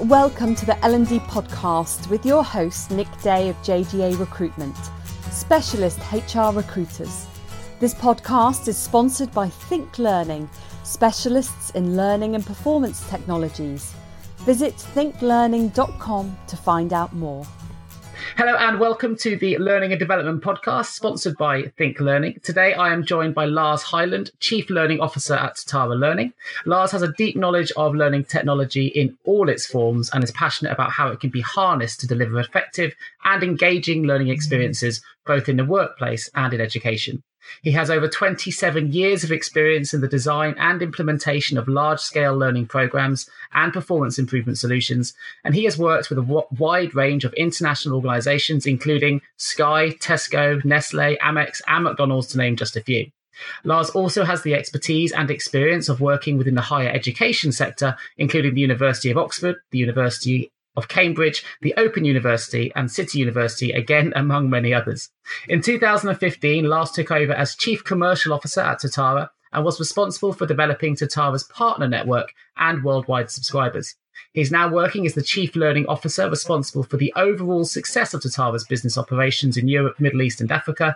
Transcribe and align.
Welcome 0.00 0.54
to 0.56 0.66
the 0.66 0.76
L&D 0.84 1.20
podcast 1.20 2.10
with 2.10 2.26
your 2.26 2.44
host 2.44 2.90
Nick 2.90 3.08
Day 3.22 3.48
of 3.48 3.56
JGA 3.62 4.18
Recruitment, 4.20 4.76
specialist 5.30 5.98
HR 6.12 6.54
recruiters. 6.54 7.26
This 7.80 7.94
podcast 7.94 8.68
is 8.68 8.76
sponsored 8.76 9.32
by 9.32 9.48
Think 9.48 9.98
Learning, 9.98 10.50
specialists 10.84 11.70
in 11.70 11.96
learning 11.96 12.34
and 12.34 12.44
performance 12.44 13.08
technologies. 13.08 13.94
Visit 14.40 14.74
thinklearning.com 14.76 16.38
to 16.46 16.56
find 16.58 16.92
out 16.92 17.14
more. 17.14 17.46
Hello 18.36 18.54
and 18.54 18.78
welcome 18.78 19.16
to 19.16 19.34
the 19.38 19.56
Learning 19.56 19.92
and 19.92 19.98
Development 19.98 20.42
Podcast, 20.42 20.92
sponsored 20.92 21.38
by 21.38 21.72
Think 21.78 22.00
Learning. 22.00 22.38
Today 22.42 22.74
I 22.74 22.92
am 22.92 23.02
joined 23.02 23.34
by 23.34 23.46
Lars 23.46 23.80
Hyland, 23.80 24.30
Chief 24.40 24.68
Learning 24.68 25.00
Officer 25.00 25.32
at 25.32 25.54
Totara 25.54 25.98
Learning. 25.98 26.34
Lars 26.66 26.90
has 26.90 27.00
a 27.00 27.12
deep 27.12 27.34
knowledge 27.34 27.72
of 27.78 27.94
learning 27.94 28.24
technology 28.24 28.88
in 28.88 29.16
all 29.24 29.48
its 29.48 29.64
forms 29.64 30.10
and 30.12 30.22
is 30.22 30.32
passionate 30.32 30.72
about 30.72 30.90
how 30.90 31.08
it 31.08 31.18
can 31.18 31.30
be 31.30 31.40
harnessed 31.40 32.00
to 32.00 32.06
deliver 32.06 32.38
effective 32.38 32.94
and 33.24 33.42
engaging 33.42 34.02
learning 34.02 34.28
experiences 34.28 35.00
both 35.24 35.48
in 35.48 35.56
the 35.56 35.64
workplace 35.64 36.28
and 36.34 36.52
in 36.52 36.60
education. 36.60 37.22
He 37.62 37.72
has 37.72 37.90
over 37.90 38.08
27 38.08 38.92
years 38.92 39.24
of 39.24 39.32
experience 39.32 39.92
in 39.94 40.00
the 40.00 40.08
design 40.08 40.54
and 40.58 40.82
implementation 40.82 41.58
of 41.58 41.68
large 41.68 42.00
scale 42.00 42.36
learning 42.36 42.66
programs 42.66 43.28
and 43.52 43.72
performance 43.72 44.18
improvement 44.18 44.58
solutions, 44.58 45.14
and 45.44 45.54
he 45.54 45.64
has 45.64 45.78
worked 45.78 46.10
with 46.10 46.18
a 46.18 46.44
wide 46.58 46.94
range 46.94 47.24
of 47.24 47.32
international 47.34 47.96
organizations, 47.96 48.66
including 48.66 49.20
Sky, 49.36 49.90
Tesco, 49.90 50.64
Nestle, 50.64 51.16
Amex, 51.18 51.60
and 51.66 51.84
McDonald's, 51.84 52.28
to 52.28 52.38
name 52.38 52.56
just 52.56 52.76
a 52.76 52.82
few. 52.82 53.10
Lars 53.64 53.90
also 53.90 54.24
has 54.24 54.42
the 54.42 54.54
expertise 54.54 55.12
and 55.12 55.30
experience 55.30 55.88
of 55.88 56.00
working 56.00 56.38
within 56.38 56.54
the 56.54 56.62
higher 56.62 56.88
education 56.88 57.52
sector, 57.52 57.96
including 58.16 58.54
the 58.54 58.60
University 58.60 59.10
of 59.10 59.18
Oxford, 59.18 59.56
the 59.70 59.78
University 59.78 60.50
of 60.76 60.88
Cambridge, 60.88 61.44
the 61.62 61.74
Open 61.76 62.04
University, 62.04 62.72
and 62.76 62.90
City 62.90 63.18
University, 63.18 63.72
again 63.72 64.12
among 64.16 64.50
many 64.50 64.74
others. 64.74 65.10
In 65.48 65.62
2015, 65.62 66.64
Lars 66.64 66.90
took 66.90 67.10
over 67.10 67.32
as 67.32 67.56
Chief 67.56 67.82
Commercial 67.84 68.32
Officer 68.32 68.60
at 68.60 68.80
Totara 68.80 69.30
and 69.52 69.64
was 69.64 69.80
responsible 69.80 70.32
for 70.32 70.46
developing 70.46 70.94
Totara's 70.94 71.44
partner 71.44 71.88
network 71.88 72.32
and 72.56 72.84
worldwide 72.84 73.30
subscribers. 73.30 73.94
He's 74.32 74.50
now 74.50 74.68
working 74.68 75.06
as 75.06 75.14
the 75.14 75.22
Chief 75.22 75.56
Learning 75.56 75.86
Officer 75.86 76.28
responsible 76.28 76.82
for 76.82 76.96
the 76.96 77.12
overall 77.16 77.64
success 77.64 78.14
of 78.14 78.22
Totara's 78.22 78.64
business 78.64 78.98
operations 78.98 79.56
in 79.56 79.68
Europe, 79.68 79.98
Middle 80.00 80.22
East, 80.22 80.40
and 80.40 80.50
Africa. 80.52 80.94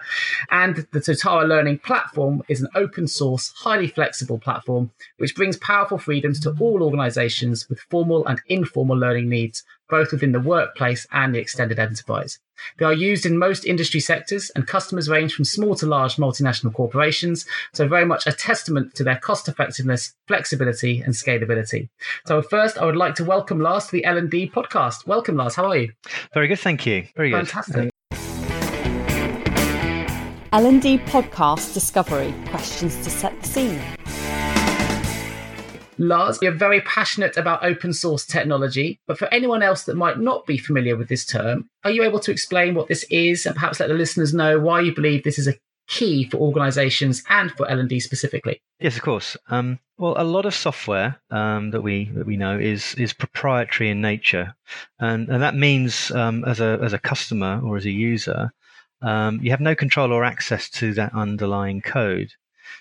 And 0.50 0.86
the 0.92 1.00
Totara 1.00 1.48
Learning 1.48 1.78
Platform 1.78 2.42
is 2.48 2.60
an 2.60 2.68
open 2.74 3.06
source, 3.06 3.52
highly 3.56 3.88
flexible 3.88 4.38
platform 4.38 4.90
which 5.18 5.34
brings 5.34 5.56
powerful 5.58 5.98
freedoms 5.98 6.40
to 6.40 6.54
all 6.60 6.82
organizations 6.82 7.68
with 7.68 7.80
formal 7.90 8.26
and 8.26 8.40
informal 8.48 8.96
learning 8.96 9.28
needs 9.28 9.64
both 9.90 10.12
within 10.12 10.32
the 10.32 10.40
workplace 10.40 11.06
and 11.12 11.34
the 11.34 11.38
extended 11.38 11.78
enterprise. 11.78 12.38
They 12.78 12.84
are 12.84 12.92
used 12.92 13.26
in 13.26 13.38
most 13.38 13.64
industry 13.64 14.00
sectors, 14.00 14.50
and 14.54 14.66
customers 14.66 15.08
range 15.08 15.34
from 15.34 15.44
small 15.44 15.74
to 15.76 15.86
large 15.86 16.16
multinational 16.16 16.72
corporations, 16.72 17.46
so 17.72 17.88
very 17.88 18.04
much 18.04 18.26
a 18.26 18.32
testament 18.32 18.94
to 18.94 19.04
their 19.04 19.16
cost 19.16 19.48
effectiveness, 19.48 20.14
flexibility, 20.28 21.00
and 21.00 21.14
scalability. 21.14 21.88
So 22.26 22.42
first, 22.42 22.78
I 22.78 22.84
would 22.84 22.96
like 22.96 23.14
to 23.16 23.24
welcome 23.24 23.60
Lars 23.60 23.86
to 23.86 23.92
the 23.92 24.04
L&D 24.04 24.50
podcast. 24.50 25.06
Welcome, 25.06 25.36
Lars. 25.36 25.54
How 25.54 25.66
are 25.66 25.76
you? 25.76 25.92
Very 26.34 26.48
good, 26.48 26.58
thank 26.58 26.86
you. 26.86 27.06
Very 27.16 27.30
good. 27.30 27.48
Fantastic. 27.48 27.90
L&D 30.52 30.98
podcast 30.98 31.74
discovery 31.74 32.34
questions 32.48 32.96
to 33.04 33.10
set 33.10 33.40
the 33.40 33.48
scene. 33.48 33.99
Lars, 36.00 36.38
you're 36.40 36.50
very 36.50 36.80
passionate 36.80 37.36
about 37.36 37.62
open 37.62 37.92
source 37.92 38.24
technology, 38.24 38.98
but 39.06 39.18
for 39.18 39.32
anyone 39.32 39.62
else 39.62 39.82
that 39.84 39.96
might 39.96 40.18
not 40.18 40.46
be 40.46 40.56
familiar 40.56 40.96
with 40.96 41.08
this 41.08 41.26
term, 41.26 41.68
are 41.84 41.90
you 41.90 42.02
able 42.02 42.18
to 42.20 42.32
explain 42.32 42.74
what 42.74 42.88
this 42.88 43.04
is 43.10 43.44
and 43.44 43.54
perhaps 43.54 43.80
let 43.80 43.88
the 43.88 43.94
listeners 43.94 44.32
know 44.32 44.58
why 44.58 44.80
you 44.80 44.94
believe 44.94 45.22
this 45.22 45.38
is 45.38 45.46
a 45.46 45.58
key 45.88 46.24
for 46.24 46.38
organizations 46.38 47.22
and 47.28 47.50
for 47.52 47.68
L&D 47.68 48.00
specifically? 48.00 48.62
Yes, 48.78 48.96
of 48.96 49.02
course. 49.02 49.36
Um, 49.48 49.78
well, 49.98 50.14
a 50.16 50.24
lot 50.24 50.46
of 50.46 50.54
software 50.54 51.20
um, 51.30 51.70
that 51.72 51.82
we 51.82 52.04
that 52.14 52.26
we 52.26 52.38
know 52.38 52.58
is 52.58 52.94
is 52.94 53.12
proprietary 53.12 53.90
in 53.90 54.00
nature, 54.00 54.54
and, 54.98 55.28
and 55.28 55.42
that 55.42 55.54
means 55.54 56.10
um, 56.12 56.44
as 56.46 56.60
a 56.60 56.78
as 56.82 56.94
a 56.94 56.98
customer 56.98 57.60
or 57.62 57.76
as 57.76 57.84
a 57.84 57.90
user, 57.90 58.50
um, 59.02 59.38
you 59.42 59.50
have 59.50 59.60
no 59.60 59.74
control 59.74 60.12
or 60.12 60.24
access 60.24 60.70
to 60.70 60.94
that 60.94 61.12
underlying 61.12 61.82
code. 61.82 62.32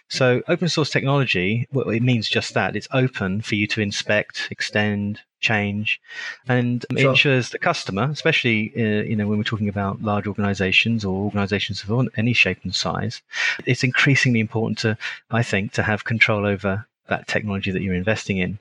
So 0.10 0.42
open 0.48 0.70
source 0.70 0.90
technology, 0.90 1.68
well, 1.72 1.90
it 1.90 2.02
means 2.02 2.28
just 2.28 2.54
that. 2.54 2.76
It's 2.76 2.88
open 2.92 3.42
for 3.42 3.56
you 3.56 3.68
to 3.68 3.82
inspect, 3.82 4.48
extend, 4.52 5.22
change, 5.40 6.02
and 6.48 6.86
sure. 6.92 7.00
it 7.00 7.10
ensures 7.10 7.50
the 7.50 7.60
customer, 7.60 8.04
especially 8.04 8.72
uh, 8.76 9.04
you 9.04 9.16
know 9.16 9.28
when 9.28 9.38
we're 9.38 9.44
talking 9.44 9.70
about 9.70 10.02
large 10.02 10.28
organizations 10.28 11.06
or 11.06 11.24
organizations 11.24 11.84
of 11.84 12.10
any 12.18 12.34
shape 12.34 12.60
and 12.64 12.76
size, 12.76 13.22
it's 13.66 13.84
increasingly 13.84 14.40
important 14.40 14.80
to, 14.80 14.98
I 15.32 15.44
think, 15.44 15.74
to 15.74 15.84
have 15.84 16.04
control 16.06 16.46
over 16.46 16.86
that 17.08 17.28
technology 17.28 17.72
that 17.72 17.82
you're 17.82 17.94
investing 17.94 18.38
in. 18.38 18.60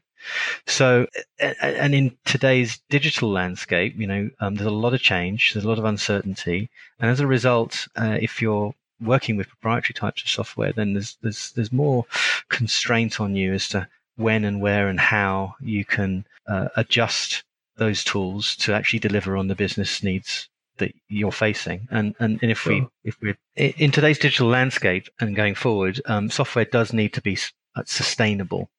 So, 0.66 1.06
and 1.38 1.94
in 1.94 2.16
today's 2.24 2.80
digital 2.90 3.30
landscape, 3.30 3.94
you 3.96 4.06
know, 4.06 4.30
um, 4.40 4.56
there's 4.56 4.66
a 4.66 4.70
lot 4.70 4.94
of 4.94 5.00
change, 5.00 5.52
there's 5.52 5.64
a 5.64 5.68
lot 5.68 5.78
of 5.78 5.84
uncertainty, 5.84 6.70
and 6.98 7.10
as 7.10 7.20
a 7.20 7.26
result, 7.26 7.86
uh, 7.96 8.18
if 8.20 8.42
you're 8.42 8.74
working 9.00 9.36
with 9.36 9.48
proprietary 9.48 9.94
types 9.94 10.22
of 10.22 10.28
software, 10.28 10.72
then 10.72 10.94
there's 10.94 11.16
there's 11.22 11.52
there's 11.52 11.72
more 11.72 12.04
constraint 12.48 13.20
on 13.20 13.36
you 13.36 13.52
as 13.52 13.68
to 13.70 13.88
when 14.16 14.44
and 14.44 14.60
where 14.60 14.88
and 14.88 14.98
how 14.98 15.54
you 15.60 15.84
can 15.84 16.24
uh, 16.46 16.68
adjust 16.76 17.44
those 17.76 18.02
tools 18.02 18.56
to 18.56 18.74
actually 18.74 18.98
deliver 18.98 19.36
on 19.36 19.46
the 19.46 19.54
business 19.54 20.02
needs 20.02 20.48
that 20.78 20.94
you're 21.08 21.32
facing. 21.32 21.86
And 21.90 22.14
and, 22.18 22.38
and 22.42 22.50
if 22.50 22.60
sure. 22.60 22.72
we 22.72 22.86
if 23.04 23.16
we're 23.22 23.38
in 23.56 23.90
today's 23.90 24.18
digital 24.18 24.48
landscape 24.48 25.08
and 25.20 25.36
going 25.36 25.54
forward, 25.54 26.00
um, 26.06 26.30
software 26.30 26.64
does 26.64 26.92
need 26.92 27.12
to 27.14 27.22
be 27.22 27.38
sustainable. 27.86 28.70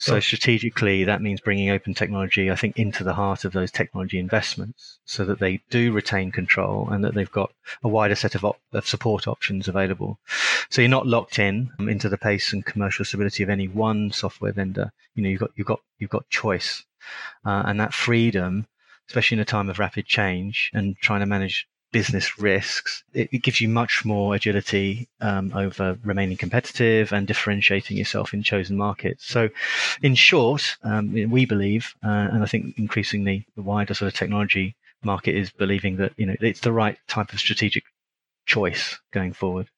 So 0.00 0.20
strategically, 0.20 1.02
that 1.04 1.22
means 1.22 1.40
bringing 1.40 1.70
open 1.70 1.92
technology, 1.92 2.52
I 2.52 2.54
think, 2.54 2.78
into 2.78 3.02
the 3.02 3.14
heart 3.14 3.44
of 3.44 3.52
those 3.52 3.72
technology 3.72 4.20
investments 4.20 5.00
so 5.04 5.24
that 5.24 5.40
they 5.40 5.60
do 5.70 5.92
retain 5.92 6.30
control 6.30 6.88
and 6.88 7.02
that 7.02 7.14
they've 7.14 7.30
got 7.30 7.52
a 7.82 7.88
wider 7.88 8.14
set 8.14 8.36
of, 8.36 8.44
op- 8.44 8.60
of 8.72 8.86
support 8.86 9.26
options 9.26 9.66
available. 9.66 10.20
So 10.70 10.80
you're 10.80 10.88
not 10.88 11.08
locked 11.08 11.40
in 11.40 11.72
um, 11.80 11.88
into 11.88 12.08
the 12.08 12.16
pace 12.16 12.52
and 12.52 12.64
commercial 12.64 13.04
stability 13.04 13.42
of 13.42 13.50
any 13.50 13.66
one 13.66 14.12
software 14.12 14.52
vendor. 14.52 14.92
You 15.16 15.24
know, 15.24 15.30
you've 15.30 15.40
got, 15.40 15.50
you've 15.56 15.66
got, 15.66 15.80
you've 15.98 16.10
got 16.10 16.30
choice. 16.30 16.84
Uh, 17.44 17.64
and 17.66 17.80
that 17.80 17.92
freedom, 17.92 18.68
especially 19.08 19.36
in 19.36 19.42
a 19.42 19.44
time 19.44 19.68
of 19.68 19.80
rapid 19.80 20.06
change 20.06 20.70
and 20.72 20.96
trying 20.98 21.20
to 21.20 21.26
manage 21.26 21.66
business 21.92 22.38
risks, 22.38 23.02
it, 23.12 23.28
it 23.32 23.42
gives 23.42 23.60
you 23.60 23.68
much 23.68 24.04
more 24.04 24.34
agility 24.34 25.08
um, 25.20 25.52
over 25.54 25.98
remaining 26.04 26.36
competitive 26.36 27.12
and 27.12 27.26
differentiating 27.26 27.96
yourself 27.96 28.34
in 28.34 28.42
chosen 28.42 28.76
markets. 28.76 29.26
So, 29.26 29.48
in 30.02 30.14
short, 30.14 30.76
um, 30.82 31.12
we 31.12 31.46
believe, 31.46 31.94
uh, 32.04 32.28
and 32.32 32.42
I 32.42 32.46
think 32.46 32.78
increasingly 32.78 33.46
the 33.56 33.62
wider 33.62 33.94
sort 33.94 34.12
of 34.12 34.18
technology 34.18 34.76
market 35.02 35.36
is 35.36 35.50
believing 35.50 35.96
that 35.96 36.12
you 36.16 36.26
know 36.26 36.34
it's 36.40 36.60
the 36.60 36.72
right 36.72 36.98
type 37.06 37.32
of 37.32 37.38
strategic 37.38 37.84
choice 38.46 38.98
going 39.12 39.32
forward. 39.32 39.68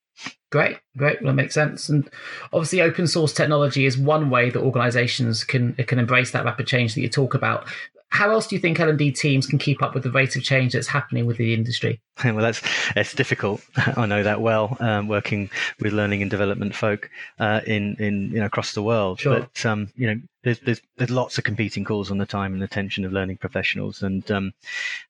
Great, 0.51 0.79
great. 0.97 1.23
Well, 1.23 1.33
that 1.33 1.43
makes 1.43 1.55
sense. 1.55 1.89
And 1.89 2.11
obviously, 2.53 2.81
open 2.81 3.07
source 3.07 3.33
technology 3.33 3.87
is 3.87 3.97
one 3.97 4.31
way 4.31 4.51
that 4.51 4.61
organisations 4.61 5.45
can 5.45 5.75
can 5.75 5.99
embrace 5.99 6.33
that 6.33 6.45
rapid 6.45 6.67
change 6.67 6.95
that 6.95 7.01
you 7.01 7.09
talk 7.09 7.35
about 7.35 7.67
how 8.11 8.31
else 8.33 8.49
do 8.49 8.57
you 8.57 8.61
think 8.61 8.79
L&D 8.79 9.13
teams 9.13 9.47
can 9.47 9.59
keep 9.59 9.83
up 9.83 9.95
with 9.95 10.03
the 10.03 10.11
rate 10.11 10.35
of 10.35 10.43
change 10.43 10.73
that's 10.73 10.89
happening 10.89 11.27
with 11.27 11.37
the 11.37 11.55
industry? 11.55 12.01
Well, 12.23 12.37
that's 12.37 12.61
it's 12.97 13.15
difficult. 13.15 13.63
I 13.97 14.05
know 14.05 14.23
that 14.23 14.43
well, 14.43 14.77
um, 14.79 15.09
working 15.09 15.49
with 15.81 15.95
learning 15.95 16.21
and 16.21 16.31
development 16.31 16.75
folk 16.75 17.09
uh, 17.39 17.63
in 17.67 17.97
in 17.99 18.31
you 18.31 18.41
know 18.41 18.45
across 18.45 18.75
the 18.75 18.83
world. 18.83 19.21
Sure. 19.21 19.41
But 19.41 19.65
um, 19.65 19.89
you 19.97 20.07
know, 20.07 20.21
there's, 20.43 20.59
there's 20.61 20.83
there's 20.99 21.11
lots 21.11 21.39
of 21.39 21.45
competing 21.45 21.83
calls 21.83 22.11
on 22.11 22.19
the 22.19 22.27
time 22.27 22.53
and 22.53 22.63
attention 22.63 23.07
of 23.07 23.13
learning 23.15 23.39
professionals, 23.39 24.03
and 24.03 24.31
um, 24.31 24.53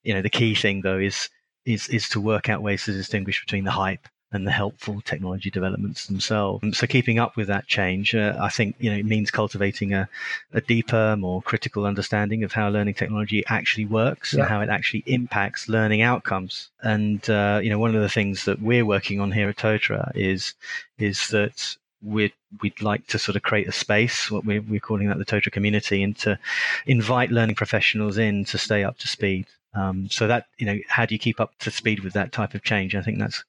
you 0.04 0.14
know, 0.14 0.22
the 0.22 0.30
key 0.30 0.54
thing 0.54 0.82
though 0.82 0.98
is 0.98 1.28
is 1.64 1.88
is 1.88 2.08
to 2.10 2.20
work 2.20 2.48
out 2.48 2.62
ways 2.62 2.84
to 2.84 2.92
distinguish 2.92 3.44
between 3.44 3.64
the 3.64 3.72
hype 3.72 4.06
and 4.32 4.46
the 4.46 4.50
helpful 4.50 5.00
technology 5.00 5.50
developments 5.50 6.06
themselves. 6.06 6.78
So 6.78 6.86
keeping 6.86 7.18
up 7.18 7.36
with 7.36 7.48
that 7.48 7.66
change, 7.66 8.14
uh, 8.14 8.36
I 8.40 8.48
think, 8.48 8.76
you 8.78 8.90
know, 8.90 8.96
it 8.96 9.04
means 9.04 9.30
cultivating 9.30 9.92
a, 9.92 10.08
a, 10.52 10.60
deeper, 10.60 11.16
more 11.16 11.42
critical 11.42 11.84
understanding 11.84 12.44
of 12.44 12.52
how 12.52 12.68
learning 12.68 12.94
technology 12.94 13.44
actually 13.48 13.86
works 13.86 14.32
yeah. 14.32 14.40
and 14.40 14.48
how 14.48 14.60
it 14.60 14.68
actually 14.68 15.02
impacts 15.06 15.68
learning 15.68 16.02
outcomes. 16.02 16.70
And, 16.82 17.28
uh, 17.28 17.60
you 17.62 17.70
know, 17.70 17.78
one 17.78 17.96
of 17.96 18.02
the 18.02 18.08
things 18.08 18.44
that 18.44 18.62
we're 18.62 18.86
working 18.86 19.20
on 19.20 19.32
here 19.32 19.48
at 19.48 19.56
Totara 19.56 20.12
is, 20.14 20.54
is 20.98 21.28
that 21.28 21.76
we'd, 22.00 22.32
we'd 22.62 22.80
like 22.80 23.08
to 23.08 23.18
sort 23.18 23.34
of 23.34 23.42
create 23.42 23.66
a 23.66 23.72
space, 23.72 24.30
what 24.30 24.44
we're, 24.44 24.62
we're 24.62 24.78
calling 24.78 25.08
that 25.08 25.18
the 25.18 25.24
Totara 25.24 25.50
community, 25.50 26.04
and 26.04 26.16
to 26.18 26.38
invite 26.86 27.32
learning 27.32 27.56
professionals 27.56 28.16
in 28.16 28.44
to 28.44 28.58
stay 28.58 28.84
up 28.84 28.96
to 28.98 29.08
speed 29.08 29.46
um, 29.74 30.08
so 30.10 30.26
that 30.26 30.46
you 30.58 30.66
know, 30.66 30.78
how 30.88 31.06
do 31.06 31.14
you 31.14 31.18
keep 31.18 31.40
up 31.40 31.56
to 31.60 31.70
speed 31.70 32.00
with 32.00 32.12
that 32.14 32.32
type 32.32 32.54
of 32.54 32.62
change? 32.62 32.94
I 32.94 33.02
think 33.02 33.18
that's 33.18 33.44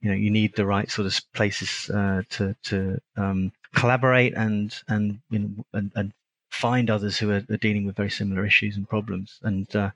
you 0.00 0.10
know, 0.10 0.16
you 0.16 0.30
need 0.30 0.54
the 0.54 0.66
right 0.66 0.90
sort 0.90 1.06
of 1.06 1.20
places 1.32 1.90
uh, 1.90 2.22
to 2.30 2.54
to 2.64 3.00
um, 3.16 3.52
collaborate 3.74 4.34
and 4.34 4.74
and, 4.88 5.20
you 5.30 5.38
know, 5.40 5.64
and 5.72 5.92
and 5.94 6.12
find 6.50 6.88
others 6.88 7.18
who 7.18 7.30
are, 7.30 7.42
are, 7.50 7.56
dealing 7.56 7.84
with 7.84 7.96
very 7.96 8.10
similar 8.10 8.46
issues 8.46 8.76
and 8.76 8.88
problems. 8.88 9.40
And 9.42 9.74
uh, 9.74 9.90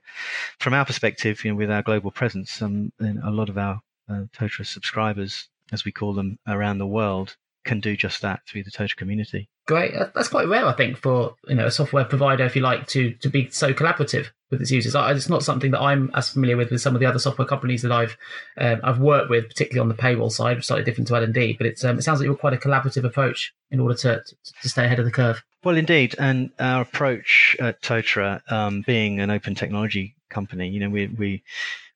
from 0.59 0.73
our 0.73 0.83
perspective, 0.83 1.43
you 1.45 1.51
know, 1.51 1.55
with 1.55 1.71
our 1.71 1.81
global 1.81 2.11
presence, 2.11 2.61
um, 2.61 2.91
a 2.99 3.31
lot 3.31 3.47
of 3.47 3.57
our 3.57 3.81
uh, 4.09 4.23
Totara 4.35 4.65
subscribers, 4.65 5.47
as 5.71 5.85
we 5.85 5.93
call 5.93 6.13
them, 6.13 6.37
around 6.45 6.79
the 6.79 6.85
world, 6.85 7.37
can 7.65 7.79
do 7.79 7.95
just 7.95 8.21
that 8.21 8.41
through 8.47 8.63
the 8.63 8.71
Totara 8.71 8.95
community. 8.95 9.49
Great. 9.67 9.93
That's 9.93 10.29
quite 10.29 10.47
rare, 10.47 10.65
I 10.65 10.73
think, 10.73 10.97
for 10.97 11.35
you 11.47 11.55
know 11.55 11.67
a 11.67 11.71
software 11.71 12.05
provider, 12.05 12.43
if 12.43 12.55
you 12.55 12.61
like, 12.61 12.87
to 12.87 13.13
to 13.13 13.29
be 13.29 13.49
so 13.49 13.73
collaborative 13.73 14.27
with 14.49 14.61
its 14.61 14.71
users. 14.71 14.95
It's 14.95 15.29
not 15.29 15.43
something 15.43 15.71
that 15.71 15.81
I'm 15.81 16.09
as 16.15 16.29
familiar 16.29 16.57
with 16.57 16.71
with 16.71 16.81
some 16.81 16.95
of 16.95 16.99
the 16.99 17.05
other 17.05 17.19
software 17.19 17.47
companies 17.47 17.83
that 17.83 17.91
I've 17.91 18.17
um, 18.57 18.79
I've 18.83 18.99
worked 18.99 19.29
with, 19.29 19.47
particularly 19.47 19.81
on 19.81 19.89
the 19.89 20.01
payroll 20.01 20.29
side, 20.29 20.63
slightly 20.63 20.85
different 20.85 21.07
to 21.09 21.15
L 21.15 21.23
and 21.23 21.33
D. 21.33 21.55
But 21.57 21.67
it's 21.67 21.83
um, 21.83 21.99
it 21.99 22.01
sounds 22.01 22.19
like 22.19 22.25
you're 22.25 22.35
quite 22.35 22.53
a 22.53 22.57
collaborative 22.57 23.03
approach 23.03 23.53
in 23.69 23.79
order 23.79 23.95
to, 23.95 24.23
to, 24.25 24.53
to 24.61 24.69
stay 24.69 24.85
ahead 24.85 24.99
of 24.99 25.05
the 25.05 25.11
curve. 25.11 25.43
Well, 25.63 25.77
indeed, 25.77 26.15
and 26.17 26.51
our 26.59 26.81
approach 26.81 27.55
at 27.59 27.81
Totara, 27.81 28.41
um, 28.51 28.83
being 28.87 29.19
an 29.19 29.29
open 29.29 29.55
technology 29.55 30.15
company, 30.29 30.69
you 30.69 30.79
know, 30.79 30.89
we 30.89 31.07
we 31.07 31.43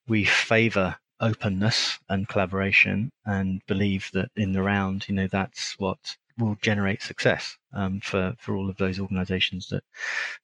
we 0.07 0.25
favour 0.25 0.98
openness 1.19 2.00
and 2.10 2.27
collaboration 2.27 3.12
and 3.25 3.62
believe 3.68 4.10
that 4.13 4.30
in 4.36 4.51
the 4.51 4.62
round, 4.62 5.07
you 5.07 5.15
know, 5.15 5.27
that's 5.27 5.77
what 5.80 6.18
will 6.38 6.57
generate 6.62 7.01
success 7.01 7.57
um, 7.74 8.00
for 8.00 8.33
for 8.39 8.56
all 8.56 8.69
of 8.69 8.77
those 8.77 9.00
organisations 9.00 9.69
that 9.69 9.83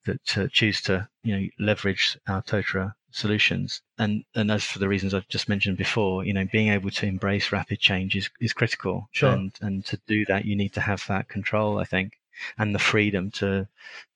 that 0.06 0.38
uh, 0.38 0.48
choose 0.52 0.82
to 0.82 1.08
you 1.24 1.36
know 1.36 1.48
leverage 1.60 2.18
our 2.28 2.42
Totara 2.44 2.94
solutions. 3.12 3.82
And 3.98 4.24
and 4.36 4.52
as 4.52 4.64
for 4.64 4.80
the 4.80 4.88
reasons 4.88 5.14
I've 5.14 5.28
just 5.28 5.50
mentioned 5.50 5.78
before, 5.78 6.26
you 6.26 6.34
know, 6.34 6.46
being 6.52 6.70
able 6.70 6.92
to 6.92 7.06
embrace 7.06 7.52
rapid 7.52 7.80
change 7.80 8.16
is, 8.16 8.30
is 8.40 8.54
critical. 8.54 9.10
Sure. 9.12 9.32
And 9.32 9.52
and 9.62 9.86
to 9.86 10.00
do 10.08 10.26
that, 10.26 10.46
you 10.46 10.56
need 10.56 10.74
to 10.74 10.82
have 10.82 11.04
that 11.08 11.28
control, 11.28 11.80
I 11.80 11.86
think, 11.86 12.14
and 12.58 12.74
the 12.74 12.80
freedom 12.80 13.32
to 13.32 13.68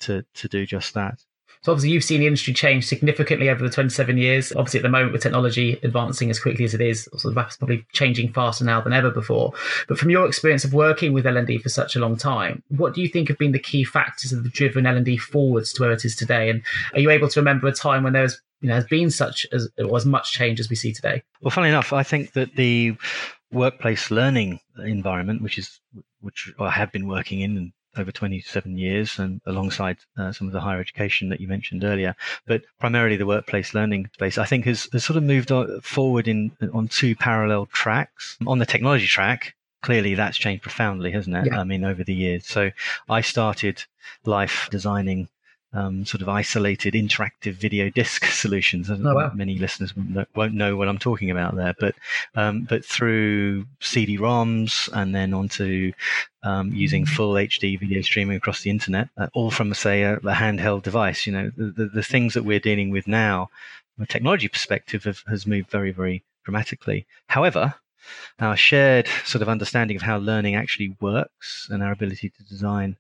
to 0.02 0.24
to 0.34 0.48
do 0.48 0.66
just 0.66 0.94
that. 0.94 1.20
So 1.64 1.72
obviously 1.72 1.92
you've 1.92 2.04
seen 2.04 2.20
the 2.20 2.28
industry 2.28 2.54
change 2.54 2.86
significantly 2.86 3.50
over 3.50 3.64
the 3.64 3.70
27 3.70 4.18
years. 4.18 4.52
Obviously 4.52 4.80
at 4.80 4.84
the 4.84 4.90
moment 4.90 5.14
with 5.14 5.22
technology 5.22 5.80
advancing 5.82 6.30
as 6.30 6.40
quickly 6.40 6.66
as 6.66 6.74
it 6.74 6.82
is, 6.82 7.04
sort 7.14 7.26
of 7.32 7.36
that's 7.36 7.56
probably 7.56 7.86
changing 7.94 8.34
faster 8.34 8.66
now 8.66 8.82
than 8.82 8.92
ever 8.92 9.10
before. 9.10 9.54
But 9.88 9.98
from 9.98 10.10
your 10.10 10.28
experience 10.28 10.66
of 10.66 10.74
working 10.74 11.14
with 11.14 11.26
L&D 11.26 11.60
for 11.60 11.70
such 11.70 11.96
a 11.96 12.00
long 12.00 12.18
time, 12.18 12.62
what 12.68 12.94
do 12.94 13.02
you 13.02 13.08
think 13.08 13.30
have 13.30 13.38
been 13.38 13.54
the 13.54 13.60
key 13.60 13.86
factors 13.86 14.32
that 14.32 14.44
have 14.44 14.52
driven 14.52 14.86
L&D 14.86 15.18
forwards 15.18 15.72
to 15.74 15.82
where 15.82 15.94
it 15.94 16.04
is 16.04 16.18
today? 16.18 16.50
And 16.50 16.62
are 16.94 17.00
you 17.00 17.10
able 17.10 17.30
to 17.30 17.40
remember 17.40 17.68
a 17.68 17.72
time 17.72 18.04
when 18.04 18.12
there 18.12 18.24
was, 18.24 18.42
you 18.60 18.68
know, 18.68 18.76
has 18.76 18.86
been 18.86 19.10
such 19.10 19.48
as 19.54 19.70
or 19.78 19.96
as 19.96 20.06
much 20.06 20.34
change 20.34 20.60
as 20.60 20.70
we 20.70 20.76
see 20.76 20.92
today? 20.92 21.24
Well, 21.42 21.52
funnily 21.52 21.70
enough, 21.70 21.94
I 21.94 22.04
think 22.04 22.34
that 22.34 22.56
the 22.58 22.98
workplace 23.54 24.12
learning 24.12 24.60
environment, 24.80 25.42
which 25.42 25.58
is 25.58 25.80
which 26.20 26.52
I 26.60 26.72
have 26.72 26.92
been 26.92 27.08
working 27.08 27.40
in 27.40 27.72
over 27.98 28.12
27 28.12 28.78
years 28.78 29.20
and 29.20 29.42
alongside 29.46 29.98
uh, 30.18 30.32
some 30.32 30.48
of 30.48 30.54
the 30.54 30.62
higher 30.62 30.80
education 30.80 31.30
that 31.30 31.40
you 31.40 31.48
mentioned 31.48 31.84
earlier, 31.84 32.16
but 32.46 32.64
primarily 32.80 33.16
the 33.16 33.26
workplace 33.26 33.74
learning 33.74 34.10
space, 34.14 34.38
I 34.38 34.46
think 34.46 34.66
has, 34.66 34.88
has 34.94 35.04
sort 35.04 35.18
of 35.18 35.24
moved 35.24 35.52
forward 35.84 36.28
in 36.28 36.52
on 36.74 36.88
two 36.88 37.16
parallel 37.16 37.68
tracks. 37.68 38.38
On 38.48 38.60
the 38.60 38.66
technology 38.66 39.08
track, 39.08 39.56
clearly 39.82 40.16
that's 40.16 40.38
changed 40.38 40.64
profoundly, 40.64 41.12
hasn't 41.12 41.36
it? 41.36 41.48
Yeah. 41.48 41.60
I 41.60 41.64
mean, 41.64 41.84
over 41.84 42.04
the 42.04 42.14
years. 42.14 42.48
So 42.48 42.72
I 43.10 43.22
started 43.22 43.84
life 44.26 44.68
designing 44.72 45.30
um, 45.74 46.06
sort 46.06 46.22
of 46.22 46.30
isolated 46.30 46.94
interactive 46.94 47.54
video 47.54 47.90
disc 47.90 48.26
solutions. 48.44 48.90
Oh, 48.90 48.98
wow. 48.98 49.32
Many 49.34 49.58
listeners 49.58 49.94
won't 50.36 50.54
know 50.54 50.76
what 50.76 50.88
I'm 50.88 51.00
talking 51.00 51.32
about 51.32 51.56
there, 51.56 51.74
but 51.80 51.96
um, 52.36 52.64
but 52.64 52.86
through 52.86 53.66
CD-ROMs 53.82 54.90
and 54.94 55.14
then 55.16 55.34
onto 55.34 55.92
um, 56.44 56.72
using 56.74 57.06
mm-hmm. 57.06 57.16
full 57.16 57.34
HD 57.34 57.80
video 57.80 58.02
streaming 58.02 58.38
across 58.38 58.62
the 58.62 58.70
internet, 58.70 59.10
uh, 59.18 59.28
all 59.34 59.52
from 59.52 59.74
say 59.74 60.04
a, 60.04 60.16
a, 60.18 60.34
handheld 60.34 60.84
device. 60.84 61.26
You 61.26 61.34
know, 61.34 61.52
the, 61.56 61.72
the, 61.72 61.86
the, 61.86 62.04
things 62.04 62.34
that 62.34 62.44
we're 62.44 62.60
dealing 62.60 62.90
with 62.90 63.08
now, 63.08 63.50
from 63.96 64.04
a 64.04 64.08
technology 64.08 64.48
perspective, 64.48 65.06
have, 65.06 65.24
has 65.28 65.48
moved 65.48 65.70
very 65.72 65.92
very 65.92 66.24
dramatically. 66.44 67.06
However, 67.28 67.76
our 68.40 68.58
shared 68.58 69.08
sort 69.26 69.42
of 69.42 69.50
understanding 69.50 69.96
of 69.96 70.04
how 70.04 70.18
learning 70.18 70.56
actually 70.56 70.96
works 71.00 71.68
and 71.72 71.82
our 71.82 71.92
ability 71.92 72.30
to 72.30 72.44
design 72.44 72.98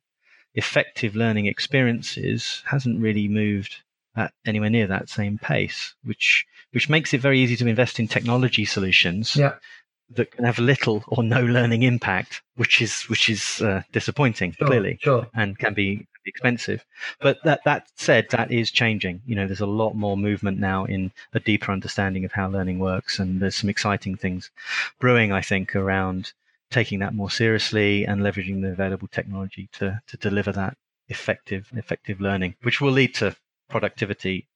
effective 0.55 1.15
learning 1.15 1.45
experiences 1.47 2.61
hasn't 2.65 3.01
really 3.01 3.27
moved 3.27 3.77
at 4.15 4.33
anywhere 4.45 4.69
near 4.69 4.87
that 4.87 5.09
same 5.09 5.37
pace, 5.37 5.95
which 6.03 6.45
which 6.71 6.89
makes 6.89 7.13
it 7.13 7.21
very 7.21 7.39
easy 7.39 7.55
to 7.55 7.67
invest 7.67 7.99
in 7.99 8.07
technology 8.07 8.65
solutions 8.65 9.35
yeah. 9.35 9.55
that 10.09 10.31
can 10.31 10.43
have 10.43 10.59
little 10.59 11.03
or 11.07 11.23
no 11.23 11.41
learning 11.41 11.83
impact, 11.83 12.41
which 12.55 12.81
is 12.81 13.03
which 13.03 13.29
is 13.29 13.61
uh, 13.61 13.81
disappointing, 13.91 14.51
sure, 14.53 14.67
clearly, 14.67 14.97
sure. 15.01 15.27
and 15.33 15.57
can 15.57 15.73
be 15.73 16.07
expensive. 16.25 16.85
But 17.19 17.43
that 17.43 17.63
that 17.65 17.87
said, 17.95 18.27
that 18.29 18.51
is 18.51 18.71
changing. 18.71 19.21
You 19.25 19.35
know, 19.35 19.47
there's 19.47 19.61
a 19.61 19.65
lot 19.65 19.93
more 19.93 20.17
movement 20.17 20.59
now 20.59 20.85
in 20.85 21.11
a 21.33 21.39
deeper 21.39 21.71
understanding 21.71 22.25
of 22.25 22.31
how 22.31 22.47
learning 22.47 22.79
works, 22.79 23.19
and 23.19 23.39
there's 23.41 23.55
some 23.55 23.69
exciting 23.69 24.15
things 24.15 24.51
brewing, 24.99 25.31
I 25.31 25.41
think, 25.41 25.75
around 25.75 26.33
taking 26.73 26.99
that 26.99 27.13
more 27.13 27.29
seriously 27.29 28.05
and 28.05 28.21
leveraging 28.21 28.61
the 28.61 28.71
available 28.71 29.07
technology 29.07 29.69
to, 29.73 30.01
to 30.07 30.17
deliver 30.17 30.51
that 30.51 30.75
effective 31.07 31.69
effective 31.73 32.19
learning, 32.19 32.55
which 32.63 32.81
will 32.81 32.91
lead 32.91 33.13
to 33.13 33.35
productivity 33.69 34.47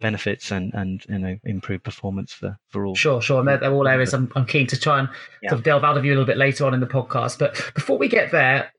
benefits 0.00 0.50
and 0.50 0.72
and 0.74 1.04
you 1.08 1.18
know 1.18 1.36
improved 1.44 1.84
performance 1.84 2.32
for 2.32 2.58
for 2.68 2.84
all. 2.86 2.94
Sure, 2.94 3.20
sure, 3.20 3.38
and 3.38 3.48
they're, 3.48 3.58
they're 3.58 3.72
all 3.72 3.88
areas 3.88 4.12
I'm, 4.12 4.30
I'm 4.34 4.46
keen 4.46 4.66
to 4.68 4.78
try 4.78 5.00
and 5.00 5.08
yeah. 5.42 5.50
sort 5.50 5.60
of 5.60 5.64
delve 5.64 5.84
out 5.84 5.96
of 5.96 6.04
you 6.04 6.12
a 6.12 6.14
little 6.14 6.26
bit 6.26 6.36
later 6.36 6.66
on 6.66 6.74
in 6.74 6.80
the 6.80 6.86
podcast. 6.86 7.38
But 7.38 7.54
before 7.74 7.98
we 7.98 8.08
get 8.08 8.30
there, 8.32 8.72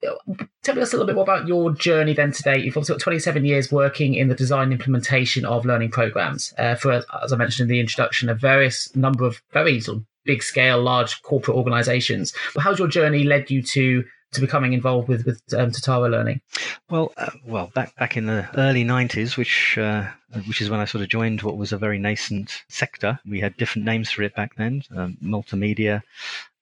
tell 0.63 0.79
us 0.79 0.93
a 0.93 0.97
little 0.97 1.07
bit 1.07 1.15
more 1.15 1.23
about 1.23 1.47
your 1.47 1.71
journey 1.73 2.13
then 2.13 2.31
today. 2.31 2.57
You've 2.59 2.77
obviously 2.77 2.95
got 2.95 3.01
27 3.01 3.45
years 3.45 3.71
working 3.71 4.13
in 4.15 4.27
the 4.27 4.35
design 4.35 4.71
implementation 4.71 5.45
of 5.45 5.65
learning 5.65 5.91
programs 5.91 6.53
uh, 6.57 6.75
for, 6.75 7.03
as 7.23 7.33
I 7.33 7.35
mentioned 7.35 7.69
in 7.69 7.73
the 7.73 7.79
introduction, 7.79 8.29
a 8.29 8.35
various 8.35 8.93
number 8.95 9.25
of 9.25 9.41
very 9.51 9.79
sort 9.79 9.97
of 9.97 10.05
big 10.25 10.43
scale, 10.43 10.81
large 10.81 11.21
corporate 11.21 11.55
organizations. 11.55 12.33
But 12.53 12.61
how's 12.61 12.79
your 12.79 12.87
journey 12.87 13.23
led 13.23 13.49
you 13.49 13.61
to 13.61 14.03
to 14.35 14.41
becoming 14.41 14.73
involved 14.73 15.07
with 15.07 15.25
with 15.25 15.41
um, 15.53 15.71
Totara 15.71 16.09
Learning? 16.09 16.41
Well, 16.89 17.11
uh, 17.17 17.31
well, 17.45 17.71
back 17.73 17.95
back 17.95 18.17
in 18.17 18.25
the 18.25 18.47
early 18.57 18.83
'90s, 18.83 19.37
which 19.37 19.77
uh, 19.77 20.09
which 20.47 20.61
is 20.61 20.69
when 20.69 20.79
I 20.79 20.85
sort 20.85 21.03
of 21.03 21.09
joined 21.09 21.41
what 21.41 21.57
was 21.57 21.71
a 21.71 21.77
very 21.77 21.97
nascent 21.97 22.63
sector. 22.69 23.19
We 23.25 23.39
had 23.39 23.57
different 23.57 23.85
names 23.85 24.11
for 24.11 24.23
it 24.23 24.35
back 24.35 24.55
then: 24.55 24.83
um, 24.95 25.17
multimedia, 25.23 26.03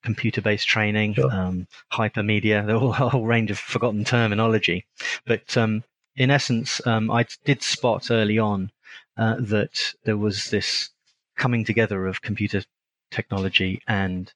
computer-based 0.03 0.67
training, 0.67 1.15
sure. 1.15 1.31
um, 1.31 1.67
hypermedia. 1.91 2.63
There 2.65 2.79
were 2.79 2.89
a 2.89 3.09
whole 3.09 3.25
range 3.25 3.51
of 3.51 3.59
forgotten 3.59 4.03
terminology, 4.03 4.85
but 5.25 5.57
um, 5.57 5.83
in 6.15 6.29
essence, 6.29 6.85
um, 6.85 7.09
I 7.11 7.25
did 7.43 7.63
spot 7.63 8.11
early 8.11 8.39
on 8.39 8.71
uh, 9.17 9.35
that 9.39 9.93
there 10.03 10.17
was 10.17 10.49
this 10.49 10.89
coming 11.35 11.65
together 11.65 12.05
of 12.07 12.21
computer 12.21 12.63
technology 13.11 13.81
and 13.87 14.31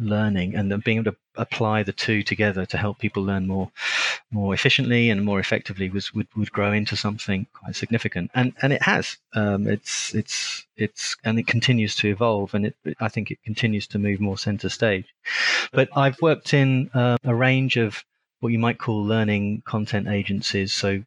learning 0.00 0.54
and 0.54 0.72
then 0.72 0.80
being 0.80 0.98
able 0.98 1.12
to 1.12 1.16
apply 1.36 1.82
the 1.82 1.92
two 1.92 2.22
together 2.22 2.66
to 2.66 2.78
help 2.78 2.98
people 2.98 3.22
learn 3.22 3.46
more 3.46 3.70
more 4.32 4.54
efficiently 4.54 5.10
and 5.10 5.24
more 5.24 5.40
effectively 5.40 5.90
was 5.90 6.14
would, 6.14 6.26
would 6.36 6.50
grow 6.52 6.72
into 6.72 6.96
something 6.96 7.46
quite 7.52 7.76
significant. 7.76 8.30
And 8.34 8.52
and 8.62 8.72
it 8.72 8.82
has. 8.82 9.18
Um, 9.34 9.66
it's 9.66 10.14
it's 10.14 10.66
it's 10.76 11.16
and 11.24 11.38
it 11.38 11.46
continues 11.46 11.94
to 11.96 12.08
evolve 12.08 12.54
and 12.54 12.66
it 12.66 12.76
I 13.00 13.08
think 13.08 13.30
it 13.30 13.38
continues 13.44 13.86
to 13.88 13.98
move 13.98 14.20
more 14.20 14.38
center 14.38 14.68
stage. 14.68 15.06
But 15.72 15.88
I've 15.96 16.20
worked 16.22 16.54
in 16.54 16.90
uh, 16.94 17.18
a 17.24 17.34
range 17.34 17.76
of 17.76 18.04
what 18.40 18.52
you 18.52 18.58
might 18.58 18.78
call 18.78 19.04
learning 19.04 19.62
content 19.66 20.08
agencies. 20.08 20.72
So 20.72 21.04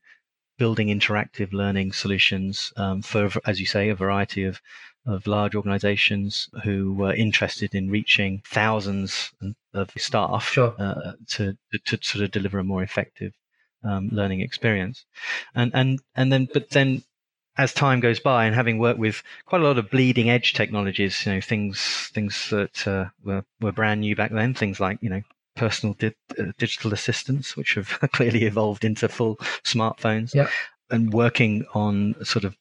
building 0.58 0.88
interactive 0.88 1.52
learning 1.52 1.92
solutions 1.92 2.72
um, 2.78 3.02
for 3.02 3.30
as 3.46 3.60
you 3.60 3.66
say 3.66 3.90
a 3.90 3.96
variety 3.96 4.44
of 4.44 4.62
of 5.06 5.28
large 5.28 5.56
organizations 5.56 6.50
who 6.64 6.94
were 6.94 7.14
interested 7.14 7.76
in 7.76 7.90
reaching 7.90 8.42
thousands 8.46 9.32
of 9.74 9.92
staff 9.98 10.50
sure. 10.50 10.74
uh, 10.80 11.14
to, 11.28 11.58
to, 11.72 11.98
to 11.98 12.00
sort 12.02 12.24
of 12.24 12.32
deliver 12.32 12.60
a 12.60 12.64
more 12.64 12.84
effective 12.84 13.34
um, 13.84 14.10
learning 14.12 14.42
experience. 14.42 15.06
And, 15.56 15.72
and, 15.74 16.00
and 16.16 16.32
then, 16.32 16.48
but 16.54 16.70
then 16.70 17.04
as 17.58 17.74
time 17.74 18.00
goes 18.00 18.20
by 18.20 18.46
and 18.46 18.56
having 18.56 18.80
worked 18.80 19.00
with 19.00 19.22
quite 19.46 19.62
a 19.62 19.66
lot 19.66 19.78
of 19.78 19.90
bleeding 19.92 20.30
edge 20.30 20.54
technologies, 20.54 21.26
you 21.26 21.34
know, 21.34 21.42
things, 21.42 22.10
things 22.14 22.50
that 22.50 22.88
uh, 22.88 23.06
were, 23.24 23.44
were 23.60 23.72
brand 23.72 24.02
new 24.02 24.16
back 24.16 24.32
then, 24.32 24.54
things 24.54 24.80
like, 24.80 24.98
you 25.02 25.10
know, 25.10 25.22
personal 25.56 25.96
di- 25.96 26.16
uh, 26.40 26.52
digital 26.58 26.94
assistants, 26.94 27.58
which 27.58 27.76
have 27.76 27.90
clearly 28.14 28.46
evolved 28.46 28.86
into 28.86 29.10
full 29.10 29.36
smartphones. 29.64 30.34
Yeah. 30.34 30.50
And 30.90 31.12
working 31.12 31.66
on 31.74 32.16
sort 32.24 32.46
of 32.46 32.56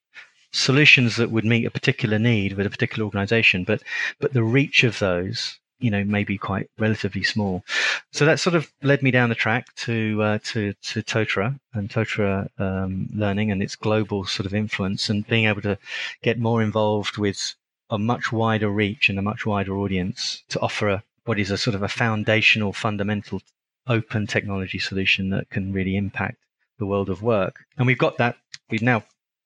solutions 0.52 1.16
that 1.16 1.30
would 1.30 1.44
meet 1.44 1.66
a 1.66 1.70
particular 1.70 2.18
need 2.18 2.54
with 2.54 2.66
a 2.66 2.70
particular 2.70 3.04
organization, 3.04 3.64
but 3.64 3.82
but 4.20 4.32
the 4.32 4.42
reach 4.42 4.84
of 4.84 4.98
those, 4.98 5.58
you 5.80 5.90
know, 5.90 6.04
may 6.04 6.24
be 6.24 6.38
quite 6.38 6.68
relatively 6.78 7.22
small. 7.22 7.64
So 8.12 8.24
that 8.24 8.40
sort 8.40 8.54
of 8.54 8.72
led 8.82 9.02
me 9.02 9.10
down 9.10 9.28
the 9.28 9.34
track 9.34 9.74
to 9.76 10.22
uh, 10.22 10.38
to 10.44 10.74
to 10.74 11.02
Totara 11.02 11.58
and 11.74 11.88
Totara 11.88 12.48
um, 12.58 13.08
learning 13.14 13.50
and 13.50 13.62
its 13.62 13.76
global 13.76 14.24
sort 14.24 14.46
of 14.46 14.54
influence, 14.54 15.08
and 15.10 15.26
being 15.26 15.46
able 15.46 15.62
to 15.62 15.78
get 16.22 16.38
more 16.38 16.62
involved 16.62 17.16
with 17.16 17.54
a 17.90 17.98
much 17.98 18.32
wider 18.32 18.70
reach 18.70 19.10
and 19.10 19.18
a 19.18 19.22
much 19.22 19.44
wider 19.44 19.76
audience 19.76 20.42
to 20.48 20.58
offer 20.60 20.88
a, 20.88 21.02
what 21.24 21.38
is 21.38 21.50
a 21.50 21.58
sort 21.58 21.74
of 21.74 21.82
a 21.82 21.88
foundational, 21.88 22.72
fundamental, 22.72 23.42
open 23.86 24.26
technology 24.26 24.78
solution 24.78 25.28
that 25.28 25.50
can 25.50 25.72
really 25.72 25.96
impact 25.96 26.38
the 26.78 26.86
world 26.86 27.10
of 27.10 27.22
work. 27.22 27.64
And 27.76 27.86
we've 27.86 27.98
got 27.98 28.16
that, 28.16 28.36
we've 28.70 28.80
now 28.82 29.04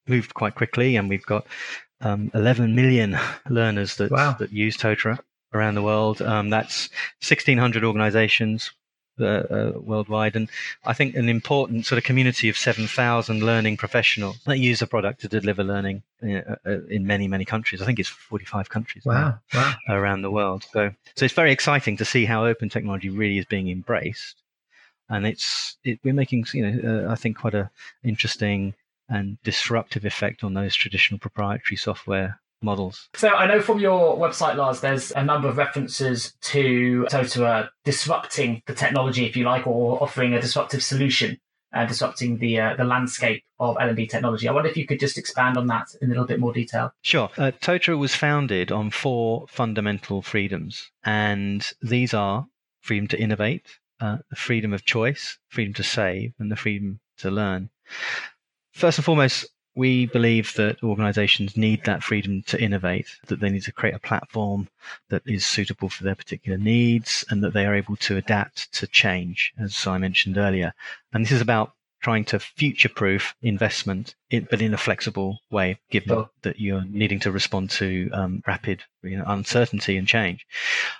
moved 0.09 0.35
quite 0.35 0.55
quickly 0.55 0.97
and 0.97 1.09
we've 1.09 1.27
got 1.27 1.47
um, 2.01 2.31
11 2.35 2.75
million 2.75 3.19
learners 3.49 3.97
that, 3.97 4.11
wow. 4.11 4.37
that 4.39 4.53
use 4.53 4.77
Totara 4.77 5.19
around 5.55 5.75
the 5.75 5.83
world. 5.83 6.21
Um, 6.23 6.51
that's 6.51 6.89
1,600 7.23 7.85
organizations 7.85 8.71
uh, 9.19 9.25
uh, 9.25 9.73
worldwide. 9.77 10.37
And 10.37 10.51
I 10.85 10.93
think 10.93 11.15
an 11.15 11.29
important 11.29 11.87
sort 11.87 11.97
of 11.97 12.05
community 12.05 12.51
of 12.51 12.59
7,000 12.59 13.43
learning 13.43 13.79
professionals 13.79 14.39
that 14.45 14.59
use 14.59 14.81
the 14.81 14.87
product 14.87 15.23
to 15.23 15.29
deliver 15.29 15.65
learning 15.65 16.03
in, 16.21 16.37
uh, 16.37 16.57
uh, 16.67 16.85
in 16.91 17.07
many, 17.07 17.27
many 17.27 17.47
countries. 17.47 17.81
I 17.81 17.87
think 17.87 17.99
it's 17.99 18.11
45 18.11 18.69
countries 18.69 19.05
wow. 19.07 19.39
Wow. 19.55 19.75
around 19.89 20.21
the 20.21 20.31
world. 20.31 20.67
So, 20.71 20.93
so 21.15 21.25
it's 21.25 21.35
very 21.35 21.51
exciting 21.51 21.97
to 21.97 22.05
see 22.05 22.27
how 22.27 22.45
open 22.45 22.69
technology 22.69 23.09
really 23.09 23.39
is 23.39 23.47
being 23.47 23.71
embraced. 23.71 24.43
And 25.09 25.27
it's 25.27 25.79
it, 25.83 26.01
we're 26.05 26.13
making, 26.13 26.47
you 26.53 26.67
know, 26.67 27.07
uh, 27.07 27.13
I 27.13 27.15
think 27.15 27.39
quite 27.39 27.55
a 27.55 27.71
interesting 28.05 28.75
and 29.09 29.39
disruptive 29.43 30.05
effect 30.05 30.43
on 30.43 30.55
those 30.55 30.75
traditional 30.75 31.19
proprietary 31.19 31.77
software 31.77 32.41
models. 32.63 33.09
So 33.15 33.29
I 33.29 33.47
know 33.47 33.61
from 33.61 33.79
your 33.79 34.17
website, 34.17 34.57
Lars, 34.57 34.81
there's 34.81 35.11
a 35.13 35.23
number 35.23 35.49
of 35.49 35.57
references 35.57 36.35
to 36.43 37.07
Totara 37.11 37.69
disrupting 37.85 38.63
the 38.67 38.75
technology, 38.75 39.27
if 39.27 39.37
you 39.37 39.45
like, 39.45 39.67
or 39.67 40.03
offering 40.03 40.35
a 40.35 40.41
disruptive 40.41 40.83
solution, 40.83 41.39
uh, 41.75 41.85
disrupting 41.87 42.39
the 42.39 42.61
uh, 42.61 42.77
the 42.77 42.85
landscape 42.85 43.43
of 43.59 43.77
L&D 43.81 44.07
technology. 44.07 44.49
I 44.49 44.53
wonder 44.53 44.69
if 44.69 44.77
you 44.77 44.87
could 44.87 45.01
just 45.01 45.19
expand 45.19 45.57
on 45.57 45.67
that 45.69 45.89
in 46.01 46.09
a 46.09 46.11
little 46.11 46.27
bit 46.27 46.41
more 46.41 46.53
detail. 46.53 46.93
Sure. 47.03 47.31
Uh, 47.37 47.53
Totara 47.61 47.99
was 47.99 48.15
founded 48.15 48.73
on 48.73 48.91
four 48.91 49.47
fundamental 49.49 50.23
freedoms, 50.23 50.91
and 51.05 51.67
these 51.81 52.13
are 52.15 52.47
freedom 52.81 53.09
to 53.09 53.21
innovate, 53.21 53.79
uh, 54.01 54.19
the 54.31 54.37
freedom 54.37 54.73
of 54.73 54.85
choice, 54.85 55.39
freedom 55.49 55.75
to 55.75 55.83
save, 55.83 56.33
and 56.39 56.51
the 56.51 56.57
freedom 56.57 57.01
to 57.19 57.31
learn. 57.31 57.71
First 58.77 58.99
and 58.99 59.07
foremost, 59.07 59.47
we 59.75 60.05
believe 60.05 60.53
that 60.57 60.83
organizations 60.83 61.57
need 61.57 61.83
that 61.85 62.03
freedom 62.03 62.43
to 62.43 62.61
innovate, 62.61 63.07
that 63.27 63.41
they 63.41 63.49
need 63.49 63.63
to 63.63 63.73
create 63.73 63.95
a 63.95 63.99
platform 63.99 64.69
that 65.09 65.23
is 65.25 65.47
suitable 65.47 65.89
for 65.89 66.05
their 66.05 66.15
particular 66.15 66.59
needs 66.59 67.25
and 67.31 67.43
that 67.43 67.55
they 67.55 67.65
are 67.65 67.75
able 67.75 67.97
to 67.97 68.19
adapt 68.19 68.71
to 68.75 68.87
change, 68.87 69.55
as 69.59 69.87
I 69.87 69.97
mentioned 69.97 70.37
earlier. 70.37 70.75
And 71.15 71.25
this 71.25 71.33
is 71.33 71.41
about 71.41 71.73
trying 72.03 72.27
to 72.27 72.39
future 72.39 72.91
proof 72.91 73.35
investment, 73.41 74.15
in, 74.29 74.47
but 74.51 74.61
in 74.61 74.75
a 74.75 74.79
flexible 74.79 75.39
way, 75.51 75.79
given 75.91 76.27
that 76.43 76.61
you're 76.61 76.85
needing 76.85 77.21
to 77.21 77.33
respond 77.33 77.71
to 77.71 78.11
um, 78.13 78.43
rapid 78.47 78.83
you 79.03 79.17
know, 79.17 79.25
uncertainty 79.27 79.97
and 79.97 80.07
change. 80.07 80.47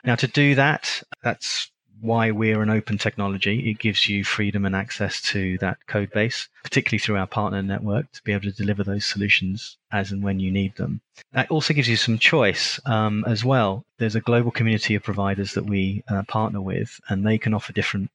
Now, 0.03 0.15
to 0.15 0.27
do 0.27 0.55
that, 0.55 1.03
that's 1.23 1.71
why 2.01 2.31
we're 2.31 2.63
an 2.63 2.71
open 2.71 2.99
technology. 2.99 3.71
It 3.71 3.79
gives 3.79 4.09
you 4.09 4.25
freedom 4.25 4.65
and 4.65 4.77
access 4.77 5.21
to 5.23 5.59
that 5.59 5.79
code 5.87 6.11
base, 6.11 6.49
particularly 6.63 6.99
through 6.99 7.17
our 7.17 7.27
partner 7.27 7.63
network, 7.63 8.11
to 8.13 8.23
be 8.23 8.33
able 8.33 8.45
to 8.45 8.53
deliver 8.53 8.85
those 8.85 9.05
solutions 9.05 9.77
as 9.93 10.13
and 10.13 10.23
when 10.23 10.41
you 10.41 10.51
need 10.51 10.77
them. 10.77 11.01
That 11.33 11.51
also 11.51 11.75
gives 11.75 11.89
you 11.89 11.97
some 11.97 12.19
choice 12.19 12.79
um, 12.87 13.25
as 13.27 13.45
well. 13.45 13.85
There's 13.99 14.17
a 14.17 14.21
global 14.21 14.51
community 14.51 14.95
of 14.95 15.03
providers 15.03 15.55
that 15.55 15.67
we 15.67 16.03
uh, 16.09 16.23
partner 16.25 16.61
with, 16.61 17.01
and 17.09 17.27
they 17.27 17.39
can 17.39 17.55
offer 17.55 17.73
different 17.73 18.11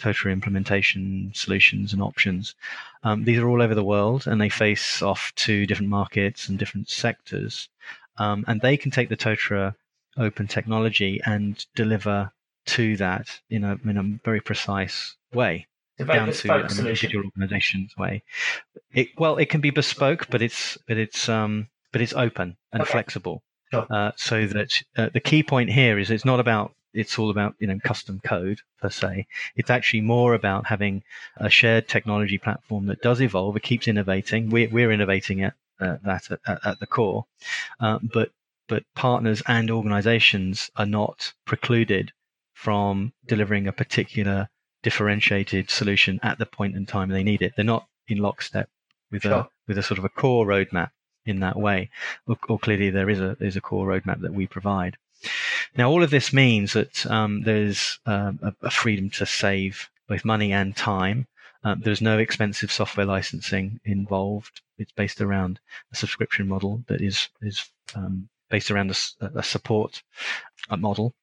Totara 0.00 0.32
implementation 0.32 1.30
solutions 1.34 1.92
and 1.92 2.02
options. 2.02 2.54
Um, 3.04 3.24
these 3.24 3.38
are 3.38 3.48
all 3.48 3.62
over 3.62 3.74
the 3.74 3.84
world, 3.84 4.26
and 4.26 4.40
they 4.40 4.48
face 4.48 5.02
off 5.02 5.32
to 5.36 5.66
different 5.66 5.90
markets 5.90 6.48
and 6.48 6.58
different 6.58 6.90
sectors. 6.90 7.68
Um, 8.18 8.44
and 8.46 8.60
they 8.60 8.76
can 8.76 8.90
take 8.90 9.08
the 9.08 9.16
Totara 9.16 9.74
open 10.16 10.46
technology 10.46 11.20
and 11.24 11.64
deliver 11.74 12.32
to 12.66 12.96
that 12.96 13.40
in 13.50 13.64
a 13.64 13.78
in 13.84 13.96
a 13.96 14.02
very 14.24 14.40
precise 14.40 15.16
way 15.32 15.66
down 15.98 16.32
to 16.32 16.52
an 16.52 16.66
individual 16.78 17.24
organization's 17.26 17.96
way. 17.96 18.22
It, 18.92 19.08
well, 19.18 19.36
it 19.36 19.48
can 19.48 19.60
be 19.60 19.70
bespoke, 19.70 20.26
but 20.30 20.42
it's 20.42 20.78
but 20.88 20.96
it's 20.96 21.28
um 21.28 21.68
but 21.92 22.00
it's 22.00 22.12
open 22.14 22.56
and 22.72 22.82
okay. 22.82 22.90
flexible. 22.90 23.42
Sure. 23.70 23.86
Uh, 23.90 24.12
so 24.16 24.46
that 24.46 24.82
uh, 24.96 25.08
the 25.12 25.20
key 25.20 25.42
point 25.42 25.70
here 25.70 25.98
is 25.98 26.10
it's 26.10 26.24
not 26.24 26.40
about 26.40 26.72
it's 26.92 27.18
all 27.18 27.30
about 27.30 27.54
you 27.58 27.66
know 27.66 27.78
custom 27.84 28.20
code 28.24 28.60
per 28.80 28.90
se. 28.90 29.26
It's 29.56 29.70
actually 29.70 30.00
more 30.00 30.34
about 30.34 30.66
having 30.66 31.02
a 31.36 31.50
shared 31.50 31.88
technology 31.88 32.38
platform 32.38 32.86
that 32.86 33.02
does 33.02 33.20
evolve. 33.20 33.56
It 33.56 33.62
keeps 33.62 33.88
innovating. 33.88 34.50
We're, 34.50 34.70
we're 34.70 34.92
innovating 34.92 35.42
at 35.42 35.54
uh, 35.80 35.96
that 36.04 36.30
at, 36.46 36.66
at, 36.66 36.80
the 36.80 36.86
core, 36.86 37.26
uh, 37.80 37.98
but 38.02 38.30
but 38.68 38.84
partners 38.94 39.42
and 39.46 39.70
organizations 39.70 40.70
are 40.76 40.86
not 40.86 41.32
precluded 41.44 42.12
from 42.54 43.12
delivering 43.26 43.66
a 43.66 43.72
particular 43.72 44.48
differentiated 44.82 45.70
solution 45.70 46.20
at 46.22 46.38
the 46.38 46.46
point 46.46 46.76
in 46.76 46.86
time 46.86 47.08
they 47.08 47.24
need 47.24 47.42
it. 47.42 47.52
They're 47.56 47.64
not 47.64 47.86
in 48.08 48.18
lockstep 48.18 48.68
with 49.10 49.22
sure. 49.22 49.32
a 49.32 49.48
with 49.66 49.78
a 49.78 49.82
sort 49.82 49.98
of 49.98 50.04
a 50.04 50.08
core 50.10 50.46
roadmap 50.46 50.90
in 51.26 51.40
that 51.40 51.56
way. 51.56 51.90
Or, 52.26 52.36
or, 52.48 52.58
clearly 52.58 52.90
there 52.90 53.10
is 53.10 53.18
a 53.18 53.36
there's 53.40 53.56
a 53.56 53.60
core 53.60 53.86
roadmap 53.86 54.20
that 54.20 54.34
we 54.34 54.46
provide. 54.46 54.96
Now 55.76 55.90
all 55.90 56.02
of 56.02 56.10
this 56.10 56.32
means 56.32 56.74
that 56.74 57.06
um, 57.06 57.42
there's 57.42 57.98
um, 58.06 58.38
a, 58.42 58.54
a, 58.62 58.70
freedom 58.70 59.10
to 59.10 59.26
save 59.26 59.88
both 60.06 60.24
money 60.24 60.52
and 60.52 60.76
time. 60.76 61.26
Um, 61.62 61.80
there's 61.82 62.02
no 62.02 62.18
expensive 62.18 62.70
software 62.70 63.06
licensing 63.06 63.80
involved. 63.84 64.60
It's 64.76 64.92
based 64.92 65.22
around 65.22 65.60
a 65.92 65.96
subscription 65.96 66.46
model 66.46 66.84
that 66.88 67.00
is 67.00 67.28
is 67.40 67.70
um, 67.94 68.28
based 68.50 68.70
around 68.70 68.90
a, 69.20 69.26
a 69.38 69.42
support 69.42 70.02
model 70.76 71.14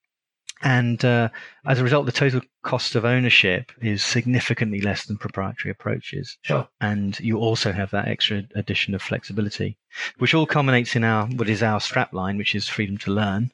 and 0.62 1.04
uh, 1.04 1.28
as 1.66 1.78
a 1.78 1.84
result, 1.84 2.06
the 2.06 2.12
total 2.12 2.40
cost 2.62 2.94
of 2.94 3.04
ownership 3.04 3.72
is 3.80 4.04
significantly 4.04 4.80
less 4.80 5.06
than 5.06 5.18
proprietary 5.18 5.70
approaches. 5.70 6.38
Sure. 6.42 6.68
And 6.80 7.18
you 7.20 7.38
also 7.38 7.72
have 7.72 7.90
that 7.90 8.08
extra 8.08 8.44
addition 8.54 8.94
of 8.94 9.02
flexibility, 9.02 9.76
which 10.18 10.34
all 10.34 10.46
culminates 10.46 10.94
in 10.94 11.04
our 11.04 11.26
what 11.26 11.48
is 11.48 11.62
our 11.62 11.80
strapline, 11.80 12.38
which 12.38 12.54
is 12.54 12.68
freedom 12.68 12.98
to 12.98 13.10
learn. 13.10 13.50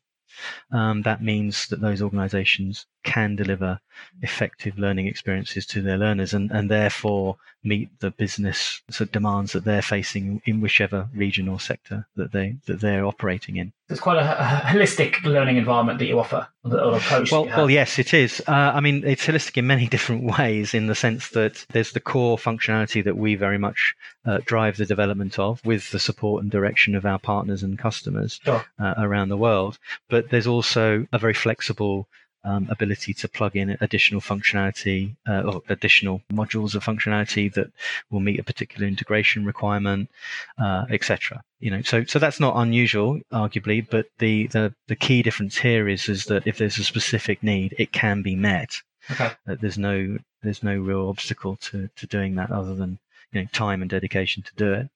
Um, 0.70 1.02
that 1.02 1.22
means 1.22 1.66
that 1.68 1.80
those 1.80 2.02
organizations 2.02 2.86
can 3.08 3.36
deliver 3.36 3.80
effective 4.22 4.78
learning 4.78 5.06
experiences 5.06 5.66
to 5.66 5.82
their 5.82 5.98
learners 5.98 6.34
and, 6.34 6.50
and 6.50 6.70
therefore 6.70 7.36
meet 7.64 7.88
the 8.00 8.10
business 8.10 8.82
demands 9.10 9.52
that 9.52 9.64
they're 9.64 9.82
facing 9.82 10.40
in 10.44 10.60
whichever 10.60 11.08
region 11.14 11.48
or 11.48 11.58
sector 11.58 12.06
that 12.14 12.32
they 12.32 12.56
that 12.66 12.80
they're 12.80 13.04
operating 13.04 13.56
in. 13.56 13.72
It's 13.88 14.00
quite 14.00 14.18
a, 14.18 14.20
a 14.20 14.60
holistic 14.60 15.22
learning 15.24 15.56
environment 15.56 15.98
that 15.98 16.06
you 16.06 16.20
offer 16.20 16.46
or, 16.64 16.96
approach. 16.96 17.32
Well, 17.32 17.46
well, 17.46 17.70
yes, 17.70 17.98
it 17.98 18.12
is. 18.12 18.42
Uh, 18.46 18.72
I 18.74 18.80
mean, 18.80 19.02
it's 19.04 19.26
holistic 19.26 19.56
in 19.56 19.66
many 19.66 19.86
different 19.94 20.24
ways. 20.38 20.74
In 20.74 20.86
the 20.86 20.94
sense 20.94 21.30
that 21.30 21.64
there's 21.70 21.92
the 21.92 22.00
core 22.00 22.36
functionality 22.36 23.02
that 23.04 23.16
we 23.16 23.34
very 23.34 23.58
much 23.58 23.94
uh, 24.24 24.38
drive 24.44 24.76
the 24.76 24.86
development 24.86 25.38
of, 25.38 25.64
with 25.64 25.90
the 25.90 25.98
support 25.98 26.42
and 26.42 26.50
direction 26.50 26.94
of 26.94 27.06
our 27.06 27.18
partners 27.18 27.62
and 27.62 27.78
customers 27.78 28.40
sure. 28.44 28.64
uh, 28.78 28.94
around 28.98 29.30
the 29.30 29.36
world. 29.36 29.78
But 30.08 30.30
there's 30.30 30.46
also 30.46 31.06
a 31.12 31.18
very 31.18 31.34
flexible 31.34 32.08
um, 32.44 32.66
ability 32.70 33.12
to 33.14 33.28
plug 33.28 33.56
in 33.56 33.76
additional 33.80 34.20
functionality 34.20 35.16
uh, 35.28 35.42
or 35.42 35.62
additional 35.68 36.22
modules 36.32 36.74
of 36.74 36.84
functionality 36.84 37.52
that 37.54 37.70
will 38.10 38.20
meet 38.20 38.38
a 38.38 38.44
particular 38.44 38.86
integration 38.86 39.44
requirement, 39.44 40.10
uh, 40.58 40.84
etc. 40.90 41.42
You 41.60 41.70
know, 41.70 41.82
so 41.82 42.04
so 42.04 42.18
that's 42.18 42.40
not 42.40 42.56
unusual, 42.56 43.20
arguably, 43.32 43.86
but 43.88 44.06
the, 44.18 44.46
the 44.48 44.74
the 44.86 44.96
key 44.96 45.22
difference 45.22 45.58
here 45.58 45.88
is 45.88 46.08
is 46.08 46.26
that 46.26 46.46
if 46.46 46.58
there's 46.58 46.78
a 46.78 46.84
specific 46.84 47.42
need, 47.42 47.74
it 47.78 47.92
can 47.92 48.22
be 48.22 48.36
met. 48.36 48.80
Okay. 49.10 49.30
Uh, 49.46 49.56
there's 49.60 49.78
no 49.78 50.18
there's 50.42 50.62
no 50.62 50.76
real 50.76 51.08
obstacle 51.08 51.56
to 51.56 51.88
to 51.96 52.06
doing 52.06 52.36
that 52.36 52.50
other 52.50 52.74
than 52.74 52.98
you 53.32 53.40
know 53.40 53.48
time 53.52 53.82
and 53.82 53.90
dedication 53.90 54.42
to 54.42 54.54
do 54.56 54.72
it. 54.72 54.88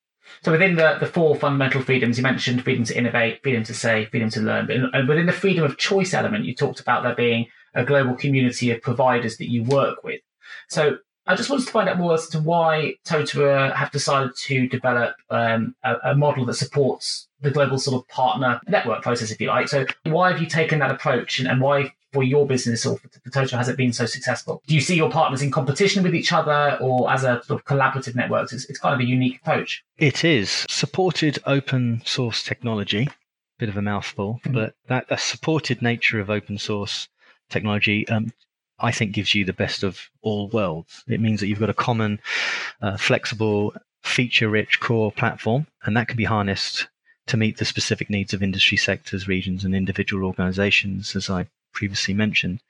So 0.43 0.53
within 0.53 0.77
the, 0.77 0.97
the 0.99 1.07
four 1.07 1.37
fundamental 1.37 1.83
freedoms, 1.83 2.17
you 2.17 2.23
mentioned 2.23 2.65
freedom 2.65 2.85
to 2.85 2.97
innovate, 2.97 3.43
freedom 3.43 3.65
to 3.65 3.75
say, 3.75 4.07
freedom 4.07 4.31
to 4.31 4.41
learn. 4.41 4.67
But 4.67 4.77
in, 4.77 5.07
within 5.07 5.27
the 5.27 5.33
freedom 5.33 5.65
of 5.65 5.79
choice 5.79 6.15
element, 6.15 6.45
you 6.45 6.55
talked 6.55 6.81
about 6.81 7.03
there 7.03 7.15
being 7.15 7.47
a 7.75 7.85
global 7.85 8.15
community 8.15 8.71
of 8.71 8.83
providers 8.83 9.39
that 9.39 9.51
you 9.51 9.65
work 9.65 10.05
with. 10.05 10.21
So 10.69 10.99
I 11.27 11.37
just 11.37 11.49
wanted 11.51 11.67
to 11.67 11.73
find 11.73 11.89
out 11.89 11.99
more 11.99 12.15
as 12.15 12.29
to 12.29 12.41
why 12.41 12.97
Totara 13.07 13.75
have 13.75 13.93
decided 13.93 14.35
to 14.37 14.69
develop 14.69 15.15
um, 15.31 15.77
a, 15.85 15.95
a, 16.05 16.15
model 16.17 16.45
that 16.47 16.55
supports 16.55 17.29
the 17.41 17.51
global 17.51 17.79
sort 17.79 18.03
of 18.03 18.09
partner 18.09 18.61
network 18.67 19.03
process, 19.03 19.31
if 19.31 19.41
you 19.41 19.47
like. 19.47 19.69
So 19.69 19.87
why 20.05 20.33
have 20.33 20.41
you 20.41 20.49
taken 20.49 20.81
that 20.81 20.91
approach 20.91 21.39
and, 21.39 21.49
and 21.49 21.61
why 21.61 21.95
for 22.13 22.23
your 22.23 22.47
business 22.47 22.85
or 22.87 22.99
for, 22.99 23.09
Totara 23.09 23.57
has 23.57 23.69
it 23.69 23.77
been 23.77 23.93
so 23.93 24.07
successful? 24.07 24.63
Do 24.67 24.75
you 24.75 24.81
see 24.81 24.95
your 24.95 25.11
partners 25.11 25.43
in 25.43 25.51
competition 25.51 26.03
with 26.03 26.15
each 26.15 26.33
other 26.33 26.79
or 26.81 27.11
as 27.11 27.25
a 27.25 27.43
sort 27.45 27.61
of 27.61 27.65
collaborative 27.65 28.15
network? 28.15 28.53
It's, 28.53 28.65
it's 28.67 28.79
kind 28.79 28.95
of 28.95 29.01
a 29.01 29.05
unique 29.05 29.39
approach. 29.41 29.85
It 29.99 30.25
is. 30.25 30.67
Supported 30.69 31.39
open 31.47 32.03
source 32.05 32.43
technology, 32.43 33.09
bit 33.59 33.69
of 33.69 33.77
a 33.77 33.83
mouthful, 33.83 34.41
mm-hmm. 34.45 34.53
but 34.53 34.75
that 34.89 35.07
a 35.09 35.19
supported 35.19 35.83
nature 35.83 36.21
of 36.21 36.31
open 36.31 36.59
source 36.59 37.09
technology 37.49 38.09
um, 38.09 38.33
I 38.83 38.91
think 38.91 39.13
gives 39.13 39.35
you 39.35 39.45
the 39.45 39.53
best 39.53 39.85
of 39.85 40.11
all 40.23 40.49
worlds. 40.49 41.05
It 41.07 41.21
means 41.21 41.41
that 41.41 41.47
you've 41.47 41.61
got 41.61 41.71
a 41.71 41.75
common, 41.75 42.21
uh, 42.83 42.97
flexible, 42.97 43.75
feature 44.03 44.49
rich 44.49 44.81
core 44.81 45.13
platform, 45.13 45.69
and 45.85 45.97
that 45.97 46.09
can 46.09 46.17
be 46.17 46.25
harnessed 46.25 46.89
to 47.29 47.37
meet 47.37 47.59
the 47.59 47.65
specific 47.65 48.11
needs 48.11 48.35
of 48.35 48.43
industry 48.43 48.77
sectors, 48.77 49.29
regions, 49.29 49.65
and 49.65 49.75
individual 49.75 50.27
organizations, 50.27 51.15
as 51.15 51.31
I 51.31 51.47
previously 51.73 52.15
mentioned. 52.15 52.61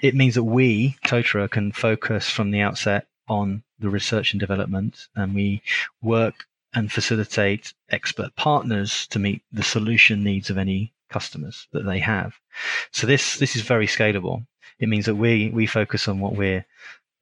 It 0.00 0.14
means 0.14 0.34
that 0.34 0.44
we, 0.44 0.96
Totara, 1.04 1.50
can 1.50 1.72
focus 1.72 2.28
from 2.28 2.50
the 2.50 2.60
outset 2.60 3.06
on 3.28 3.62
the 3.78 3.88
research 3.88 4.32
and 4.32 4.40
development, 4.40 5.08
and 5.16 5.34
we 5.34 5.62
work 6.02 6.46
and 6.74 6.90
facilitate 6.90 7.72
expert 7.90 8.34
partners 8.36 9.06
to 9.08 9.18
meet 9.18 9.42
the 9.52 9.62
solution 9.62 10.24
needs 10.24 10.50
of 10.50 10.58
any 10.58 10.92
customers 11.08 11.68
that 11.72 11.84
they 11.84 12.00
have. 12.00 12.34
So 12.90 13.06
this 13.06 13.38
this 13.38 13.56
is 13.56 13.62
very 13.62 13.86
scalable. 13.86 14.46
It 14.78 14.88
means 14.88 15.06
that 15.06 15.14
we 15.14 15.50
we 15.50 15.66
focus 15.66 16.08
on 16.08 16.18
what 16.18 16.34
we're 16.34 16.66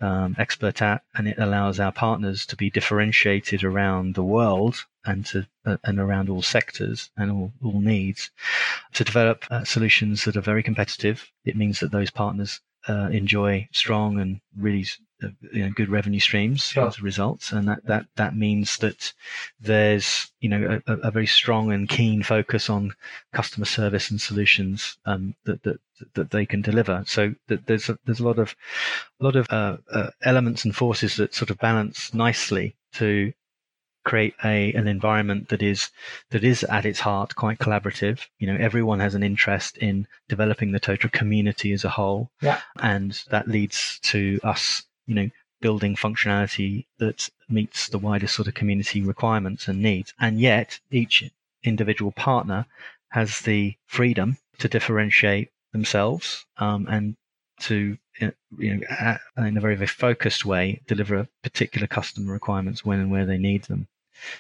um, 0.03 0.35
expert 0.39 0.83
at, 0.83 1.03
and 1.15 1.29
it 1.29 1.39
allows 1.39 1.81
our 1.81 1.93
partners 1.93 2.45
to 2.47 2.57
be 2.57 2.71
differentiated 2.71 3.65
around 3.65 4.15
the 4.15 4.23
world 4.23 4.85
and 5.05 5.25
to 5.27 5.47
uh, 5.65 5.77
and 5.85 5.99
around 5.99 6.29
all 6.29 6.43
sectors 6.43 7.11
and 7.17 7.31
all, 7.31 7.53
all 7.63 7.81
needs 7.81 8.31
to 8.93 9.05
develop 9.05 9.45
uh, 9.51 9.65
solutions 9.65 10.25
that 10.25 10.37
are 10.37 10.43
very 10.43 10.63
competitive. 10.63 11.31
It 11.45 11.57
means 11.57 11.81
that 11.81 11.93
those 11.93 12.11
partners 12.11 12.61
uh, 12.89 13.09
enjoy 13.13 13.69
strong 13.73 14.19
and 14.19 14.41
really 14.57 14.87
you 15.53 15.65
know, 15.65 15.71
good 15.71 15.89
revenue 15.89 16.21
streams 16.21 16.67
sure. 16.67 16.87
as 16.87 16.99
a 16.99 17.03
result, 17.03 17.53
and 17.53 17.69
that, 17.69 17.85
that 17.87 18.07
that 18.17 18.37
means 18.37 18.79
that 18.79 19.13
there's 19.61 20.31
you 20.41 20.49
know 20.49 20.81
a, 20.87 20.93
a, 20.95 21.11
very 21.11 21.27
strong 21.27 21.73
and 21.73 21.89
keen 21.89 22.23
focus 22.23 22.69
on 22.69 22.93
customer 23.33 23.67
service 23.67 24.11
and 24.11 24.21
solutions 24.21 24.99
um, 25.07 25.35
that, 25.45 25.63
that 25.63 25.81
that 26.15 26.31
they 26.31 26.47
can 26.47 26.63
deliver. 26.63 27.05
So 27.07 27.35
there's 27.49 27.89
a, 27.89 27.99
there's 28.05 28.21
a 28.21 28.25
lot 28.25 28.39
of 28.39 28.55
a 29.21 29.25
lot 29.25 29.37
of 29.37 29.47
uh, 29.51 29.77
uh, 29.91 30.11
elements 30.23 30.65
and 30.65 30.75
forces 30.75 31.17
that 31.17 31.35
sort 31.35 31.51
of 31.51 31.59
balance 31.59 32.13
nicely 32.15 32.77
to 32.95 33.33
create 34.05 34.35
a 34.45 34.73
an 34.73 34.89
environment 34.89 35.49
that 35.49 35.63
is 35.63 35.91
that 36.31 36.45
is 36.45 36.65
at 36.65 36.85
its 36.85 37.01
heart 37.01 37.35
quite 37.35 37.59
collaborative. 37.59 38.27
You 38.39 38.49
know, 38.49 38.57
everyone 38.59 39.01
has 39.01 39.15
an 39.15 39.23
interest 39.23 39.79
in 39.79 40.07
developing 40.29 40.73
the 40.73 40.81
Totara 40.81 41.13
community 41.13 41.73
as 41.73 41.85
a 41.85 41.89
whole, 41.89 42.31
yeah. 42.41 42.61
and 42.81 43.23
that 43.31 43.49
leads 43.49 43.99
to 44.05 44.41
us, 44.43 44.85
you 45.07 45.15
know, 45.15 45.31
building 45.61 45.95
functionality 45.95 46.87
that 46.99 47.29
meets 47.49 47.89
the 47.89 47.99
wider 47.99 48.27
sort 48.27 48.49
of 48.49 48.55
community 48.55 49.01
requirements 49.01 49.69
and 49.69 49.81
needs. 49.81 50.13
And 50.19 50.41
yet, 50.41 50.81
each 50.91 51.31
individual 51.63 52.13
partner 52.13 52.67
has 53.11 53.41
the 53.41 53.77
freedom 53.87 54.39
to 54.59 54.69
differentiate 54.69 55.51
themselves 55.73 56.45
um, 56.59 56.87
and 56.89 57.17
to 57.61 57.97
you 58.21 58.33
know 58.59 59.19
in 59.39 59.57
a 59.57 59.61
very 59.61 59.77
very 59.77 59.87
focused 59.87 60.45
way 60.45 60.81
deliver 60.87 61.29
particular 61.43 61.87
customer 61.87 62.33
requirements 62.33 62.85
when 62.85 63.01
and 63.01 63.11
where 63.11 63.25
they 63.25 63.39
need 63.39 63.65
them 63.65 63.87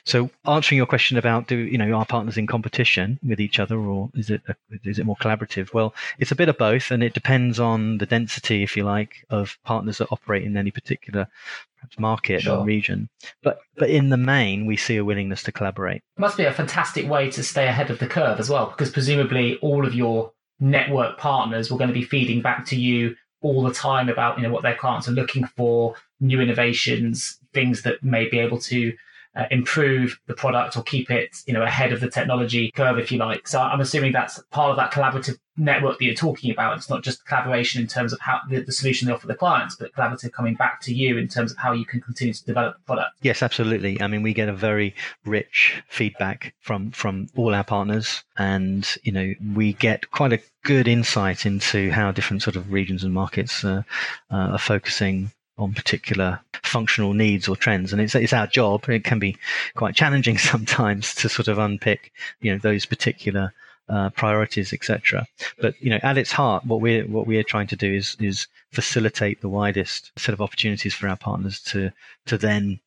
so, 0.04 0.30
answering 0.46 0.76
your 0.76 0.86
question 0.86 1.16
about 1.16 1.48
do 1.48 1.56
you 1.56 1.78
know 1.78 1.92
are 1.92 2.06
partners 2.06 2.36
in 2.36 2.46
competition 2.46 3.18
with 3.22 3.40
each 3.40 3.58
other, 3.58 3.78
or 3.78 4.10
is 4.14 4.30
it 4.30 4.42
a, 4.48 4.54
is 4.84 4.98
it 4.98 5.06
more 5.06 5.16
collaborative? 5.16 5.72
Well, 5.72 5.94
it's 6.18 6.32
a 6.32 6.36
bit 6.36 6.48
of 6.48 6.58
both, 6.58 6.90
and 6.90 7.02
it 7.02 7.14
depends 7.14 7.58
on 7.58 7.98
the 7.98 8.06
density, 8.06 8.62
if 8.62 8.76
you 8.76 8.84
like, 8.84 9.24
of 9.30 9.58
partners 9.64 9.98
that 9.98 10.08
operate 10.10 10.44
in 10.44 10.56
any 10.56 10.70
particular 10.70 11.28
perhaps 11.76 11.98
market 11.98 12.42
sure. 12.42 12.58
or 12.58 12.64
region. 12.64 13.08
But 13.42 13.58
but 13.76 13.90
in 13.90 14.10
the 14.10 14.16
main, 14.16 14.66
we 14.66 14.76
see 14.76 14.96
a 14.96 15.04
willingness 15.04 15.42
to 15.44 15.52
collaborate. 15.52 16.02
It 16.16 16.20
must 16.20 16.36
be 16.36 16.44
a 16.44 16.52
fantastic 16.52 17.08
way 17.08 17.30
to 17.30 17.42
stay 17.42 17.66
ahead 17.66 17.90
of 17.90 17.98
the 17.98 18.06
curve 18.06 18.40
as 18.40 18.48
well, 18.48 18.66
because 18.66 18.90
presumably 18.90 19.58
all 19.58 19.86
of 19.86 19.94
your 19.94 20.32
network 20.60 21.18
partners 21.18 21.70
were 21.70 21.78
going 21.78 21.88
to 21.88 21.94
be 21.94 22.04
feeding 22.04 22.40
back 22.40 22.66
to 22.66 22.76
you 22.76 23.16
all 23.40 23.62
the 23.64 23.74
time 23.74 24.08
about 24.08 24.36
you 24.36 24.44
know 24.44 24.52
what 24.52 24.62
their 24.62 24.76
clients 24.76 25.08
are 25.08 25.12
looking 25.12 25.44
for, 25.44 25.94
new 26.20 26.40
innovations, 26.40 27.38
things 27.52 27.82
that 27.82 28.02
may 28.02 28.28
be 28.28 28.38
able 28.38 28.58
to 28.58 28.92
uh, 29.34 29.44
improve 29.50 30.20
the 30.26 30.34
product 30.34 30.76
or 30.76 30.82
keep 30.82 31.10
it, 31.10 31.36
you 31.46 31.54
know, 31.54 31.62
ahead 31.62 31.92
of 31.92 32.00
the 32.00 32.10
technology 32.10 32.70
curve, 32.72 32.98
if 32.98 33.10
you 33.10 33.18
like. 33.18 33.48
So 33.48 33.60
I'm 33.60 33.80
assuming 33.80 34.12
that's 34.12 34.42
part 34.50 34.70
of 34.70 34.76
that 34.76 34.92
collaborative 34.92 35.38
network 35.56 35.98
that 35.98 36.04
you're 36.04 36.14
talking 36.14 36.50
about. 36.50 36.76
It's 36.76 36.90
not 36.90 37.02
just 37.02 37.24
collaboration 37.26 37.80
in 37.80 37.86
terms 37.86 38.12
of 38.12 38.20
how 38.20 38.40
the, 38.48 38.60
the 38.60 38.72
solution 38.72 39.08
they 39.08 39.14
offer 39.14 39.26
the 39.26 39.34
clients, 39.34 39.76
but 39.76 39.92
collaborative 39.94 40.32
coming 40.32 40.54
back 40.54 40.80
to 40.82 40.94
you 40.94 41.16
in 41.16 41.28
terms 41.28 41.52
of 41.52 41.58
how 41.58 41.72
you 41.72 41.84
can 41.84 42.00
continue 42.00 42.34
to 42.34 42.44
develop 42.44 42.76
the 42.76 42.84
product. 42.84 43.10
Yes, 43.22 43.42
absolutely. 43.42 44.00
I 44.00 44.06
mean, 44.06 44.22
we 44.22 44.34
get 44.34 44.48
a 44.48 44.54
very 44.54 44.94
rich 45.24 45.82
feedback 45.88 46.54
from 46.60 46.90
from 46.90 47.28
all 47.36 47.54
our 47.54 47.64
partners, 47.64 48.22
and 48.36 48.88
you 49.02 49.12
know, 49.12 49.34
we 49.54 49.74
get 49.74 50.10
quite 50.10 50.32
a 50.32 50.40
good 50.64 50.88
insight 50.88 51.46
into 51.46 51.90
how 51.90 52.12
different 52.12 52.42
sort 52.42 52.56
of 52.56 52.72
regions 52.72 53.02
and 53.02 53.12
markets 53.12 53.64
uh, 53.64 53.82
uh, 54.30 54.36
are 54.36 54.58
focusing 54.58 55.32
on 55.62 55.72
particular 55.74 56.40
functional 56.62 57.14
needs 57.14 57.48
or 57.48 57.56
trends. 57.56 57.92
And 57.92 58.02
it's, 58.02 58.14
it's 58.14 58.32
our 58.32 58.46
job. 58.46 58.88
It 58.88 59.04
can 59.04 59.18
be 59.18 59.36
quite 59.74 59.94
challenging 59.94 60.38
sometimes 60.52 61.14
to 61.16 61.28
sort 61.28 61.48
of 61.48 61.58
unpick, 61.58 62.12
you 62.40 62.52
know, 62.52 62.58
those 62.58 62.86
particular 62.86 63.52
uh, 63.88 64.10
priorities, 64.10 64.72
etc. 64.72 65.26
But 65.60 65.74
you 65.80 65.90
know, 65.90 66.00
at 66.02 66.18
its 66.18 66.32
heart, 66.32 66.64
what 66.64 66.80
we're 66.80 67.04
what 67.06 67.26
we're 67.26 67.42
trying 67.42 67.66
to 67.68 67.76
do 67.76 67.92
is 67.92 68.16
is 68.20 68.46
facilitate 68.70 69.40
the 69.40 69.48
widest 69.48 70.12
set 70.16 70.32
of 70.32 70.40
opportunities 70.40 70.94
for 70.94 71.08
our 71.08 71.16
partners 71.16 71.60
to 71.64 71.90
to 72.26 72.38
then 72.38 72.80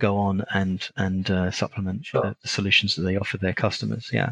go 0.00 0.16
on 0.16 0.44
and 0.52 0.88
and 0.96 1.30
uh, 1.30 1.50
supplement 1.50 2.06
sure. 2.06 2.22
the, 2.22 2.36
the, 2.42 2.48
solutions 2.48 2.96
that 2.96 3.02
they 3.02 3.16
offer 3.16 3.38
their 3.38 3.52
customers. 3.52 4.10
Yeah. 4.12 4.30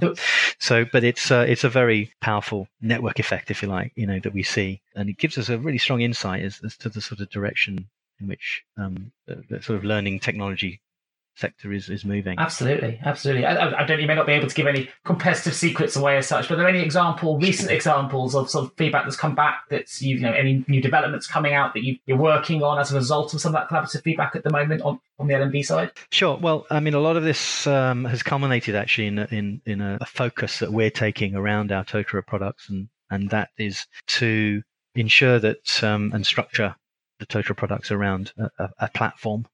So, 0.59 0.85
but 0.85 1.05
it's 1.05 1.31
uh, 1.31 1.47
it's 1.49 1.65
a 1.65 1.69
very 1.69 2.13
powerful 2.21 2.69
network 2.81 3.19
effect, 3.19 3.51
if 3.51 3.63
you 3.63 3.69
like, 3.69 3.93
you 3.95 4.07
know, 4.07 4.19
that 4.21 4.35
we 4.35 4.43
see, 4.43 4.81
and 4.97 5.09
it 5.09 5.19
gives 5.19 5.39
us 5.39 5.49
a 5.49 5.59
really 5.59 5.79
strong 5.79 6.01
insight 6.01 6.43
as, 6.43 6.61
as 6.65 6.77
to 6.79 6.89
the 6.89 7.01
sort 7.01 7.21
of 7.21 7.31
direction 7.31 7.89
in 8.21 8.27
which 8.27 8.65
um, 8.77 9.13
the, 9.27 9.45
the 9.49 9.63
sort 9.63 9.79
of 9.79 9.85
learning 9.85 10.19
technology 10.19 10.81
sector 11.39 11.73
is, 11.73 11.89
is 11.89 12.05
moving. 12.05 12.39
Absolutely, 12.39 12.99
absolutely. 13.05 13.47
I, 13.47 13.81
I, 13.81 13.87
don't. 13.87 14.01
You 14.01 14.07
may 14.07 14.15
not 14.15 14.27
be 14.27 14.33
able 14.33 14.49
to 14.49 14.55
give 14.55 14.67
any 14.67 14.89
competitive 15.05 15.55
secrets 15.55 15.97
away 15.97 16.17
as 16.17 16.27
such, 16.27 16.49
but 16.49 16.55
are 16.55 16.59
there 16.59 16.69
any 16.69 16.81
example, 16.81 17.39
recent 17.39 17.71
examples 17.71 18.35
of 18.35 18.51
sort 18.51 18.67
of 18.67 18.77
feedback 18.77 19.05
that's 19.05 19.17
come 19.17 19.35
back 19.35 19.63
that's 19.71 20.03
you, 20.03 20.17
you 20.17 20.23
know 20.23 20.33
any 20.33 20.65
new 20.69 20.83
developments 20.83 21.27
coming 21.27 21.55
out 21.55 21.75
that 21.75 21.85
you, 21.85 21.97
are 22.11 22.17
working 22.17 22.63
on 22.63 22.79
as 22.79 22.93
a 22.93 22.97
result 22.97 23.33
of 23.35 23.41
some 23.41 23.55
of 23.55 23.61
that 23.61 23.69
collaborative 23.69 24.03
feedback 24.03 24.35
at 24.35 24.43
the 24.43 24.51
moment 24.51 24.83
on, 24.83 24.99
on 25.19 25.29
the 25.29 25.35
L&D 25.35 25.63
side? 25.63 25.93
Sure. 26.11 26.37
Well, 26.37 26.67
I 26.71 26.81
mean, 26.81 26.95
a 26.95 27.01
lot 27.01 27.17
of 27.17 27.23
this 27.23 27.67
um, 27.67 28.05
has 28.05 28.23
culminated 28.23 28.75
actually 28.75 29.07
in 29.07 29.19
in 29.19 29.63
in 29.65 29.81
a, 29.81 29.99
a 30.01 30.07
focus 30.07 30.59
that 30.59 30.73
we're 30.73 30.91
taking 30.91 31.35
around 31.35 31.73
our 31.73 31.85
Totara 31.85 32.27
products, 32.27 32.69
and 32.69 32.89
and 33.11 33.31
that 33.31 33.51
is 33.57 33.87
to 34.09 34.63
ensure 34.95 35.39
that 35.39 35.83
um, 35.85 36.11
and 36.13 36.27
structure 36.27 36.75
the 37.19 37.27
Totara 37.27 37.57
products 37.57 37.91
around 37.91 38.33
a, 38.59 38.69
a 38.79 38.89
platform 38.89 39.47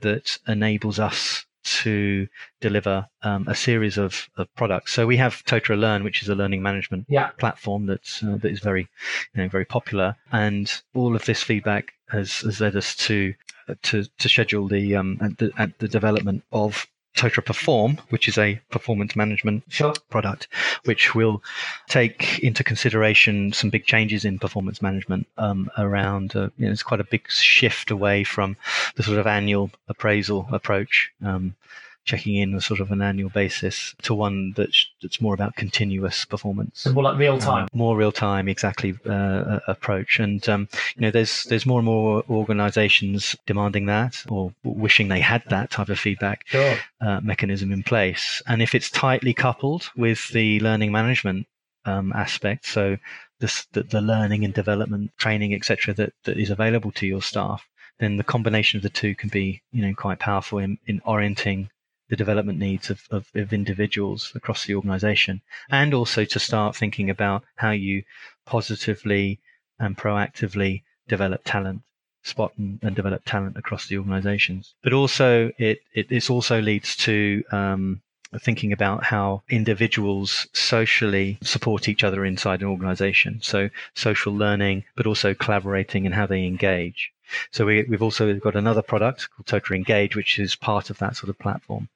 that 0.00 0.38
enables 0.46 0.98
us 0.98 1.46
to 1.66 2.28
deliver 2.60 3.08
um, 3.22 3.46
a 3.48 3.54
series 3.54 3.98
of, 3.98 4.28
of, 4.36 4.52
products. 4.54 4.92
So 4.92 5.04
we 5.04 5.16
have 5.16 5.44
Totara 5.46 5.78
Learn, 5.78 6.04
which 6.04 6.22
is 6.22 6.28
a 6.28 6.34
learning 6.34 6.62
management 6.62 7.06
yeah. 7.08 7.30
platform 7.38 7.86
that's 7.86 8.22
uh, 8.22 8.36
that 8.40 8.52
is 8.52 8.60
very, 8.60 8.88
you 9.34 9.42
know, 9.42 9.48
very 9.48 9.64
popular. 9.64 10.16
And 10.30 10.72
all 10.94 11.16
of 11.16 11.24
this 11.24 11.42
feedback 11.42 11.92
has, 12.08 12.40
has 12.42 12.60
led 12.60 12.76
us 12.76 12.94
to 12.96 13.34
uh, 13.68 13.74
to 13.82 14.04
to 14.18 14.28
schedule 14.28 14.68
the 14.68 14.94
um 14.94 15.16
the, 15.38 15.72
the 15.78 15.88
development 15.88 16.44
of 16.52 16.86
Totara 17.16 17.44
Perform, 17.44 17.98
which 18.10 18.28
is 18.28 18.38
a 18.38 18.60
performance 18.70 19.16
management 19.16 19.64
sure. 19.68 19.94
product, 20.10 20.48
which 20.84 21.14
will 21.14 21.42
take 21.88 22.38
into 22.40 22.62
consideration 22.62 23.52
some 23.52 23.70
big 23.70 23.86
changes 23.86 24.24
in 24.24 24.38
performance 24.38 24.82
management 24.82 25.26
um, 25.38 25.70
around. 25.78 26.36
Uh, 26.36 26.50
you 26.58 26.66
know, 26.66 26.72
it's 26.72 26.82
quite 26.82 27.00
a 27.00 27.04
big 27.04 27.28
shift 27.30 27.90
away 27.90 28.22
from 28.22 28.56
the 28.96 29.02
sort 29.02 29.18
of 29.18 29.26
annual 29.26 29.70
appraisal 29.88 30.46
approach. 30.52 31.10
Um, 31.24 31.56
checking 32.06 32.36
in 32.36 32.54
on 32.54 32.60
sort 32.60 32.80
of 32.80 32.90
an 32.90 33.02
annual 33.02 33.28
basis 33.28 33.94
to 34.02 34.14
one 34.14 34.52
that's 34.56 34.88
that's 35.02 35.20
more 35.20 35.34
about 35.34 35.56
continuous 35.56 36.24
performance. 36.24 36.80
So 36.80 36.92
more 36.92 37.02
like 37.02 37.18
real 37.18 37.38
time. 37.38 37.64
Um, 37.64 37.68
more 37.74 37.96
real 37.96 38.12
time, 38.12 38.48
exactly 38.48 38.96
uh, 39.04 39.60
approach. 39.66 40.18
And 40.18 40.48
um, 40.48 40.68
you 40.94 41.02
know, 41.02 41.10
there's 41.10 41.44
there's 41.44 41.66
more 41.66 41.80
and 41.80 41.86
more 41.86 42.22
organisations 42.30 43.36
demanding 43.46 43.86
that 43.86 44.24
or 44.28 44.54
wishing 44.64 45.08
they 45.08 45.20
had 45.20 45.42
that 45.50 45.70
type 45.70 45.88
of 45.88 45.98
feedback 45.98 46.46
sure. 46.46 46.76
uh, 47.00 47.20
mechanism 47.22 47.72
in 47.72 47.82
place. 47.82 48.42
And 48.46 48.62
if 48.62 48.74
it's 48.74 48.90
tightly 48.90 49.34
coupled 49.34 49.90
with 49.96 50.28
the 50.28 50.60
learning 50.60 50.92
management 50.92 51.46
um, 51.84 52.12
aspect, 52.12 52.66
so 52.66 52.96
this, 53.40 53.66
the, 53.72 53.82
the 53.82 54.00
learning 54.00 54.44
and 54.44 54.54
development 54.54 55.10
training, 55.18 55.54
etc., 55.54 55.92
that, 55.94 56.12
that 56.24 56.38
is 56.38 56.50
available 56.50 56.92
to 56.92 57.06
your 57.06 57.22
staff, 57.22 57.66
then 57.98 58.16
the 58.16 58.24
combination 58.24 58.78
of 58.78 58.82
the 58.82 58.90
two 58.90 59.14
can 59.14 59.28
be, 59.28 59.62
you 59.72 59.82
know, 59.86 59.94
quite 59.94 60.18
powerful 60.18 60.58
in, 60.58 60.78
in 60.86 61.00
orienting 61.04 61.68
the 62.08 62.16
development 62.16 62.58
needs 62.58 62.90
of, 62.90 63.02
of, 63.10 63.28
of, 63.34 63.52
individuals 63.52 64.32
across 64.34 64.64
the 64.64 64.74
organization 64.74 65.42
and 65.70 65.92
also 65.92 66.24
to 66.24 66.38
start 66.38 66.76
thinking 66.76 67.10
about 67.10 67.42
how 67.56 67.70
you 67.70 68.02
positively 68.44 69.40
and 69.78 69.96
proactively 69.96 70.82
develop 71.08 71.42
talent 71.44 71.82
spot 72.22 72.52
and, 72.58 72.78
and 72.82 72.96
develop 72.96 73.22
talent 73.24 73.56
across 73.56 73.86
the 73.86 73.98
organizations. 73.98 74.74
But 74.82 74.92
also 74.92 75.50
it, 75.58 75.80
it 75.94 76.08
this 76.08 76.30
also 76.30 76.60
leads 76.60 76.96
to 76.96 77.42
um, 77.52 78.02
thinking 78.40 78.72
about 78.72 79.04
how 79.04 79.42
individuals 79.48 80.46
socially 80.52 81.38
support 81.42 81.88
each 81.88 82.04
other 82.04 82.24
inside 82.24 82.60
an 82.60 82.68
organization 82.68 83.40
so 83.42 83.68
social 83.94 84.32
learning 84.32 84.84
but 84.96 85.06
also 85.06 85.34
collaborating 85.34 86.06
and 86.06 86.14
how 86.14 86.26
they 86.26 86.44
engage 86.44 87.12
so 87.50 87.66
we, 87.66 87.84
have 87.90 88.02
also 88.02 88.32
got 88.38 88.54
another 88.54 88.82
product 88.82 89.28
called 89.30 89.46
Totara 89.46 89.76
Engage, 89.76 90.14
which 90.14 90.38
is 90.38 90.54
part 90.54 90.90
of 90.90 90.98
that 90.98 91.16
sort 91.16 91.28
of 91.28 91.38
platform 91.38 91.88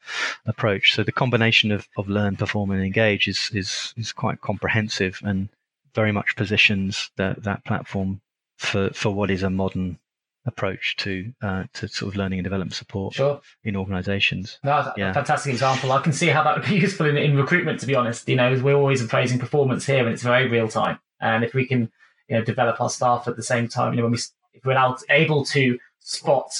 approach. 0.45 0.93
So 0.93 1.05
the 1.05 1.13
combination 1.13 1.71
of, 1.71 1.89
of 1.97 2.09
learn, 2.09 2.37
perform, 2.37 2.73
and 2.73 2.83
engage 2.83 3.29
is, 3.29 3.51
is, 3.55 3.95
is 3.97 4.13
quite 4.13 4.41
comprehensive 4.41 5.21
and 5.23 5.49
very 5.95 6.13
much 6.13 6.37
positions 6.37 7.11
that, 7.17 7.45
that 7.45 7.65
platform 7.65 8.21
for, 8.57 8.91
for 8.91 9.11
what 9.11 9.31
is 9.31 9.43
a 9.43 9.51
modern 9.51 9.99
approach 10.47 10.97
to 10.97 11.33
uh, 11.43 11.65
to 11.75 11.87
sort 11.89 12.13
of 12.13 12.17
learning 12.17 12.39
and 12.39 12.45
development 12.45 12.75
support 12.75 13.15
Sure. 13.15 13.41
in 13.65 13.77
organizations. 13.77 14.59
No, 14.65 14.83
that's 14.83 14.97
a 14.97 15.01
Yeah. 15.01 15.13
fantastic 15.13 15.53
example. 15.53 15.93
I 15.93 16.01
can 16.01 16.13
see 16.13 16.29
how 16.29 16.43
that 16.45 16.57
would 16.59 16.67
be 16.69 16.77
useful 16.81 17.07
in, 17.07 17.17
in 17.17 17.37
recruitment, 17.37 17.81
to 17.81 17.87
be 17.87 17.95
honest. 17.95 18.29
You 18.29 18.37
know, 18.37 18.59
we're 18.63 18.75
always 18.75 19.03
appraising 19.03 19.39
performance 19.39 19.85
here 19.87 19.99
and 20.05 20.09
it's 20.09 20.23
very 20.23 20.49
real 20.49 20.69
time. 20.69 20.99
And 21.21 21.45
if 21.45 21.53
we 21.55 21.67
can, 21.67 21.91
you 22.29 22.37
know, 22.39 22.45
develop 22.45 22.81
our 22.81 22.89
staff 22.91 23.29
at 23.29 23.37
the 23.37 23.43
same 23.43 23.69
time, 23.69 23.93
you 23.93 23.99
know, 23.99 24.05
when 24.05 24.13
we, 24.13 24.19
if 24.55 24.65
we're 24.65 24.73
out, 24.73 25.03
able 25.11 25.45
to 25.47 25.79
spot 25.99 26.51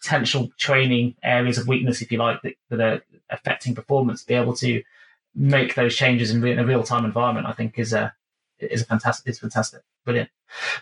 potential 0.00 0.50
training 0.58 1.14
areas 1.22 1.58
of 1.58 1.68
weakness, 1.68 2.00
if 2.00 2.10
you 2.10 2.18
like, 2.18 2.40
that, 2.42 2.54
that 2.70 2.80
are 2.80 3.02
affecting 3.30 3.74
performance, 3.74 4.24
be 4.24 4.34
able 4.34 4.54
to 4.56 4.82
make 5.34 5.74
those 5.74 5.94
changes 5.94 6.30
in, 6.30 6.40
re- 6.40 6.52
in 6.52 6.58
a 6.58 6.64
real 6.64 6.82
time 6.82 7.04
environment, 7.04 7.46
I 7.46 7.52
think 7.52 7.78
is 7.78 7.92
a, 7.92 8.14
is 8.58 8.82
a 8.82 8.84
fantastic, 8.84 9.28
is 9.28 9.38
fantastic. 9.38 9.82
Brilliant. 10.04 10.30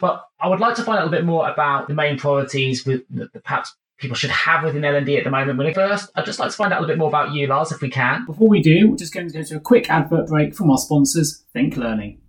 But 0.01 0.25
I 0.41 0.49
would 0.49 0.61
like 0.61 0.77
to 0.77 0.83
find 0.83 0.99
out 0.99 1.03
a 1.03 1.07
little 1.07 1.19
bit 1.19 1.27
more 1.27 1.49
about 1.49 1.89
the 1.89 1.95
main 1.95 2.19
priorities 2.19 2.85
with 2.85 3.03
that 3.11 3.33
that 3.33 3.45
perhaps 3.45 3.75
people 3.99 4.17
should 4.17 4.31
have 4.31 4.65
within 4.65 4.85
L&D 4.85 5.17
at 5.17 5.25
the 5.25 5.31
moment. 5.31 5.57
But 5.57 5.75
first, 5.75 6.11
I'd 6.15 6.25
just 6.25 6.39
like 6.39 6.51
to 6.51 6.57
find 6.57 6.73
out 6.73 6.79
a 6.79 6.81
little 6.81 6.95
bit 6.95 6.99
more 6.99 7.09
about 7.09 7.33
you, 7.33 7.47
Lars, 7.47 7.73
if 7.73 7.81
we 7.81 7.91
can. 7.91 8.27
Before 8.27 8.49
we 8.49 8.61
do, 8.61 8.91
we're 8.91 8.97
just 8.97 9.15
going 9.15 9.29
to 9.29 9.33
go 9.33 9.43
to 9.43 9.57
a 9.57 9.61
quick 9.61 9.91
advert 9.91 10.29
break 10.29 10.55
from 10.55 10.71
our 10.71 10.79
sponsors, 10.79 11.45
Think 11.53 11.77
Learning. 11.77 12.21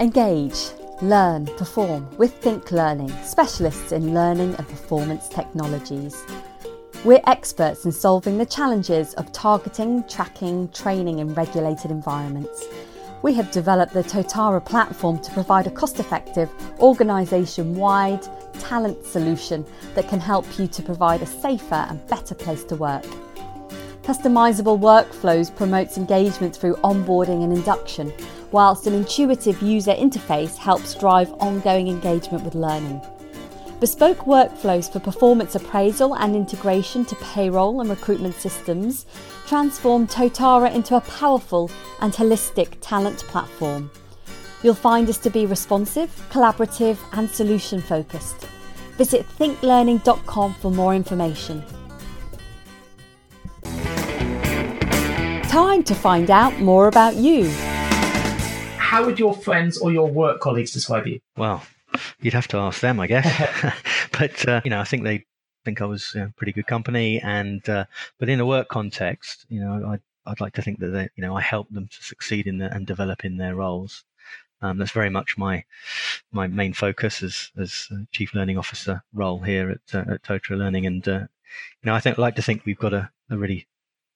Engage, 0.00 0.70
learn, 1.02 1.46
perform 1.46 2.08
with 2.16 2.34
Think 2.34 2.72
Learning, 2.72 3.10
specialists 3.22 3.92
in 3.92 4.14
learning 4.14 4.54
and 4.54 4.66
performance 4.68 5.28
technologies. 5.28 6.24
We're 7.04 7.20
experts 7.26 7.84
in 7.84 7.92
solving 7.92 8.38
the 8.38 8.46
challenges 8.46 9.12
of 9.14 9.32
targeting, 9.32 10.04
tracking, 10.08 10.68
training 10.70 11.18
in 11.18 11.34
regulated 11.34 11.90
environments. 11.90 12.64
We 13.22 13.34
have 13.34 13.52
developed 13.52 13.92
the 13.92 14.02
Totara 14.02 14.64
platform 14.64 15.20
to 15.20 15.30
provide 15.30 15.68
a 15.68 15.70
cost 15.70 16.00
effective, 16.00 16.50
organisation 16.80 17.76
wide 17.76 18.26
talent 18.54 19.06
solution 19.06 19.64
that 19.94 20.08
can 20.08 20.18
help 20.18 20.58
you 20.58 20.66
to 20.66 20.82
provide 20.82 21.22
a 21.22 21.26
safer 21.26 21.86
and 21.88 22.04
better 22.08 22.34
place 22.34 22.64
to 22.64 22.74
work. 22.74 23.04
Customizable 24.02 24.76
workflows 24.76 25.54
promotes 25.54 25.96
engagement 25.96 26.56
through 26.56 26.74
onboarding 26.82 27.44
and 27.44 27.52
induction, 27.52 28.12
whilst 28.50 28.88
an 28.88 28.94
intuitive 28.94 29.62
user 29.62 29.94
interface 29.94 30.56
helps 30.56 30.94
drive 30.94 31.32
ongoing 31.34 31.86
engagement 31.86 32.42
with 32.42 32.56
learning. 32.56 33.00
Bespoke 33.78 34.18
workflows 34.26 34.92
for 34.92 34.98
performance 34.98 35.54
appraisal 35.54 36.16
and 36.16 36.34
integration 36.34 37.04
to 37.04 37.14
payroll 37.16 37.80
and 37.80 37.90
recruitment 37.90 38.34
systems 38.34 39.06
transform 39.52 40.06
Totara 40.06 40.74
into 40.74 40.96
a 40.96 41.02
powerful 41.02 41.70
and 42.00 42.10
holistic 42.10 42.74
talent 42.80 43.18
platform. 43.24 43.90
You'll 44.62 44.72
find 44.72 45.06
us 45.10 45.18
to 45.18 45.28
be 45.28 45.44
responsive, 45.44 46.08
collaborative, 46.30 46.96
and 47.12 47.28
solution 47.28 47.82
focused. 47.82 48.46
Visit 48.96 49.26
thinklearning.com 49.38 50.54
for 50.54 50.70
more 50.70 50.94
information. 50.94 51.62
Time 55.50 55.82
to 55.82 55.94
find 55.94 56.30
out 56.30 56.58
more 56.60 56.88
about 56.88 57.16
you. 57.16 57.50
How 58.78 59.04
would 59.04 59.18
your 59.18 59.34
friends 59.34 59.76
or 59.76 59.92
your 59.92 60.08
work 60.08 60.40
colleagues 60.40 60.70
describe 60.70 61.06
you? 61.06 61.20
Well, 61.36 61.62
you'd 62.22 62.32
have 62.32 62.48
to 62.48 62.56
ask 62.56 62.80
them, 62.80 62.98
I 62.98 63.06
guess. 63.06 63.28
but 64.18 64.48
uh, 64.48 64.62
you 64.64 64.70
know, 64.70 64.80
I 64.80 64.84
think 64.84 65.02
they 65.02 65.26
think 65.64 65.80
I 65.80 65.86
was 65.86 66.14
you 66.14 66.32
pretty 66.36 66.52
good 66.52 66.66
company, 66.66 67.20
and 67.20 67.66
uh, 67.68 67.84
but 68.18 68.28
in 68.28 68.40
a 68.40 68.46
work 68.46 68.68
context, 68.68 69.46
you 69.48 69.60
know, 69.60 69.90
I'd, 69.92 70.00
I'd 70.26 70.40
like 70.40 70.54
to 70.54 70.62
think 70.62 70.80
that 70.80 70.88
they, 70.88 71.08
you 71.16 71.22
know 71.22 71.36
I 71.36 71.40
help 71.40 71.68
them 71.70 71.88
to 71.88 72.02
succeed 72.02 72.46
in 72.46 72.58
the, 72.58 72.72
and 72.72 72.86
develop 72.86 73.24
in 73.24 73.36
their 73.36 73.54
roles. 73.54 74.04
Um, 74.60 74.78
that's 74.78 74.92
very 74.92 75.10
much 75.10 75.36
my 75.36 75.64
my 76.30 76.46
main 76.46 76.72
focus 76.72 77.22
as 77.22 77.50
as 77.58 77.88
chief 78.12 78.34
learning 78.34 78.58
officer 78.58 79.02
role 79.12 79.40
here 79.40 79.70
at 79.70 79.94
uh, 79.94 80.14
at 80.14 80.22
Totara 80.22 80.58
Learning, 80.58 80.86
and 80.86 81.06
uh, 81.08 81.20
you 81.20 81.86
know 81.86 81.94
I 81.94 82.00
think 82.00 82.18
like 82.18 82.36
to 82.36 82.42
think 82.42 82.64
we've 82.64 82.78
got 82.78 82.94
a, 82.94 83.10
a 83.30 83.36
really 83.36 83.66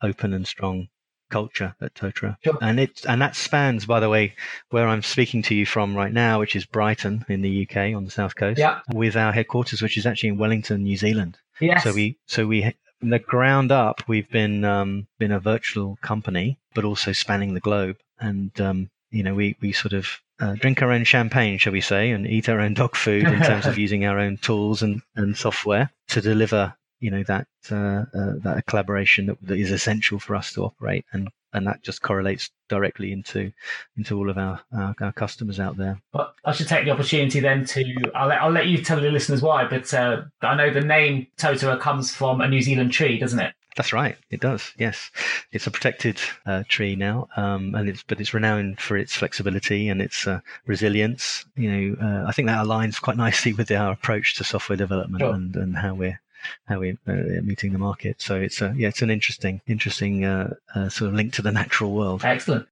open 0.03 0.33
and 0.33 0.47
strong 0.47 0.89
culture 1.31 1.75
at 1.81 1.95
Totara, 1.95 2.37
Sure. 2.45 2.59
and 2.61 2.79
it 2.81 3.05
and 3.09 3.21
that 3.23 3.37
spans, 3.37 3.87
by 3.87 4.01
the 4.01 4.09
way, 4.09 4.35
where 4.71 4.87
I'm 4.89 5.03
speaking 5.03 5.43
to 5.43 5.55
you 5.55 5.67
from 5.67 5.95
right 5.97 6.13
now, 6.13 6.39
which 6.41 6.57
is 6.57 6.65
Brighton 6.65 7.25
in 7.29 7.43
the 7.43 7.63
UK 7.69 7.95
on 7.95 8.05
the 8.05 8.11
south 8.11 8.37
coast, 8.37 8.59
Yeah. 8.59 8.81
with 8.93 9.17
our 9.17 9.33
headquarters, 9.33 9.83
which 9.83 9.97
is 9.97 10.07
actually 10.07 10.31
in 10.31 10.39
Wellington, 10.39 10.83
New 10.83 10.97
Zealand. 10.97 11.39
Yes. 11.61 11.83
So 11.85 11.93
we 11.93 12.19
so 12.27 12.47
we 12.47 12.75
from 13.01 13.11
the 13.11 13.19
ground 13.19 13.71
up, 13.73 14.03
we've 14.09 14.31
been 14.31 14.65
um, 14.65 15.07
been 15.19 15.33
a 15.33 15.41
virtual 15.41 15.99
company, 16.03 16.59
but 16.75 16.85
also 16.85 17.13
spanning 17.13 17.55
the 17.55 17.61
globe, 17.61 17.97
and 18.19 18.59
um, 18.61 18.91
you 19.11 19.23
know 19.23 19.35
we 19.35 19.57
we 19.61 19.73
sort 19.73 19.93
of 19.93 20.21
uh, 20.41 20.55
drink 20.55 20.83
our 20.83 20.93
own 20.93 21.05
champagne, 21.05 21.57
shall 21.59 21.73
we 21.73 21.81
say, 21.81 22.11
and 22.11 22.27
eat 22.27 22.49
our 22.49 22.61
own 22.61 22.75
dog 22.75 22.95
food 22.95 23.25
in 23.25 23.41
terms 23.43 23.65
of 23.67 23.79
using 23.87 24.05
our 24.05 24.19
own 24.19 24.37
tools 24.37 24.83
and, 24.83 25.01
and 25.15 25.37
software 25.37 25.91
to 26.09 26.21
deliver 26.21 26.75
you 27.01 27.11
know 27.11 27.23
that 27.25 27.47
uh, 27.71 28.05
uh, 28.15 28.35
that 28.43 28.65
collaboration 28.67 29.27
that, 29.27 29.39
that 29.43 29.59
is 29.59 29.71
essential 29.71 30.19
for 30.19 30.35
us 30.35 30.53
to 30.53 30.65
operate 30.65 31.05
and 31.13 31.29
and 31.53 31.67
that 31.67 31.83
just 31.83 32.03
correlates 32.03 32.51
directly 32.69 33.13
into 33.13 33.53
into 33.97 34.17
all 34.17 34.29
of 34.31 34.39
our 34.39 34.61
our, 34.73 34.95
our 35.01 35.13
customers 35.13 35.59
out 35.61 35.77
there 35.77 36.01
But 36.13 36.35
I 36.45 36.53
should 36.53 36.69
take 36.69 36.85
the 36.85 36.91
opportunity 36.91 37.41
then 37.41 37.65
to 37.67 37.85
I'll 38.15 38.29
let, 38.29 38.43
I'll 38.43 38.51
let 38.51 38.67
you 38.67 38.83
tell 38.83 39.01
the 39.01 39.11
listeners 39.11 39.43
why. 39.43 39.67
But 39.67 39.93
uh, 39.93 40.23
I 40.43 40.55
know 40.55 40.71
the 40.73 40.81
name 40.81 41.27
Totara 41.37 41.81
comes 41.81 42.15
from 42.15 42.41
a 42.41 42.49
New 42.49 42.63
Zealand 42.63 42.93
tree, 42.93 43.19
doesn't 43.19 43.41
it? 43.41 43.55
That's 43.77 43.93
right. 43.93 44.17
It 44.31 44.41
does. 44.41 44.73
Yes, 44.79 45.11
it's 45.53 45.67
a 45.67 45.71
protected 45.71 46.19
uh, 46.47 46.63
tree 46.67 46.97
now, 46.97 47.29
um, 47.37 47.75
and 47.75 47.91
it's 47.91 48.03
but 48.03 48.21
it's 48.21 48.33
renowned 48.33 48.81
for 48.81 48.97
its 48.97 49.15
flexibility 49.15 49.91
and 49.91 50.01
its 50.01 50.27
uh, 50.27 50.41
resilience. 50.67 51.45
You 51.57 51.71
know, 51.71 51.97
uh, 52.01 52.25
I 52.27 52.33
think 52.33 52.49
that 52.49 52.65
aligns 52.65 53.01
quite 53.01 53.17
nicely 53.27 53.53
with 53.53 53.71
our 53.71 53.93
approach 53.93 54.37
to 54.37 54.45
software 54.45 54.79
development 54.79 55.21
Sure. 55.21 55.35
and, 55.35 55.55
and 55.57 55.77
how 55.77 55.93
we're 55.95 56.19
how 56.67 56.81
we're 56.81 56.99
uh, 57.07 57.43
meeting 57.43 57.73
the 57.73 57.79
market. 57.79 58.21
So 58.21 58.37
it's 58.37 58.61
a 58.61 58.75
yeah, 58.77 58.89
it's 58.89 59.03
an 59.03 59.11
interesting 59.11 59.61
interesting 59.67 60.25
uh, 60.25 60.55
uh, 60.75 60.89
sort 60.89 61.09
of 61.09 61.15
link 61.15 61.33
to 61.35 61.43
the 61.43 61.53
natural 61.53 61.93
world. 61.93 62.25
Excellent. 62.25 62.67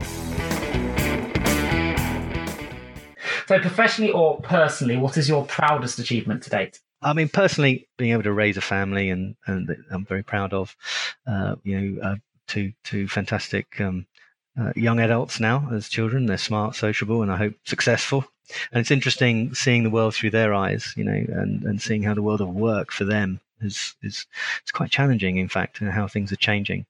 So, 3.46 3.58
professionally 3.58 4.10
or 4.10 4.40
personally, 4.40 4.96
what 4.96 5.16
is 5.16 5.28
your 5.28 5.44
proudest 5.44 5.98
achievement 5.98 6.42
to 6.44 6.50
date? 6.50 6.80
I 7.02 7.12
mean, 7.12 7.28
personally, 7.28 7.87
being 7.98 8.12
able 8.12 8.22
to 8.22 8.32
raise 8.32 8.56
a 8.56 8.62
family 8.62 9.10
and 9.10 9.37
and 9.46 9.76
I'm 9.90 10.06
very 10.06 10.22
proud 10.22 10.54
of, 10.54 10.74
uh, 11.26 11.56
you 11.62 11.80
know, 11.80 12.02
uh, 12.02 12.16
two 12.46 12.72
two 12.84 13.06
fantastic 13.06 13.80
um, 13.80 14.06
uh, 14.58 14.72
young 14.74 15.00
adults 15.00 15.40
now 15.40 15.68
as 15.72 15.88
children. 15.88 16.26
They're 16.26 16.38
smart, 16.38 16.76
sociable, 16.76 17.22
and 17.22 17.30
I 17.30 17.37
hope 17.37 17.54
successful. 17.64 18.24
And 18.72 18.80
it's 18.80 18.90
interesting 18.90 19.54
seeing 19.54 19.84
the 19.84 19.90
world 19.90 20.14
through 20.14 20.30
their 20.30 20.54
eyes, 20.54 20.92
you 20.96 21.04
know, 21.04 21.12
and, 21.12 21.62
and 21.64 21.80
seeing 21.80 22.02
how 22.02 22.14
the 22.14 22.22
world 22.22 22.42
of 22.42 22.48
work 22.48 22.92
for 22.92 23.04
them 23.04 23.40
is 23.64 23.94
is 24.03 24.27
it's 24.62 24.70
quite 24.70 24.90
challenging, 24.90 25.37
in 25.37 25.48
fact, 25.48 25.81
and 25.81 25.90
how 25.90 26.07
things 26.07 26.33
are 26.33 26.37
changing. 26.37 26.87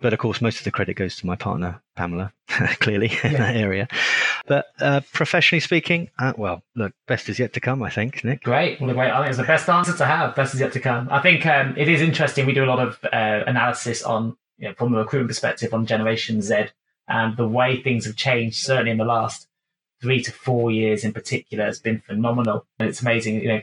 But 0.00 0.12
of 0.12 0.18
course, 0.18 0.40
most 0.40 0.58
of 0.58 0.64
the 0.64 0.70
credit 0.70 0.94
goes 0.94 1.16
to 1.16 1.26
my 1.26 1.36
partner 1.36 1.80
Pamela, 1.96 2.32
clearly 2.80 3.12
in 3.24 3.34
that 3.34 3.56
area. 3.56 3.88
But 4.46 4.66
uh, 4.80 5.00
professionally 5.12 5.60
speaking, 5.60 6.10
uh, 6.18 6.32
well, 6.36 6.62
look, 6.74 6.92
best 7.06 7.28
is 7.28 7.38
yet 7.38 7.52
to 7.54 7.60
come. 7.60 7.82
I 7.82 7.90
think, 7.90 8.24
Nick. 8.24 8.42
Great. 8.44 8.80
Well, 8.80 8.94
great. 8.94 9.10
I 9.10 9.18
think 9.18 9.28
it's 9.28 9.38
the 9.38 9.44
best 9.44 9.68
answer 9.68 9.96
to 9.96 10.06
have. 10.06 10.34
Best 10.34 10.54
is 10.54 10.60
yet 10.60 10.72
to 10.72 10.80
come. 10.80 11.08
I 11.10 11.20
think 11.20 11.44
um, 11.46 11.74
it 11.76 11.88
is 11.88 12.00
interesting. 12.00 12.46
We 12.46 12.54
do 12.54 12.64
a 12.64 12.66
lot 12.66 12.80
of 12.80 12.98
uh, 13.04 13.44
analysis 13.46 14.02
on, 14.02 14.36
you 14.56 14.68
know, 14.68 14.74
from 14.74 14.94
a 14.94 14.98
recruitment 14.98 15.28
perspective 15.28 15.74
on 15.74 15.86
Generation 15.86 16.40
Z 16.40 16.68
and 17.08 17.36
the 17.36 17.48
way 17.48 17.82
things 17.82 18.04
have 18.04 18.16
changed, 18.16 18.58
certainly 18.58 18.90
in 18.90 18.98
the 18.98 19.04
last 19.04 19.48
three 20.00 20.22
to 20.22 20.30
four 20.30 20.70
years 20.70 21.04
in 21.04 21.12
particular, 21.12 21.64
has 21.64 21.80
been 21.80 22.00
phenomenal. 22.00 22.66
And 22.78 22.88
it's 22.88 23.00
amazing, 23.00 23.40
you 23.40 23.48
know, 23.48 23.60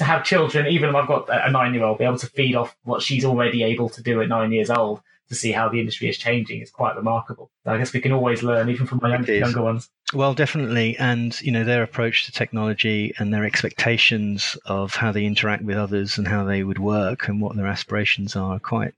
to, 0.00 0.04
to 0.04 0.10
have 0.10 0.24
children, 0.24 0.66
even 0.66 0.90
if 0.90 0.94
I've 0.94 1.08
got 1.08 1.28
a 1.30 1.50
nine 1.50 1.74
year 1.74 1.84
old, 1.84 1.98
be 1.98 2.04
able 2.04 2.18
to 2.18 2.26
feed 2.26 2.56
off 2.56 2.76
what 2.82 3.02
she's 3.02 3.24
already 3.24 3.62
able 3.62 3.88
to 3.90 4.02
do 4.02 4.20
at 4.22 4.28
nine 4.28 4.52
years 4.52 4.70
old 4.70 5.00
to 5.28 5.34
see 5.36 5.52
how 5.52 5.68
the 5.68 5.78
industry 5.78 6.08
is 6.08 6.18
changing 6.18 6.60
is 6.60 6.70
quite 6.70 6.96
remarkable. 6.96 7.50
I 7.64 7.78
guess 7.78 7.92
we 7.92 8.00
can 8.00 8.12
always 8.12 8.42
learn, 8.42 8.68
even 8.68 8.86
from 8.86 8.98
my 9.00 9.10
young, 9.10 9.22
It 9.22 9.28
is. 9.28 9.40
younger 9.40 9.62
ones. 9.62 9.88
Well, 10.12 10.34
definitely, 10.34 10.96
and 10.98 11.40
you 11.40 11.52
know 11.52 11.62
their 11.62 11.84
approach 11.84 12.26
to 12.26 12.32
technology 12.32 13.14
and 13.18 13.32
their 13.32 13.44
expectations 13.44 14.56
of 14.66 14.96
how 14.96 15.12
they 15.12 15.24
interact 15.24 15.62
with 15.62 15.76
others 15.76 16.18
and 16.18 16.26
how 16.26 16.44
they 16.44 16.64
would 16.64 16.80
work 16.80 17.28
and 17.28 17.40
what 17.40 17.56
their 17.56 17.68
aspirations 17.68 18.34
are, 18.34 18.56
are 18.56 18.60
quite 18.60 18.94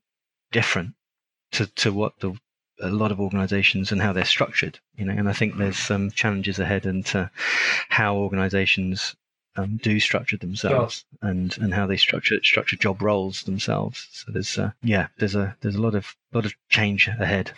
different 0.53 0.95
to 1.53 1.67
to 1.67 1.93
what 1.93 2.19
the 2.21 2.35
a 2.81 2.89
lot 2.89 3.13
of 3.13 3.21
organizations 3.21 3.93
and 3.93 4.01
how 4.01 4.13
they're 4.13 4.25
structured. 4.25 4.79
You 4.97 5.05
know, 5.05 5.13
and 5.13 5.29
I 5.29 5.33
think 5.35 5.57
there's 5.57 5.77
some 5.79 6.11
challenges 6.11 6.59
ahead 6.59 6.87
into 6.87 7.31
how 7.91 8.17
organizations 8.17 9.15
um, 9.57 9.79
do 9.83 10.01
structure 10.01 10.37
themselves 10.37 11.05
and 11.21 11.57
and 11.59 11.75
how 11.75 11.87
they 11.87 11.97
structure 11.97 12.37
structure 12.43 12.77
job 12.77 13.03
roles 13.03 13.43
themselves. 13.43 14.09
So 14.13 14.33
there's 14.33 14.59
uh, 14.59 14.73
yeah, 14.83 15.09
there's 15.19 15.35
a 15.35 15.57
there's 15.61 15.75
a 15.75 15.81
lot 15.81 15.95
of 15.95 16.17
lot 16.33 16.47
of 16.47 16.55
change 16.69 17.09
ahead. 17.09 17.53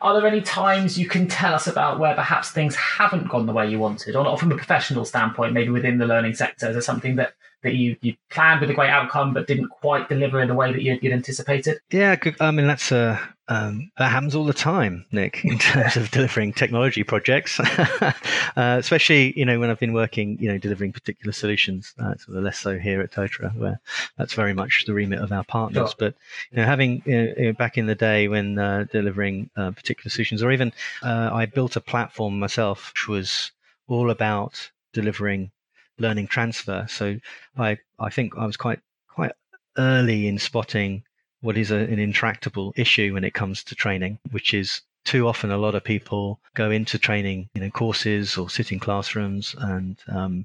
Are 0.00 0.14
there 0.14 0.26
any 0.26 0.40
times 0.40 0.96
you 0.96 1.08
can 1.08 1.26
tell 1.26 1.52
us 1.52 1.66
about 1.66 1.98
where 1.98 2.14
perhaps 2.14 2.50
things 2.50 2.76
haven't 2.76 3.28
gone 3.28 3.46
the 3.46 3.52
way 3.52 3.68
you 3.68 3.78
wanted, 3.78 4.14
or 4.14 4.24
not 4.24 4.38
from 4.38 4.52
a 4.52 4.56
professional 4.56 5.04
standpoint, 5.04 5.52
maybe 5.52 5.70
within 5.70 5.98
the 5.98 6.06
learning 6.06 6.34
sector? 6.34 6.68
Is 6.68 6.74
there 6.74 6.82
something 6.82 7.16
that 7.16 7.34
that 7.62 7.74
you 7.74 7.96
you 8.00 8.14
planned 8.30 8.60
with 8.60 8.70
a 8.70 8.74
great 8.74 8.90
outcome 8.90 9.34
but 9.34 9.46
didn't 9.46 9.68
quite 9.68 10.08
deliver 10.08 10.40
in 10.40 10.48
the 10.48 10.54
way 10.54 10.72
that 10.72 10.82
you'd, 10.82 11.02
you'd 11.02 11.12
anticipated? 11.12 11.78
Yeah, 11.90 12.16
I 12.40 12.50
mean 12.50 12.66
that's 12.66 12.92
a 12.92 13.20
um, 13.50 13.90
that 13.96 14.10
happens 14.10 14.34
all 14.34 14.44
the 14.44 14.52
time, 14.52 15.06
Nick, 15.10 15.42
in 15.42 15.58
terms 15.58 15.96
of 15.96 16.10
delivering 16.10 16.52
technology 16.52 17.02
projects, 17.02 17.58
uh, 17.60 18.12
especially 18.56 19.38
you 19.38 19.46
know 19.46 19.58
when 19.58 19.70
I've 19.70 19.80
been 19.80 19.94
working, 19.94 20.38
you 20.38 20.52
know, 20.52 20.58
delivering 20.58 20.92
particular 20.92 21.32
solutions. 21.32 21.94
Uh, 21.98 22.14
sort 22.16 22.36
of 22.36 22.44
less 22.44 22.58
so 22.58 22.78
here 22.78 23.00
at 23.00 23.10
Totara, 23.10 23.54
where 23.56 23.80
that's 24.18 24.34
very 24.34 24.52
much 24.52 24.84
the 24.86 24.92
remit 24.92 25.20
of 25.20 25.32
our 25.32 25.44
partners. 25.44 25.90
Sure. 25.90 25.96
But 25.98 26.14
you 26.50 26.58
know, 26.58 26.66
having 26.66 27.02
you 27.06 27.34
know, 27.38 27.52
back 27.54 27.78
in 27.78 27.86
the 27.86 27.94
day 27.94 28.28
when 28.28 28.58
uh, 28.58 28.84
delivering 28.92 29.48
uh, 29.56 29.70
particular 29.70 30.10
solutions, 30.10 30.42
or 30.42 30.52
even 30.52 30.72
uh, 31.02 31.30
I 31.32 31.46
built 31.46 31.76
a 31.76 31.80
platform 31.80 32.38
myself, 32.38 32.92
which 32.92 33.08
was 33.08 33.52
all 33.86 34.10
about 34.10 34.70
delivering 34.92 35.50
learning 35.98 36.28
transfer. 36.28 36.86
So 36.88 37.18
I 37.56 37.78
I 37.98 38.10
think 38.10 38.36
I 38.36 38.46
was 38.46 38.56
quite 38.56 38.80
quite 39.08 39.32
early 39.76 40.26
in 40.26 40.38
spotting 40.38 41.04
what 41.40 41.56
is 41.56 41.70
a, 41.70 41.76
an 41.76 41.98
intractable 41.98 42.72
issue 42.76 43.14
when 43.14 43.24
it 43.24 43.34
comes 43.34 43.62
to 43.64 43.74
training, 43.74 44.18
which 44.30 44.52
is 44.54 44.82
too 45.04 45.28
often 45.28 45.50
a 45.50 45.58
lot 45.58 45.74
of 45.74 45.84
people 45.84 46.40
go 46.54 46.70
into 46.70 46.98
training, 46.98 47.48
you 47.54 47.60
know, 47.60 47.70
courses 47.70 48.36
or 48.36 48.50
sit 48.50 48.72
in 48.72 48.80
classrooms 48.80 49.54
and 49.58 49.96
um, 50.08 50.44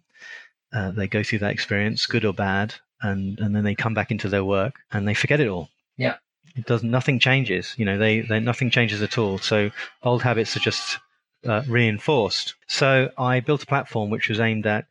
uh, 0.71 0.91
they 0.91 1.07
go 1.07 1.23
through 1.23 1.39
that 1.39 1.51
experience, 1.51 2.05
good 2.05 2.25
or 2.25 2.33
bad, 2.33 2.73
and 3.01 3.39
and 3.39 3.55
then 3.55 3.63
they 3.63 3.75
come 3.75 3.93
back 3.93 4.11
into 4.11 4.29
their 4.29 4.45
work 4.45 4.79
and 4.91 5.07
they 5.07 5.13
forget 5.13 5.39
it 5.39 5.47
all. 5.47 5.69
Yeah, 5.97 6.17
it 6.55 6.65
doesn't. 6.65 6.89
Nothing 6.89 7.19
changes. 7.19 7.73
You 7.77 7.85
know, 7.85 7.97
they, 7.97 8.21
they 8.21 8.39
nothing 8.39 8.69
changes 8.69 9.01
at 9.01 9.17
all. 9.17 9.37
So 9.37 9.71
old 10.01 10.23
habits 10.23 10.55
are 10.55 10.61
just 10.61 10.99
uh, 11.45 11.63
reinforced. 11.67 12.55
So 12.67 13.11
I 13.17 13.39
built 13.39 13.63
a 13.63 13.67
platform 13.67 14.09
which 14.09 14.29
was 14.29 14.39
aimed 14.39 14.65
at 14.65 14.85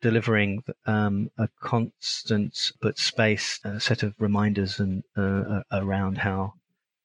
delivering 0.00 0.62
um, 0.86 1.30
a 1.38 1.48
constant 1.60 2.72
but 2.80 2.98
spaced 2.98 3.64
uh, 3.64 3.78
set 3.78 4.02
of 4.02 4.14
reminders 4.18 4.78
and 4.78 5.02
uh, 5.16 5.62
around 5.72 6.18
how 6.18 6.54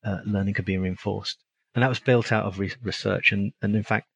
uh, 0.03 0.19
learning 0.25 0.53
could 0.53 0.65
be 0.65 0.77
reinforced. 0.77 1.37
And 1.75 1.83
that 1.83 1.89
was 1.89 1.99
built 1.99 2.31
out 2.31 2.45
of 2.45 2.59
re- 2.59 2.73
research. 2.81 3.31
And, 3.31 3.53
and 3.61 3.75
in 3.75 3.83
fact, 3.83 4.07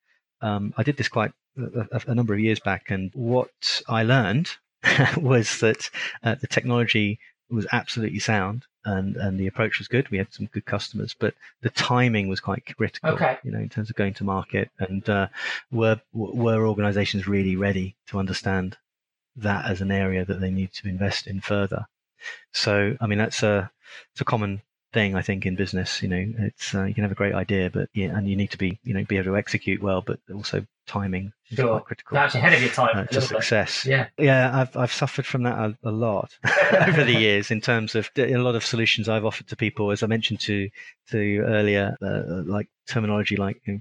um, 0.42 0.74
I 0.78 0.84
did 0.84 0.98
this 0.98 1.10
quite 1.10 1.32
a, 1.58 2.02
a, 2.08 2.16
number 2.16 2.34
of 2.34 2.40
years 2.40 2.60
back. 2.60 2.90
And 2.90 3.12
what 3.14 3.82
I 3.88 4.04
learned 4.04 4.50
was 5.18 5.60
that 5.60 5.90
uh, 6.24 6.36
the 6.36 6.48
technology 6.48 7.20
was 7.52 7.68
absolutely 7.72 8.20
sound 8.20 8.66
and 8.86 9.16
and 9.16 9.40
the 9.40 9.48
approach 9.48 9.80
was 9.80 9.88
good. 9.88 10.10
We 10.10 10.18
had 10.18 10.34
some 10.34 10.48
good 10.48 10.66
customers, 10.66 11.16
but 11.18 11.34
the 11.62 11.70
timing 11.70 12.28
was 12.28 12.40
quite 12.40 12.66
critical. 12.76 13.12
Okay. 13.12 13.38
You 13.44 13.52
know, 13.52 13.60
in 13.60 13.70
terms 13.70 13.90
of 13.90 13.96
going 13.96 14.14
to 14.16 14.24
market, 14.24 14.72
and 14.80 15.08
uh, 15.10 15.28
were 15.72 16.02
were 16.14 16.68
organisations 16.68 17.28
really 17.28 17.56
ready 17.56 17.96
to 18.08 18.20
understand 18.20 18.78
that 19.36 19.66
as 19.66 19.82
an 19.82 19.92
area 19.92 20.26
that 20.26 20.40
they 20.40 20.52
need 20.52 20.74
to 20.74 20.88
invest 20.88 21.28
in 21.28 21.42
further? 21.42 21.86
So, 22.54 22.98
I 23.00 23.08
mean, 23.08 23.20
that's 23.20 23.44
a 23.44 23.72
it's 24.14 24.22
a 24.22 24.26
common 24.26 24.62
thing 24.94 25.16
I 25.16 25.22
think 25.22 25.46
in 25.46 25.56
business. 25.56 26.02
You 26.02 26.10
know, 26.10 26.34
it's 26.40 26.74
uh, 26.74 26.84
you 26.84 26.94
can 26.94 27.04
have 27.04 27.12
a 27.12 27.16
great 27.16 27.36
idea, 27.36 27.70
but 27.70 27.90
yeah, 27.94 28.18
and 28.18 28.28
you 28.28 28.36
need 28.36 28.52
to 28.52 28.58
be 28.58 28.80
you 28.84 28.94
know 28.94 29.04
be 29.06 29.18
able 29.18 29.32
to 29.32 29.38
execute 29.38 29.82
well, 29.82 30.02
but 30.02 30.20
also 30.34 30.66
timing 30.92 31.32
is 31.50 31.56
sure. 31.56 31.70
quite 31.70 31.86
critical. 31.86 32.18
Actually 32.18 32.42
ahead 32.42 32.54
of 32.54 32.62
your 32.62 32.72
time 32.72 32.98
uh, 32.98 33.06
to 33.06 33.22
success. 33.22 33.84
Bit. 33.84 33.92
Yeah, 33.92 34.08
yeah, 34.18 34.60
I've 34.60 34.76
I've 34.76 34.92
suffered 34.92 35.26
from 35.26 35.44
that 35.44 35.58
a, 35.58 35.78
a 35.84 35.92
lot 35.92 36.38
over 36.88 37.04
the 37.04 37.14
years 37.14 37.50
in 37.50 37.62
terms 37.62 37.96
of 37.96 38.10
a 38.18 38.38
lot 38.38 38.56
of 38.56 38.66
solutions 38.66 39.08
I've 39.08 39.26
offered 39.26 39.48
to 39.48 39.56
people, 39.56 39.92
as 39.92 40.04
I 40.04 40.08
mentioned 40.08 40.42
to 40.42 40.70
to 41.12 41.38
earlier, 41.40 41.98
uh, 42.02 42.44
like 42.46 42.68
terminology 42.88 43.38
like 43.38 43.62
you 43.66 43.74
know, 43.74 43.80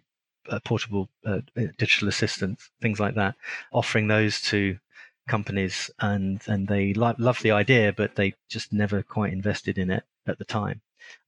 uh, 0.51 0.61
portable 0.65 1.09
uh, 1.27 1.41
digital 1.79 2.09
assistants, 2.09 2.71
things 2.81 3.01
like 3.01 3.17
that, 3.17 3.35
offering 3.73 4.07
those 4.07 4.41
to 4.43 4.79
companies 5.29 5.91
and 6.01 6.41
and 6.47 6.69
they 6.69 6.95
lo- 6.95 7.15
love 7.19 7.41
the 7.43 7.51
idea, 7.51 7.93
but 7.93 8.15
they 8.15 8.35
just 8.49 8.73
never 8.73 9.03
quite 9.03 9.33
invested 9.33 9.79
in 9.79 9.91
it 9.91 10.05
at 10.27 10.39
the 10.39 10.45
time. 10.45 10.81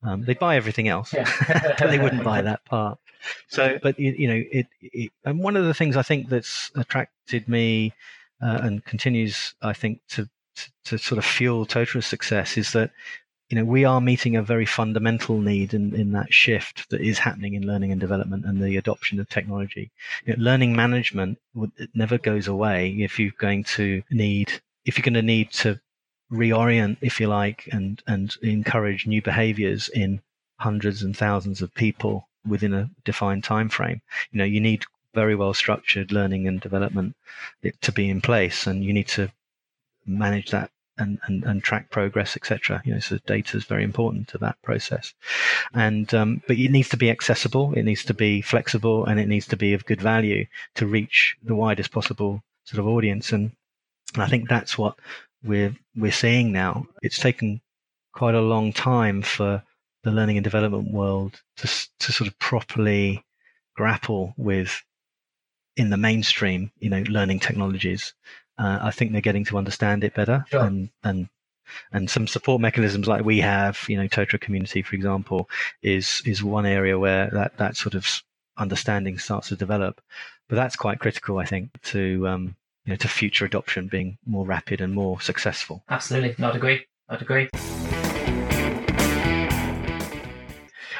Um, 0.03 0.23
they'd 0.23 0.39
buy 0.39 0.55
everything 0.55 0.87
else, 0.87 1.13
but 1.47 1.77
they 1.79 1.99
wouldn't 1.99 2.23
buy 2.23 2.41
that 2.41 2.65
part. 2.65 2.99
So, 3.47 3.79
but 3.81 3.99
you, 3.99 4.11
you 4.17 4.27
know, 4.27 4.43
it, 4.51 4.67
it, 4.81 5.11
and 5.23 5.39
one 5.39 5.55
of 5.55 5.65
the 5.65 5.73
things 5.73 5.95
I 5.95 6.01
think 6.01 6.29
that's 6.29 6.71
attracted 6.75 7.47
me 7.47 7.93
uh, 8.41 8.59
and 8.61 8.85
continues, 8.85 9.55
I 9.61 9.73
think, 9.73 10.01
to, 10.09 10.29
to, 10.55 10.71
to 10.85 10.97
sort 10.97 11.17
of 11.17 11.25
fuel 11.25 11.65
Totara's 11.65 12.05
success 12.05 12.57
is 12.57 12.73
that 12.73 12.91
you 13.49 13.57
know 13.57 13.65
we 13.65 13.85
are 13.85 14.01
meeting 14.01 14.35
a 14.35 14.41
very 14.41 14.65
fundamental 14.65 15.39
need 15.39 15.73
in, 15.73 15.93
in 15.95 16.11
that 16.13 16.33
shift 16.33 16.89
that 16.89 17.01
is 17.01 17.19
happening 17.19 17.53
in 17.53 17.67
learning 17.67 17.91
and 17.91 18.01
development 18.01 18.45
and 18.45 18.61
the 18.61 18.77
adoption 18.77 19.19
of 19.19 19.29
technology. 19.29 19.91
You 20.25 20.35
know, 20.35 20.43
learning 20.43 20.75
management 20.75 21.39
it 21.77 21.89
never 21.93 22.17
goes 22.17 22.47
away 22.47 22.89
if 22.99 23.19
you're 23.19 23.31
going 23.37 23.63
to 23.75 24.01
need 24.09 24.61
if 24.85 24.97
you're 24.97 25.03
going 25.03 25.13
to 25.13 25.21
need 25.21 25.51
to 25.51 25.79
reorient, 26.33 26.97
if 27.01 27.19
you 27.19 27.27
like, 27.27 27.69
and 27.71 28.01
and 28.07 28.35
encourage 28.41 29.07
new 29.07 29.21
behaviors 29.21 29.89
in 29.89 30.21
hundreds 30.57 31.03
and 31.03 31.15
thousands 31.15 31.61
of 31.61 31.73
people 31.73 32.27
within 32.47 32.73
a 32.73 32.89
defined 33.05 33.43
time 33.43 33.69
frame. 33.69 34.01
You 34.31 34.39
know, 34.39 34.45
you 34.45 34.59
need 34.59 34.85
very 35.13 35.35
well 35.35 35.53
structured 35.53 36.11
learning 36.11 36.47
and 36.47 36.59
development 36.59 37.15
to 37.81 37.91
be 37.91 38.09
in 38.09 38.21
place, 38.21 38.67
and 38.67 38.83
you 38.83 38.93
need 38.93 39.07
to 39.09 39.31
manage 40.05 40.51
that 40.51 40.71
and, 40.97 41.19
and, 41.25 41.43
and 41.43 41.63
track 41.63 41.89
progress, 41.89 42.35
etc. 42.35 42.81
You 42.85 42.93
know, 42.93 42.99
so 42.99 43.17
data 43.25 43.57
is 43.57 43.65
very 43.65 43.83
important 43.83 44.27
to 44.29 44.37
that 44.39 44.61
process. 44.61 45.13
And 45.73 46.13
um, 46.13 46.41
but 46.47 46.57
it 46.57 46.71
needs 46.71 46.89
to 46.89 46.97
be 46.97 47.09
accessible, 47.09 47.73
it 47.73 47.83
needs 47.83 48.05
to 48.05 48.13
be 48.13 48.41
flexible, 48.41 49.05
and 49.05 49.19
it 49.19 49.27
needs 49.27 49.47
to 49.47 49.57
be 49.57 49.73
of 49.73 49.85
good 49.85 50.01
value 50.01 50.45
to 50.75 50.87
reach 50.87 51.35
the 51.43 51.55
widest 51.55 51.91
possible 51.91 52.43
sort 52.65 52.79
of 52.79 52.87
audience. 52.87 53.31
And, 53.31 53.51
and 54.13 54.23
I 54.23 54.27
think 54.27 54.49
that's 54.49 54.77
what 54.77 54.95
we're 55.43 55.75
we're 55.95 56.11
seeing 56.11 56.51
now. 56.51 56.85
It's 57.01 57.19
taken 57.19 57.61
quite 58.13 58.35
a 58.35 58.41
long 58.41 58.73
time 58.73 59.21
for 59.21 59.63
the 60.03 60.11
learning 60.11 60.37
and 60.37 60.43
development 60.43 60.91
world 60.91 61.41
to 61.57 61.67
to 61.99 62.11
sort 62.11 62.27
of 62.27 62.37
properly 62.39 63.23
grapple 63.75 64.33
with 64.37 64.81
in 65.75 65.89
the 65.89 65.97
mainstream, 65.97 66.71
you 66.79 66.89
know, 66.89 67.03
learning 67.09 67.39
technologies. 67.39 68.13
Uh, 68.57 68.79
I 68.81 68.91
think 68.91 69.11
they're 69.11 69.21
getting 69.21 69.45
to 69.45 69.57
understand 69.57 70.03
it 70.03 70.13
better, 70.13 70.45
sure. 70.49 70.63
and 70.63 70.89
and 71.03 71.29
and 71.91 72.09
some 72.09 72.27
support 72.27 72.61
mechanisms 72.61 73.07
like 73.07 73.25
we 73.25 73.39
have, 73.39 73.79
you 73.87 73.97
know, 73.97 74.07
Totara 74.07 74.39
Community, 74.39 74.81
for 74.81 74.95
example, 74.95 75.49
is 75.81 76.21
is 76.25 76.43
one 76.43 76.65
area 76.65 76.99
where 76.99 77.29
that 77.31 77.57
that 77.57 77.77
sort 77.77 77.95
of 77.95 78.07
understanding 78.57 79.17
starts 79.17 79.49
to 79.49 79.55
develop. 79.55 80.01
But 80.49 80.57
that's 80.57 80.75
quite 80.75 80.99
critical, 80.99 81.39
I 81.39 81.45
think, 81.45 81.81
to 81.83 82.27
um, 82.27 82.55
you 82.85 82.91
know, 82.91 82.97
to 82.97 83.07
future 83.07 83.45
adoption 83.45 83.87
being 83.87 84.17
more 84.25 84.45
rapid 84.45 84.81
and 84.81 84.93
more 84.93 85.21
successful. 85.21 85.83
Absolutely, 85.89 86.43
I'd 86.43 86.55
agree. 86.55 86.85
I'd 87.09 87.21
agree. 87.21 87.49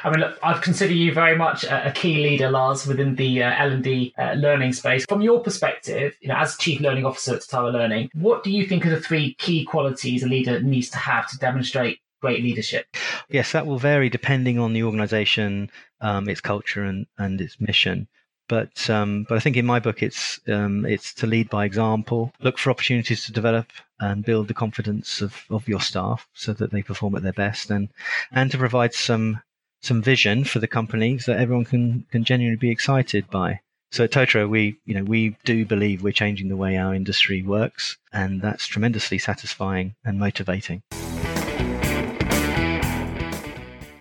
I 0.04 0.10
mean, 0.10 0.20
look, 0.20 0.38
I'd 0.42 0.60
consider 0.60 0.92
you 0.92 1.14
very 1.14 1.34
much 1.34 1.64
a, 1.64 1.90
key 1.94 2.16
leader, 2.16 2.50
Lars, 2.50 2.86
within 2.86 3.14
the 3.14 3.42
uh, 3.42 3.54
L&D 3.56 4.12
uh, 4.18 4.34
learning 4.34 4.74
space. 4.74 5.06
From 5.08 5.22
your 5.22 5.40
perspective, 5.40 6.14
you 6.20 6.28
know, 6.28 6.36
as 6.36 6.58
Chief 6.58 6.78
Learning 6.80 7.06
Officer 7.06 7.36
at 7.36 7.40
Totara 7.40 7.72
Learning, 7.72 8.10
what 8.12 8.44
do 8.44 8.50
you 8.50 8.66
think 8.66 8.84
are 8.84 8.90
the 8.90 9.00
three 9.00 9.34
key 9.36 9.64
qualities 9.64 10.22
a 10.22 10.28
leader 10.28 10.60
needs 10.60 10.90
to 10.90 10.98
have 10.98 11.26
to 11.30 11.38
demonstrate 11.38 12.00
great 12.20 12.42
leadership? 12.42 12.86
Yes, 13.30 13.52
that 13.52 13.66
will 13.66 13.78
vary 13.78 14.10
depending 14.10 14.58
on 14.58 14.74
the 14.74 14.82
organization, 14.82 15.70
um, 16.02 16.28
its 16.28 16.42
culture, 16.42 16.84
and, 16.84 17.06
and 17.16 17.40
its 17.40 17.58
mission. 17.58 18.06
But 18.48 18.90
um, 18.90 19.24
but 19.28 19.36
I 19.36 19.40
think 19.40 19.56
in 19.56 19.64
my 19.64 19.80
book 19.80 20.02
it's 20.02 20.40
um, 20.48 20.84
it's 20.84 21.14
to 21.14 21.26
lead 21.26 21.48
by 21.48 21.64
example. 21.64 22.32
Look 22.40 22.58
for 22.58 22.70
opportunities 22.70 23.24
to 23.24 23.32
develop 23.32 23.66
and 24.00 24.24
build 24.24 24.48
the 24.48 24.54
confidence 24.54 25.22
of, 25.22 25.44
of 25.50 25.66
your 25.68 25.80
staff 25.80 26.28
so 26.34 26.52
that 26.52 26.70
they 26.70 26.82
perform 26.82 27.14
at 27.14 27.22
their 27.22 27.32
best, 27.32 27.70
and 27.70 27.88
and 28.32 28.50
to 28.50 28.58
provide 28.58 28.92
some 28.94 29.40
some 29.80 30.02
vision 30.02 30.44
for 30.44 30.58
the 30.58 30.66
companies 30.66 31.26
that 31.26 31.38
everyone 31.38 31.64
can 31.64 32.06
can 32.10 32.24
genuinely 32.24 32.58
be 32.58 32.70
excited 32.70 33.30
by. 33.30 33.60
So 33.92 34.04
at 34.04 34.10
Totara, 34.10 34.48
we 34.48 34.76
you 34.84 34.94
know 34.94 35.04
we 35.04 35.36
do 35.44 35.64
believe 35.64 36.02
we're 36.02 36.12
changing 36.12 36.48
the 36.48 36.56
way 36.56 36.76
our 36.76 36.94
industry 36.94 37.42
works, 37.42 37.96
and 38.12 38.42
that's 38.42 38.66
tremendously 38.66 39.18
satisfying 39.18 39.94
and 40.04 40.18
motivating. 40.18 40.82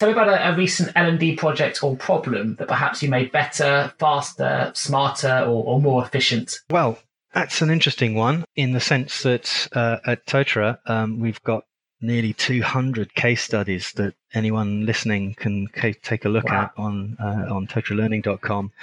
Tell 0.04 0.10
me 0.10 0.22
about 0.22 0.28
a, 0.28 0.50
a 0.52 0.58
recent 0.58 0.92
L&D 0.98 1.38
project 1.38 1.82
or 1.82 1.96
problem 1.96 2.56
that 2.56 2.68
perhaps 2.68 3.02
you 3.02 3.08
made 3.08 3.32
better, 3.32 3.94
faster, 4.00 4.70
smarter, 4.76 5.46
or, 5.48 5.64
or 5.64 5.82
more 5.82 6.04
efficient. 6.04 6.60
Well, 6.70 7.00
that's 7.34 7.62
an 7.62 7.70
interesting 7.70 8.14
one 8.14 8.44
in 8.54 8.74
the 8.74 8.82
sense 8.82 9.24
that 9.24 9.70
uh, 9.72 10.00
at 10.06 10.26
Totara, 10.26 10.80
um, 10.88 11.22
we've 11.22 11.42
got 11.44 11.64
nearly 12.02 12.34
200 12.34 13.16
case 13.16 13.44
studies 13.44 13.94
that 13.94 14.14
anyone 14.34 14.86
listening 14.86 15.36
can 15.36 15.70
ca- 15.70 15.94
take 16.02 16.26
a 16.26 16.30
look 16.30 16.50
wow. 16.50 16.64
at 16.64 16.74
on 16.76 17.16
uh, 17.18 17.46
on 17.50 17.66
totaralearning.com. 17.68 18.74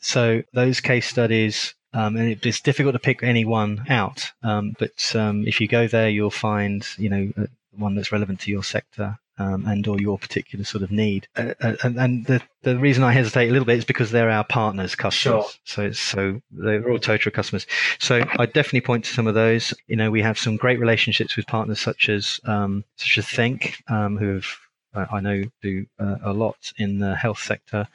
So 0.00 0.44
those 0.54 0.80
case 0.80 1.06
studies, 1.06 1.74
um, 1.92 2.16
and 2.16 2.30
it, 2.30 2.46
it's 2.46 2.60
difficult 2.60 2.94
to 2.94 3.00
pick 3.00 3.22
any 3.22 3.44
one 3.44 3.84
out, 3.90 4.32
um, 4.42 4.74
but 4.78 5.14
um, 5.14 5.46
if 5.46 5.60
you 5.60 5.68
go 5.68 5.88
there, 5.88 6.08
you'll 6.08 6.30
find 6.30 6.86
you 6.96 7.10
know 7.10 7.32
uh, 7.36 7.48
one 7.76 7.96
that's 7.96 8.12
relevant 8.12 8.40
to 8.40 8.50
your 8.50 8.64
sector 8.64 9.18
um, 9.40 9.66
and 9.66 9.88
or 9.88 9.98
your 9.98 10.18
particular 10.18 10.64
sort 10.64 10.84
of 10.84 10.90
need. 10.90 11.26
Uh, 11.34 11.54
uh, 11.62 11.74
and, 11.82 11.98
and 11.98 12.26
the, 12.26 12.42
the 12.62 12.78
reason 12.78 13.02
I 13.02 13.12
hesitate 13.12 13.48
a 13.48 13.52
little 13.52 13.64
bit 13.64 13.78
is 13.78 13.84
because 13.84 14.10
they're 14.10 14.30
our 14.30 14.44
partners, 14.44 14.94
customers. 14.94 15.44
Sure. 15.44 15.52
So 15.64 15.82
it's, 15.82 15.98
so 15.98 16.40
they're 16.50 16.88
all 16.90 16.98
Totara 16.98 17.32
customers. 17.32 17.66
So 17.98 18.22
I 18.38 18.46
definitely 18.46 18.82
point 18.82 19.06
to 19.06 19.14
some 19.14 19.26
of 19.26 19.34
those. 19.34 19.72
You 19.86 19.96
know, 19.96 20.10
we 20.10 20.22
have 20.22 20.38
some 20.38 20.56
great 20.56 20.78
relationships 20.78 21.36
with 21.36 21.46
partners 21.46 21.80
such 21.80 22.08
as 22.08 22.40
um, 22.44 22.84
such 22.96 23.16
as 23.18 23.26
Think, 23.26 23.82
um, 23.88 24.18
who 24.18 24.34
have 24.34 24.46
I 24.94 25.20
know 25.20 25.44
do 25.62 25.86
uh, 25.98 26.16
a 26.22 26.32
lot 26.32 26.72
in 26.76 26.98
the 26.98 27.14
health 27.14 27.38
sector. 27.38 27.86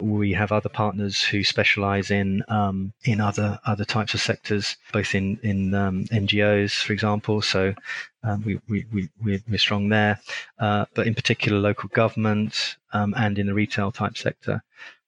We 0.00 0.32
have 0.32 0.52
other 0.52 0.68
partners 0.68 1.22
who 1.22 1.42
specialize 1.42 2.10
in 2.10 2.44
um, 2.48 2.92
in 3.04 3.20
other 3.20 3.58
other 3.66 3.84
types 3.84 4.14
of 4.14 4.20
sectors, 4.20 4.76
both 4.92 5.14
in 5.14 5.38
in 5.42 5.74
um, 5.74 6.04
NGOs, 6.04 6.82
for 6.82 6.92
example. 6.92 7.42
So 7.42 7.74
um, 8.22 8.42
we, 8.44 8.60
we, 8.68 8.86
we, 9.22 9.42
we're 9.48 9.58
strong 9.58 9.88
there, 9.88 10.20
uh, 10.58 10.86
but 10.94 11.06
in 11.06 11.14
particular 11.14 11.58
local 11.58 11.88
government 11.88 12.76
um, 12.92 13.14
and 13.16 13.38
in 13.38 13.46
the 13.46 13.54
retail 13.54 13.92
type 13.92 14.16
sector. 14.16 14.62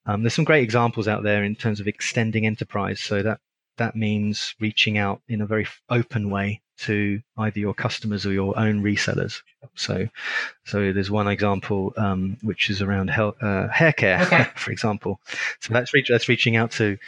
Um, 0.07 0.23
there's 0.23 0.35
some 0.35 0.45
great 0.45 0.63
examples 0.63 1.09
out 1.09 1.23
there 1.23 1.45
in 1.45 1.55
terms 1.55 1.81
of 1.81 1.87
extending 1.87 2.47
enterprise. 2.47 3.01
So 3.01 3.23
that 3.23 3.41
that 3.81 3.97
means 3.97 4.55
reaching 4.61 4.99
out 4.99 5.23
in 5.27 5.41
a 5.41 5.47
very 5.47 5.67
open 5.89 6.29
way 6.29 6.61
to 6.81 7.21
either 7.39 7.59
your 7.59 7.73
customers 7.73 8.27
or 8.27 8.33
your 8.33 8.59
own 8.59 8.83
resellers. 8.83 9.41
So, 9.75 10.07
so 10.65 10.93
there's 10.93 11.11
one 11.11 11.29
example 11.29 11.95
um, 11.97 12.37
which 12.43 12.69
is 12.69 12.83
around 12.83 13.09
health, 13.09 13.37
uh, 13.43 13.69
hair 13.69 13.93
care, 13.95 14.23
okay. 14.23 14.47
for 14.55 14.71
example. 14.71 15.21
So 15.61 15.73
that's 15.73 15.95
reach, 15.95 16.09
that's 16.11 16.29
reaching 16.29 16.57
out 16.57 16.73
to 16.73 16.99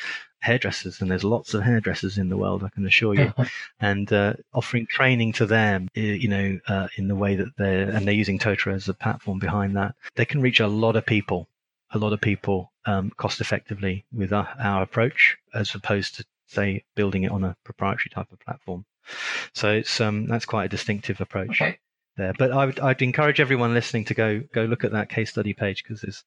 hairdressers, 0.41 1.03
and 1.03 1.11
there's 1.11 1.25
lots 1.25 1.53
of 1.53 1.63
hairdressers 1.63 2.17
in 2.17 2.31
the 2.31 2.39
world, 2.39 2.65
I 2.65 2.71
can 2.71 2.87
assure 2.87 3.15
you, 3.15 3.35
and 3.81 4.11
uh, 4.11 4.33
offering 4.55 4.87
training 4.87 5.35
to 5.35 5.47
them, 5.47 5.91
you 5.95 6.29
know, 6.29 6.59
uh, 6.69 6.89
in 6.97 7.09
the 7.09 7.15
way 7.15 7.37
that 7.37 7.53
they're 7.59 7.91
and 7.91 8.07
they're 8.07 8.15
using 8.15 8.39
Totara 8.39 8.75
as 8.75 8.89
a 8.89 8.95
platform 8.95 9.39
behind 9.39 9.77
that. 9.77 9.95
They 10.15 10.25
can 10.25 10.41
reach 10.41 10.61
a 10.61 10.67
lot 10.67 10.97
of 10.97 11.05
people, 11.05 11.49
a 11.91 11.99
lot 11.99 12.15
of 12.15 12.21
people 12.21 12.73
um, 12.87 13.11
cost 13.17 13.41
effectively 13.41 14.05
with 14.13 14.33
our, 14.33 14.49
our 14.59 14.83
approach, 14.83 15.37
as 15.55 15.75
opposed 15.75 16.17
to 16.17 16.25
say 16.53 16.85
building 16.95 17.25
it 17.25 17.33
on 17.33 17.45
a 17.45 17.57
proprietary 17.65 18.11
type 18.15 18.31
of 18.33 18.41
platform. 18.41 18.85
So 19.55 19.71
it's 19.71 20.01
um, 20.01 20.27
that's 20.27 20.45
quite 20.45 20.67
a 20.67 20.69
distinctive 20.69 21.21
approach. 21.21 21.61
Okay. 21.61 21.79
There, 22.17 22.35
but 22.39 22.53
I 22.53 22.67
would 22.67 22.79
I'd 22.79 23.01
encourage 23.01 23.41
everyone 23.41 23.73
listening 23.73 24.05
to 24.07 24.15
go 24.15 24.43
go 24.53 24.65
look 24.65 24.85
at 24.85 24.93
that 24.93 25.09
case 25.09 25.31
study 25.31 25.55
page 25.55 25.83
because 25.83 26.03
there's 26.03 26.25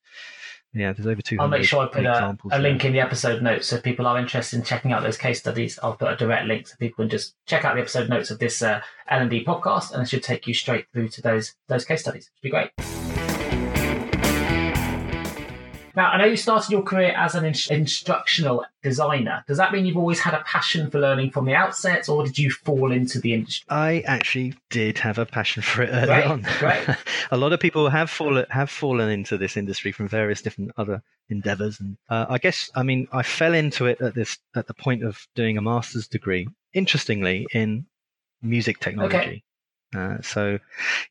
yeah 0.73 0.93
there's 0.93 1.05
over 1.05 1.21
two. 1.21 1.37
I'll 1.39 1.47
make 1.47 1.63
sure 1.63 1.83
I 1.83 1.87
put 1.87 2.05
a, 2.05 2.35
a 2.51 2.57
link 2.57 2.83
in 2.85 2.91
the 2.91 2.99
episode 2.99 3.43
notes 3.43 3.67
so 3.67 3.75
if 3.75 3.83
people 3.83 4.07
are 4.07 4.17
interested 4.17 4.57
in 4.57 4.65
checking 4.65 4.93
out 4.93 5.03
those 5.03 5.17
case 5.17 5.37
studies. 5.37 5.77
I'll 5.83 5.95
put 5.95 6.11
a 6.11 6.15
direct 6.15 6.47
link 6.47 6.67
so 6.67 6.75
people 6.79 7.03
can 7.03 7.09
just 7.09 7.35
check 7.45 7.65
out 7.65 7.75
the 7.75 7.81
episode 7.81 8.09
notes 8.09 8.31
of 8.31 8.39
this 8.39 8.63
uh, 8.63 8.81
L 9.09 9.21
and 9.21 9.29
D 9.29 9.45
podcast, 9.45 9.91
and 9.91 10.01
it 10.01 10.09
should 10.09 10.23
take 10.23 10.47
you 10.47 10.55
straight 10.55 10.87
through 10.91 11.09
to 11.09 11.21
those 11.21 11.53
those 11.67 11.85
case 11.85 12.01
studies. 12.01 12.31
It'd 12.33 12.41
be 12.41 12.49
great. 12.49 13.04
Now, 15.95 16.11
I 16.11 16.17
know 16.17 16.25
you 16.25 16.37
started 16.37 16.71
your 16.71 16.83
career 16.83 17.13
as 17.15 17.35
an 17.35 17.45
in- 17.45 17.55
instructional 17.69 18.65
designer. 18.83 19.43
Does 19.47 19.57
that 19.57 19.71
mean 19.71 19.85
you've 19.85 19.97
always 19.97 20.19
had 20.19 20.33
a 20.33 20.43
passion 20.43 20.89
for 20.89 20.99
learning 20.99 21.31
from 21.31 21.45
the 21.45 21.53
outset, 21.53 22.09
or 22.09 22.23
did 22.23 22.37
you 22.37 22.51
fall 22.51 22.91
into 22.91 23.19
the 23.19 23.33
industry? 23.33 23.65
I 23.69 24.03
actually 24.05 24.53
did 24.69 24.97
have 24.99 25.17
a 25.17 25.25
passion 25.25 25.63
for 25.63 25.83
it 25.83 25.89
early 25.91 26.07
great, 26.07 26.25
on. 26.25 26.47
Great. 26.59 26.87
a 27.31 27.37
lot 27.37 27.53
of 27.53 27.59
people 27.59 27.89
have 27.89 28.09
fallen 28.09 28.45
have 28.49 28.69
fallen 28.69 29.09
into 29.09 29.37
this 29.37 29.57
industry 29.57 29.91
from 29.91 30.07
various 30.07 30.41
different 30.41 30.71
other 30.77 31.01
endeavors, 31.29 31.79
and 31.79 31.97
uh, 32.09 32.25
I 32.29 32.37
guess 32.37 32.69
I 32.75 32.83
mean 32.83 33.07
I 33.11 33.23
fell 33.23 33.53
into 33.53 33.85
it 33.85 34.01
at 34.01 34.15
this 34.15 34.37
at 34.55 34.67
the 34.67 34.73
point 34.73 35.03
of 35.03 35.27
doing 35.35 35.57
a 35.57 35.61
master's 35.61 36.07
degree. 36.07 36.47
Interestingly, 36.73 37.47
in 37.53 37.85
music 38.41 38.79
technology. 38.79 39.17
Okay. 39.17 39.43
Uh, 39.95 40.21
so, 40.21 40.59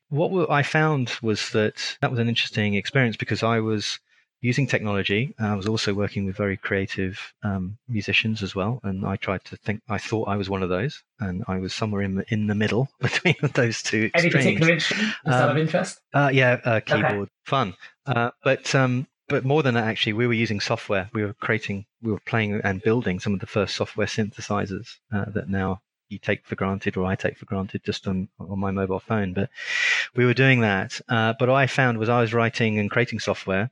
what 0.09 0.49
I 0.51 0.61
found 0.61 1.11
was 1.21 1.49
that 1.51 1.97
that 2.01 2.11
was 2.11 2.19
an 2.19 2.29
interesting 2.29 2.75
experience 2.75 3.17
because 3.17 3.41
I 3.41 3.59
was 3.59 3.99
using 4.45 4.67
technology. 4.67 5.33
I 5.39 5.55
was 5.55 5.67
also 5.67 5.93
working 5.93 6.25
with 6.25 6.37
very 6.37 6.57
creative 6.57 7.33
um, 7.43 7.77
musicians 7.87 8.43
as 8.43 8.55
well, 8.55 8.79
and 8.83 9.05
I 9.05 9.15
tried 9.15 9.43
to 9.45 9.57
think. 9.57 9.81
I 9.89 9.97
thought 9.97 10.27
I 10.27 10.37
was 10.37 10.49
one 10.49 10.63
of 10.63 10.69
those, 10.69 11.03
and 11.19 11.43
I 11.47 11.57
was 11.57 11.73
somewhere 11.73 12.01
in 12.03 12.23
in 12.29 12.47
the 12.47 12.55
middle 12.55 12.89
between 13.01 13.35
those 13.53 13.81
two. 13.81 14.11
Extremes. 14.13 14.15
Any 14.15 14.29
particular 14.29 14.73
instrument? 14.73 15.13
Is 15.25 15.33
um, 15.33 15.49
of 15.49 15.57
interest? 15.57 16.01
Uh, 16.13 16.29
yeah, 16.33 16.59
uh, 16.63 16.79
keyboard, 16.79 17.29
okay. 17.29 17.31
fun. 17.45 17.73
Uh, 18.05 18.31
but 18.43 18.73
um, 18.75 19.07
but 19.27 19.43
more 19.43 19.63
than 19.63 19.73
that, 19.73 19.85
actually, 19.85 20.13
we 20.13 20.27
were 20.27 20.33
using 20.33 20.59
software. 20.59 21.09
We 21.13 21.25
were 21.25 21.33
creating, 21.33 21.85
we 22.01 22.11
were 22.11 22.21
playing 22.25 22.61
and 22.63 22.81
building 22.81 23.19
some 23.19 23.33
of 23.33 23.39
the 23.39 23.47
first 23.47 23.75
software 23.75 24.07
synthesizers 24.07 24.87
uh, 25.11 25.25
that 25.33 25.49
now 25.49 25.81
you 26.09 26.19
take 26.19 26.45
for 26.45 26.55
granted 26.55 26.95
or 26.97 27.05
I 27.05 27.15
take 27.15 27.35
for 27.35 27.45
granted 27.45 27.83
just 27.83 28.07
on, 28.07 28.29
on 28.39 28.59
my 28.59 28.69
mobile 28.69 28.99
phone. 28.99 29.33
But 29.33 29.49
we 30.15 30.25
were 30.25 30.35
doing 30.35 30.61
that. 30.61 31.01
Uh, 31.09 31.33
but 31.39 31.49
what 31.49 31.55
I 31.55 31.65
found 31.65 31.97
was 31.97 32.09
I 32.09 32.21
was 32.21 32.33
writing 32.33 32.77
and 32.77 32.91
creating 32.91 33.19
software 33.19 33.71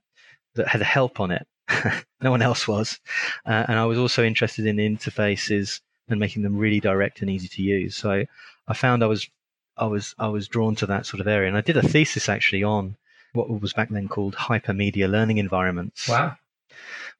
that 0.55 0.67
had 0.67 0.81
a 0.81 0.85
help 0.85 1.19
on 1.19 1.31
it. 1.31 1.47
no 2.21 2.31
one 2.31 2.41
else 2.41 2.67
was. 2.67 2.99
Uh, 3.45 3.65
and 3.67 3.79
I 3.79 3.85
was 3.85 3.97
also 3.97 4.23
interested 4.23 4.65
in 4.65 4.77
interfaces 4.77 5.81
and 6.09 6.19
making 6.19 6.43
them 6.43 6.57
really 6.57 6.79
direct 6.79 7.21
and 7.21 7.29
easy 7.29 7.47
to 7.47 7.61
use. 7.61 7.95
So 7.95 8.11
I, 8.11 8.27
I 8.67 8.73
found 8.73 9.03
I 9.03 9.07
was 9.07 9.29
I 9.77 9.85
was 9.85 10.13
I 10.19 10.27
was 10.27 10.47
drawn 10.47 10.75
to 10.75 10.85
that 10.87 11.05
sort 11.05 11.21
of 11.21 11.27
area, 11.27 11.47
and 11.47 11.57
I 11.57 11.61
did 11.61 11.77
a 11.77 11.81
thesis 11.81 12.29
actually 12.29 12.63
on 12.63 12.95
what 13.33 13.49
was 13.61 13.73
back 13.73 13.89
then 13.89 14.07
called 14.07 14.35
hypermedia 14.35 15.09
learning 15.09 15.37
environments. 15.37 16.07
Wow. 16.07 16.35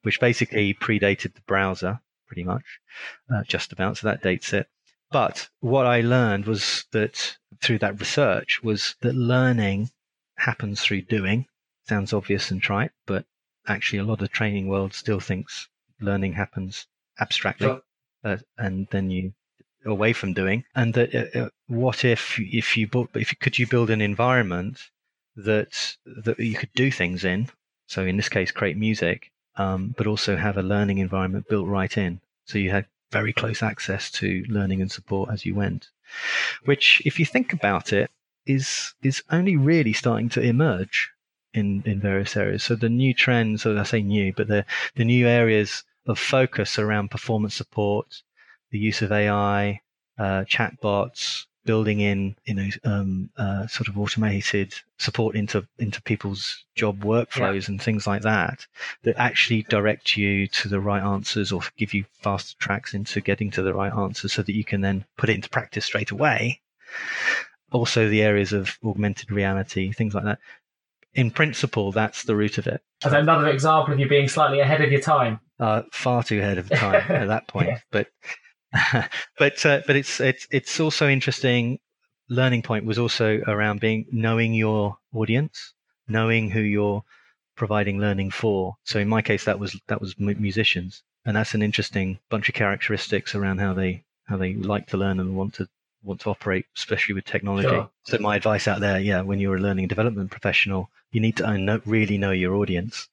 Which 0.02 0.20
basically 0.20 0.74
predated 0.74 1.34
the 1.34 1.40
browser, 1.46 2.00
pretty 2.26 2.44
much, 2.44 2.64
uh, 3.32 3.42
just 3.44 3.72
about. 3.72 3.96
So 3.96 4.06
that 4.08 4.22
dates 4.22 4.52
it. 4.52 4.68
But 5.10 5.48
what 5.60 5.86
I 5.86 6.00
learned 6.00 6.46
was 6.46 6.84
that 6.92 7.36
through 7.62 7.78
that 7.78 7.98
research 7.98 8.62
was 8.62 8.96
that 9.00 9.14
learning 9.14 9.90
happens 10.36 10.80
through 10.80 11.02
doing 11.02 11.46
sounds 11.86 12.12
obvious 12.12 12.50
and 12.50 12.62
trite, 12.62 12.92
but 13.06 13.24
actually 13.66 13.98
a 13.98 14.04
lot 14.04 14.14
of 14.14 14.18
the 14.20 14.28
training 14.28 14.68
world 14.68 14.94
still 14.94 15.20
thinks 15.20 15.68
learning 16.00 16.32
happens 16.32 16.86
abstractly, 17.20 17.68
sure. 17.68 17.82
uh, 18.24 18.36
and 18.58 18.86
then 18.90 19.10
you 19.10 19.32
away 19.86 20.12
from 20.12 20.32
doing. 20.32 20.64
And 20.74 20.94
that 20.94 21.14
uh, 21.14 21.38
uh 21.38 21.48
what 21.66 22.04
if 22.04 22.38
if 22.40 22.76
you 22.76 22.86
build, 22.86 23.08
if 23.14 23.38
could 23.38 23.58
you 23.58 23.66
build 23.66 23.90
an 23.90 24.00
environment 24.00 24.78
that 25.36 25.96
that 26.06 26.38
you 26.38 26.54
could 26.54 26.72
do 26.74 26.90
things 26.90 27.24
in? 27.24 27.48
So 27.86 28.04
in 28.04 28.16
this 28.16 28.28
case, 28.28 28.50
create 28.50 28.76
music, 28.76 29.30
um, 29.56 29.94
but 29.96 30.06
also 30.06 30.36
have 30.36 30.56
a 30.56 30.62
learning 30.62 30.98
environment 30.98 31.48
built 31.48 31.68
right 31.68 31.96
in. 31.96 32.20
So 32.46 32.58
you 32.58 32.70
had 32.70 32.86
very 33.12 33.32
close 33.32 33.62
access 33.62 34.10
to 34.10 34.44
learning 34.48 34.80
and 34.80 34.90
support 34.90 35.30
as 35.30 35.46
you 35.46 35.54
went. 35.54 35.88
Which, 36.64 37.00
if 37.04 37.18
you 37.18 37.26
think 37.26 37.52
about 37.52 37.92
it, 37.92 38.10
is 38.46 38.94
is 39.02 39.22
only 39.30 39.56
really 39.56 39.92
starting 39.92 40.28
to 40.30 40.40
emerge 40.40 41.10
in, 41.54 41.82
in 41.86 42.00
various 42.00 42.36
areas. 42.36 42.64
So 42.64 42.74
the 42.74 42.88
new 42.88 43.14
trends, 43.14 43.64
or 43.64 43.78
I 43.78 43.84
say 43.84 44.02
new, 44.02 44.32
but 44.36 44.48
the, 44.48 44.64
the 44.96 45.04
new 45.04 45.26
areas 45.26 45.84
of 46.06 46.18
focus 46.18 46.78
around 46.78 47.10
performance 47.10 47.54
support, 47.54 48.22
the 48.70 48.78
use 48.78 49.00
of 49.02 49.12
AI, 49.12 49.80
uh, 50.18 50.44
chatbots, 50.44 51.46
building 51.64 52.00
in, 52.00 52.36
you 52.44 52.54
know, 52.54 52.68
um, 52.84 53.30
uh, 53.36 53.66
sort 53.66 53.88
of 53.88 53.98
automated 53.98 54.74
support 54.98 55.34
into 55.34 55.66
into 55.78 56.02
people's 56.02 56.64
job 56.74 57.02
workflows 57.02 57.62
yeah. 57.62 57.68
and 57.68 57.82
things 57.82 58.06
like 58.06 58.22
that, 58.22 58.66
that 59.02 59.16
actually 59.16 59.62
direct 59.62 60.16
you 60.16 60.46
to 60.48 60.68
the 60.68 60.80
right 60.80 61.02
answers 61.02 61.52
or 61.52 61.62
give 61.78 61.94
you 61.94 62.04
faster 62.20 62.54
tracks 62.58 62.94
into 62.94 63.20
getting 63.20 63.50
to 63.50 63.62
the 63.62 63.74
right 63.74 63.92
answers, 63.94 64.32
so 64.32 64.42
that 64.42 64.54
you 64.54 64.64
can 64.64 64.82
then 64.82 65.04
put 65.16 65.30
it 65.30 65.36
into 65.36 65.48
practice 65.48 65.86
straight 65.86 66.10
away. 66.10 66.60
Also, 67.72 68.08
the 68.08 68.22
areas 68.22 68.52
of 68.52 68.78
augmented 68.84 69.32
reality, 69.32 69.90
things 69.90 70.14
like 70.14 70.24
that 70.24 70.38
in 71.14 71.30
principle, 71.30 71.92
that's 71.92 72.24
the 72.24 72.36
root 72.36 72.58
of 72.58 72.66
it. 72.66 72.82
As 73.04 73.12
another 73.12 73.48
example 73.48 73.94
of 73.94 74.00
you 74.00 74.08
being 74.08 74.28
slightly 74.28 74.60
ahead 74.60 74.80
of 74.80 74.90
your 74.90 75.00
time. 75.00 75.40
Uh, 75.60 75.82
far 75.92 76.22
too 76.22 76.40
ahead 76.40 76.58
of 76.58 76.68
time 76.68 76.94
at 77.08 77.28
that 77.28 77.46
point. 77.48 77.68
Yeah. 77.68 77.78
But 77.90 78.08
but 79.38 79.64
uh, 79.64 79.82
but 79.86 79.96
it's 79.96 80.20
it's 80.20 80.46
it's 80.50 80.80
also 80.80 81.08
interesting. 81.08 81.78
Learning 82.28 82.62
point 82.62 82.86
was 82.86 82.98
also 82.98 83.40
around 83.46 83.80
being 83.80 84.06
knowing 84.10 84.54
your 84.54 84.96
audience, 85.12 85.74
knowing 86.08 86.50
who 86.50 86.60
you're 86.60 87.04
providing 87.56 87.98
learning 87.98 88.30
for. 88.30 88.76
So 88.84 88.98
in 88.98 89.08
my 89.08 89.22
case, 89.22 89.44
that 89.44 89.58
was 89.58 89.78
that 89.88 90.00
was 90.00 90.18
musicians, 90.18 91.02
and 91.24 91.36
that's 91.36 91.54
an 91.54 91.62
interesting 91.62 92.18
bunch 92.30 92.48
of 92.48 92.54
characteristics 92.54 93.34
around 93.34 93.58
how 93.58 93.74
they 93.74 94.04
how 94.24 94.36
they 94.36 94.54
like 94.54 94.86
to 94.88 94.96
learn 94.96 95.20
and 95.20 95.36
want 95.36 95.54
to 95.54 95.68
want 96.04 96.20
to 96.20 96.30
operate, 96.30 96.66
especially 96.76 97.14
with 97.14 97.24
technology. 97.24 97.68
Sure. 97.68 97.88
So 98.04 98.18
my 98.18 98.36
advice 98.36 98.68
out 98.68 98.80
there, 98.80 99.00
yeah, 99.00 99.20
when 99.22 99.38
you're 99.38 99.56
a 99.56 99.60
learning 99.60 99.84
and 99.84 99.88
development 99.88 100.30
professional, 100.30 100.90
you 101.12 101.20
need 101.20 101.36
to 101.38 101.58
know, 101.58 101.80
really 101.86 102.18
know 102.18 102.32
your 102.32 102.54
audience. 102.54 103.08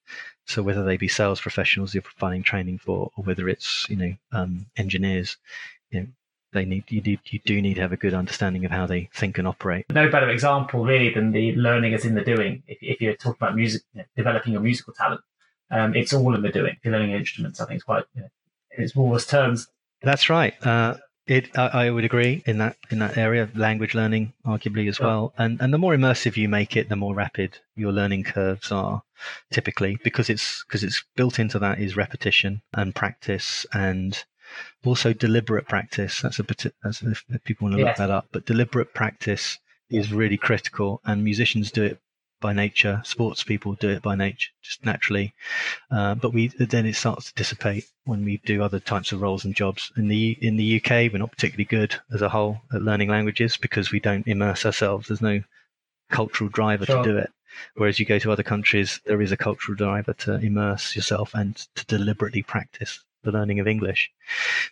So 0.45 0.61
whether 0.61 0.83
they 0.83 0.97
be 0.97 1.07
sales 1.07 1.39
professionals 1.39 1.93
you're 1.93 2.01
providing 2.01 2.43
training 2.43 2.79
for, 2.79 3.11
or 3.15 3.23
whether 3.23 3.47
it's 3.47 3.87
you 3.89 3.95
know 3.95 4.13
um, 4.31 4.65
engineers, 4.75 5.37
you 5.91 6.01
know, 6.01 6.07
they 6.53 6.65
need 6.65 6.83
you 6.89 6.99
do 6.99 7.17
you 7.25 7.39
do 7.45 7.61
need 7.61 7.75
to 7.75 7.81
have 7.81 7.93
a 7.93 7.97
good 7.97 8.13
understanding 8.13 8.65
of 8.65 8.71
how 8.71 8.85
they 8.85 9.09
think 9.13 9.37
and 9.37 9.47
operate. 9.47 9.85
No 9.89 10.09
better 10.09 10.29
example 10.29 10.83
really 10.83 11.13
than 11.13 11.31
the 11.31 11.55
learning 11.55 11.93
is 11.93 12.05
in 12.05 12.15
the 12.15 12.23
doing. 12.23 12.63
If, 12.67 12.79
if 12.81 13.01
you're 13.01 13.15
talking 13.15 13.37
about 13.39 13.55
music, 13.55 13.83
you 13.93 13.99
know, 13.99 14.05
developing 14.17 14.53
your 14.53 14.61
musical 14.61 14.93
talent, 14.93 15.21
um, 15.69 15.95
it's 15.95 16.13
all 16.13 16.35
in 16.35 16.41
the 16.41 16.49
doing. 16.49 16.73
If 16.73 16.83
you're 16.83 16.93
learning 16.93 17.11
instruments, 17.11 17.61
I 17.61 17.65
think 17.65 17.75
it's 17.75 17.85
quite 17.85 18.03
you 18.15 18.23
know, 18.23 18.29
in 18.77 18.83
its 18.83 18.95
rawest 18.95 19.29
terms. 19.29 19.67
That's 20.01 20.29
right. 20.29 20.53
Uh, 20.65 20.97
It, 21.27 21.57
I, 21.57 21.85
I 21.85 21.89
would 21.89 22.03
agree 22.03 22.43
in 22.45 22.57
that 22.57 22.77
in 22.89 22.99
that 22.99 23.17
area, 23.17 23.47
language 23.55 23.93
learning, 23.93 24.33
arguably 24.45 24.89
as 24.89 24.97
Sure. 24.97 25.05
well. 25.07 25.33
And 25.37 25.61
and 25.61 25.73
the 25.73 25.77
more 25.77 25.93
immersive 25.95 26.35
you 26.35 26.49
make 26.49 26.75
it, 26.75 26.89
the 26.89 26.95
more 26.95 27.13
rapid 27.13 27.59
your 27.75 27.91
learning 27.91 28.23
curves 28.23 28.71
are, 28.71 29.03
typically, 29.51 29.97
because 30.03 30.29
it's 30.29 30.63
because 30.63 30.83
it's 30.83 31.03
built 31.15 31.39
into 31.39 31.59
that 31.59 31.79
is 31.79 31.95
repetition 31.95 32.61
and 32.73 32.95
practice 32.95 33.65
and 33.73 34.23
also 34.83 35.13
deliberate 35.13 35.67
practice. 35.67 36.21
That's 36.21 36.39
a 36.39 36.43
bit. 36.43 36.73
That's 36.83 37.01
if, 37.03 37.23
if 37.29 37.43
people 37.43 37.65
want 37.65 37.75
to 37.75 37.79
Yes. 37.79 37.87
look 37.89 37.97
that 37.97 38.11
up, 38.11 38.27
but 38.31 38.45
deliberate 38.45 38.93
practice 38.93 39.59
is 39.89 40.11
really 40.11 40.37
critical, 40.37 41.01
and 41.05 41.23
musicians 41.23 41.71
do 41.71 41.83
it 41.83 41.99
by 42.41 42.51
nature. 42.51 43.01
Sports 43.05 43.43
people 43.43 43.75
do 43.75 43.89
it 43.89 44.01
by 44.01 44.15
nature, 44.15 44.49
just 44.61 44.83
naturally. 44.85 45.33
Uh, 45.89 46.15
but 46.15 46.33
we 46.33 46.47
then 46.47 46.85
it 46.85 46.95
starts 46.95 47.27
to 47.27 47.35
dissipate 47.35 47.85
when 48.03 48.25
we 48.25 48.41
do 48.45 48.61
other 48.61 48.79
types 48.79 49.13
of 49.13 49.21
roles 49.21 49.45
and 49.45 49.55
jobs. 49.55 49.91
In 49.95 50.09
the 50.09 50.37
in 50.41 50.57
the 50.57 50.77
UK, 50.81 51.11
we're 51.11 51.19
not 51.19 51.31
particularly 51.31 51.65
good 51.65 51.95
as 52.13 52.21
a 52.21 52.29
whole 52.29 52.61
at 52.73 52.81
learning 52.81 53.09
languages 53.09 53.55
because 53.55 53.91
we 53.91 54.01
don't 54.01 54.27
immerse 54.27 54.65
ourselves. 54.65 55.07
There's 55.07 55.21
no 55.21 55.41
cultural 56.09 56.49
driver 56.49 56.85
Sure. 56.85 57.03
to 57.03 57.09
do 57.11 57.17
it. 57.17 57.31
Whereas 57.75 57.99
you 57.99 58.05
go 58.05 58.19
to 58.19 58.31
other 58.31 58.43
countries, 58.43 58.99
there 59.05 59.21
is 59.21 59.31
a 59.31 59.37
cultural 59.37 59.75
driver 59.75 60.13
to 60.13 60.35
immerse 60.35 60.95
yourself 60.95 61.33
and 61.33 61.55
to 61.75 61.85
deliberately 61.85 62.43
practice 62.43 63.03
the 63.23 63.31
learning 63.31 63.59
of 63.59 63.67
English. 63.67 64.11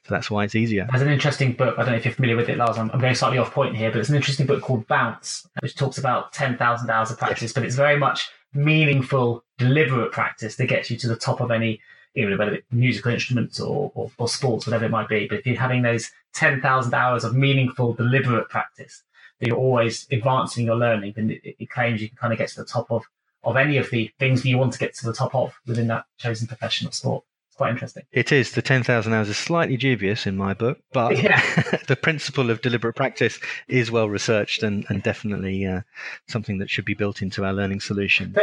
So 0.06 0.14
that's 0.14 0.30
why 0.32 0.44
it's 0.44 0.56
easier. 0.56 0.88
There's 0.90 1.02
an 1.02 1.10
interesting 1.10 1.54
book. 1.54 1.76
I 1.78 1.84
don't 1.84 1.92
know 1.92 1.98
if 1.98 2.06
you're 2.06 2.14
familiar 2.14 2.36
with 2.36 2.50
it, 2.50 2.58
Lars. 2.58 2.78
I'm, 2.78 2.90
I'm 2.92 3.00
going 3.00 3.16
slightly 3.16 3.38
off 3.38 3.52
point 3.52 3.76
here, 3.76 3.92
but 3.92 4.00
it's 4.00 4.10
an 4.10 4.16
interesting 4.16 4.46
book 4.46 4.62
called 4.62 4.88
Bounce, 4.88 5.48
which 5.62 5.76
talks 5.76 5.98
about 5.98 6.34
10,000 6.34 6.90
hours 6.90 7.12
of 7.12 7.18
practice, 7.18 7.54
but 7.54 7.64
it's 7.64 7.76
very 7.76 7.98
much 7.98 8.30
meaningful, 8.54 9.44
deliberate 9.58 10.12
practice 10.12 10.56
that 10.56 10.68
gets 10.68 10.90
you 10.90 10.98
to 10.98 11.08
the 11.08 11.16
top 11.16 11.42
of 11.42 11.52
any, 11.52 11.80
you 12.14 12.30
know, 12.30 12.38
whether 12.38 12.56
it's 12.56 12.66
musical 12.72 13.12
instruments 13.12 13.60
or, 13.60 13.92
or, 13.94 14.12
or 14.18 14.28
sports, 14.28 14.66
whatever 14.66 14.86
it 14.86 14.92
might 14.92 15.08
be. 15.08 15.28
But 15.28 15.40
if 15.40 15.48
you're 15.48 15.56
having 15.56 15.84
those 15.84 16.10
10,000 16.34 16.94
hours 16.94 17.24
of 17.24 17.36
meaningful, 17.36 17.94
deliberate 17.94 18.50
practice, 18.50 19.04
that 19.40 19.48
you're 19.48 19.58
always 19.58 20.08
advancing 20.12 20.66
your 20.66 20.76
learning, 20.76 21.14
then 21.16 21.32
it, 21.32 21.56
it 21.60 21.70
claims 21.70 22.02
you 22.02 22.10
can 22.10 22.18
kind 22.18 22.34
of 22.34 22.40
get 22.40 22.50
to 22.50 22.58
the 22.58 22.66
top 22.66 22.92
of, 22.92 23.04
of 23.44 23.56
any 23.56 23.78
of 23.78 23.90
the 23.90 24.12
things 24.20 24.42
that 24.42 24.50
you 24.50 24.58
want 24.58 24.74
to 24.74 24.80
get 24.80 24.94
to 24.96 25.06
the 25.06 25.14
top 25.14 25.34
of 25.34 25.54
within 25.66 25.88
that 25.88 26.06
chosen 26.18 26.48
profession 26.48 26.88
or 26.88 26.92
sport. 26.92 27.24
Quite 27.60 27.72
interesting. 27.72 28.04
It 28.14 28.32
is. 28.32 28.54
The 28.54 28.62
10,000 28.62 29.12
hours 29.12 29.28
is 29.28 29.36
slightly 29.36 29.76
dubious 29.76 30.26
in 30.26 30.38
my 30.38 30.54
book, 30.54 30.80
but 30.94 31.22
Yeah. 31.22 31.42
the 31.90 31.98
principle 31.98 32.50
of 32.50 32.62
deliberate 32.62 32.96
practice 32.96 33.38
is 33.68 33.92
well 33.92 34.08
researched 34.08 34.64
and, 34.64 34.86
and 34.88 35.04
definitely 35.04 35.66
uh, 35.66 35.82
something 36.30 36.60
that 36.60 36.70
should 36.70 36.86
be 36.86 36.94
built 36.94 37.22
into 37.22 37.44
our 37.44 37.52
learning 37.52 37.82
solution. 37.82 38.34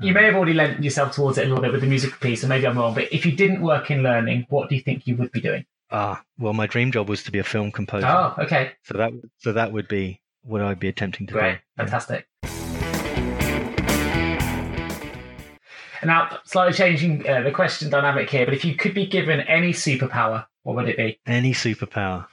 You 0.00 0.12
may 0.12 0.24
have 0.24 0.34
already 0.34 0.54
lent 0.54 0.82
yourself 0.82 1.14
towards 1.14 1.38
it 1.38 1.44
a 1.44 1.48
little 1.48 1.62
bit 1.62 1.70
with 1.70 1.82
the 1.82 1.86
music 1.86 2.18
piece, 2.18 2.42
and 2.42 2.48
maybe 2.48 2.66
I'm 2.66 2.76
wrong, 2.76 2.92
but 2.92 3.12
if 3.12 3.24
you 3.24 3.30
didn't 3.30 3.60
work 3.62 3.92
in 3.92 4.02
learning, 4.02 4.46
what 4.48 4.68
do 4.70 4.74
you 4.74 4.80
think 4.80 5.06
you 5.06 5.14
would 5.18 5.30
be 5.30 5.40
doing? 5.40 5.66
Ah, 5.92 6.20
well, 6.36 6.52
my 6.52 6.66
dream 6.66 6.90
job 6.90 7.08
was 7.08 7.22
to 7.22 7.30
be 7.30 7.38
a 7.38 7.44
film 7.44 7.70
composer. 7.70 8.08
Oh, 8.08 8.34
okay. 8.42 8.72
So 8.82 8.98
that 8.98 9.12
so 9.38 9.52
that 9.52 9.70
would 9.70 9.86
be 9.86 10.20
what 10.42 10.62
I'd 10.62 10.80
be 10.80 10.88
attempting 10.88 11.28
to 11.28 11.32
Great. 11.32 11.42
do. 11.42 11.58
Yeah. 11.78 11.84
Fantastic. 11.84 12.26
And 12.42 12.59
now, 16.04 16.38
slightly 16.44 16.74
changing 16.74 17.28
uh, 17.28 17.42
the 17.42 17.50
question 17.50 17.90
dynamic 17.90 18.30
here, 18.30 18.44
but 18.44 18.54
if 18.54 18.64
you 18.64 18.74
could 18.74 18.94
be 18.94 19.06
given 19.06 19.40
any 19.40 19.72
superpower, 19.72 20.46
what 20.62 20.76
would 20.76 20.88
it 20.88 20.96
be? 20.96 21.18
Any 21.26 21.52
superpower. 21.52 22.26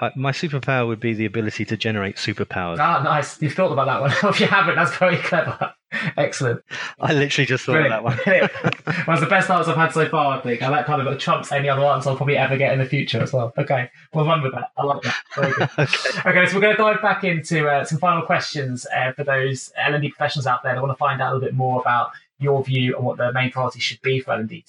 I, 0.00 0.12
my 0.14 0.30
superpower 0.30 0.86
would 0.86 1.00
be 1.00 1.12
the 1.12 1.26
ability 1.26 1.64
to 1.66 1.76
generate 1.76 2.16
superpowers. 2.16 2.78
Ah, 2.78 3.02
nice. 3.02 3.40
You've 3.42 3.54
thought 3.54 3.72
about 3.72 3.86
that 3.86 4.00
one. 4.00 4.12
if 4.32 4.40
you 4.40 4.46
haven't, 4.46 4.76
that's 4.76 4.96
very 4.96 5.16
clever. 5.16 5.74
Excellent. 6.16 6.62
I 7.00 7.12
literally 7.12 7.46
just 7.46 7.64
thought 7.64 7.80
of 7.80 7.88
that 7.88 8.04
one. 8.04 8.16
Brilliant. 8.24 8.52
well, 8.64 9.16
it's 9.16 9.20
the 9.20 9.26
best 9.26 9.50
answer 9.50 9.70
I've 9.70 9.76
had 9.76 9.92
so 9.92 10.08
far, 10.08 10.38
I 10.38 10.40
think. 10.40 10.62
And 10.62 10.72
that 10.72 10.86
kind 10.86 11.06
of 11.06 11.18
trumps 11.18 11.50
any 11.50 11.68
other 11.68 11.84
answer 11.84 12.10
I'll 12.10 12.16
probably 12.16 12.36
ever 12.36 12.56
get 12.56 12.72
in 12.72 12.78
the 12.78 12.86
future 12.86 13.20
as 13.20 13.32
well. 13.32 13.52
Okay, 13.58 13.90
we'll 14.14 14.26
run 14.26 14.42
with 14.42 14.52
that. 14.52 14.70
I 14.76 14.84
like 14.84 15.02
that. 15.02 15.16
Very 15.34 15.52
good. 15.52 15.68
okay. 15.78 16.30
Okay, 16.30 16.46
so 16.46 16.54
we're 16.54 16.60
going 16.60 16.76
to 16.76 16.82
dive 16.82 17.02
back 17.02 17.24
into 17.24 17.68
uh, 17.68 17.84
some 17.84 17.98
final 17.98 18.22
questions 18.22 18.86
uh, 18.94 19.12
for 19.12 19.24
those 19.24 19.72
L&D 19.76 20.10
professionals 20.10 20.46
out 20.46 20.62
there 20.62 20.74
that 20.74 20.82
want 20.82 20.92
to 20.92 20.98
find 20.98 21.20
out 21.20 21.32
a 21.32 21.34
little 21.34 21.48
bit 21.48 21.54
more 21.54 21.80
about 21.80 22.10
your 22.38 22.62
view 22.64 22.96
on 22.96 23.04
what 23.04 23.18
the 23.18 23.32
main 23.32 23.50
priorities 23.50 23.82
should 23.82 24.00
be 24.02 24.20
for 24.20 24.32
L&D. 24.32 24.64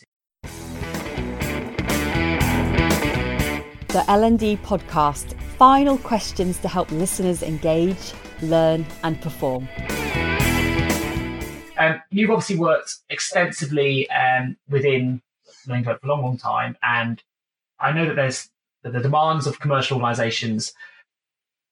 The 3.88 4.03
L&D 4.07 4.57
podcast. 4.57 5.34
Final 5.57 5.97
questions 5.97 6.59
to 6.59 6.68
help 6.68 6.91
listeners 6.91 7.41
engage, 7.41 8.13
learn 8.41 8.86
and 9.03 9.20
perform. 9.22 9.68
Um, 11.80 12.01
you've 12.09 12.32
obviously 12.32 12.57
worked 12.57 12.95
extensively 13.09 14.09
um, 14.09 14.57
within 14.70 15.22
Learning 15.68 15.84
for 15.84 15.91
a 15.91 16.07
long, 16.07 16.22
long 16.22 16.38
time, 16.38 16.78
and 16.82 17.22
I 17.80 17.91
know 17.91 18.05
that 18.05 18.15
there's 18.15 18.49
that 18.84 18.93
the 18.93 19.01
demands 19.01 19.47
of 19.47 19.59
commercial 19.59 19.97
organisations 19.97 20.74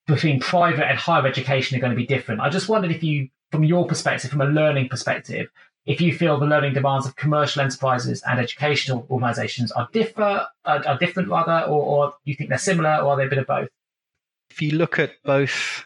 between 0.06 0.40
private 0.40 0.86
and 0.88 0.98
higher 0.98 1.26
education 1.26 1.78
are 1.78 1.80
going 1.80 1.92
to 1.92 1.98
be 1.98 2.06
different. 2.06 2.42
I 2.42 2.50
just 2.50 2.68
wondered 2.68 2.92
if 2.92 3.04
you, 3.04 3.30
from 3.52 3.64
your 3.64 3.88
perspective, 3.88 4.30
from 4.30 4.42
a 4.42 4.46
learning 4.46 4.90
perspective, 4.90 5.48
if 5.86 6.02
you 6.02 6.14
feel 6.14 6.40
the 6.40 6.46
learning 6.46 6.74
demands 6.74 7.06
of 7.06 7.16
commercial 7.16 7.62
enterprises 7.62 8.24
and 8.28 8.40
educational 8.40 9.06
organisations 9.10 9.72
are 9.72 9.88
differ, 9.92 10.48
are, 10.66 10.88
are 10.88 10.98
different 10.98 11.30
rather, 11.30 11.66
or, 11.68 11.84
or 11.84 12.14
you 12.24 12.36
think 12.36 12.50
they're 12.50 12.58
similar, 12.58 12.98
or 12.98 13.14
are 13.14 13.18
they 13.18 13.26
a 13.26 13.30
bit 13.30 13.38
of 13.38 13.48
both? 13.48 13.70
If 14.50 14.62
you 14.62 14.72
look 14.72 14.98
at 14.98 15.12
both 15.24 15.86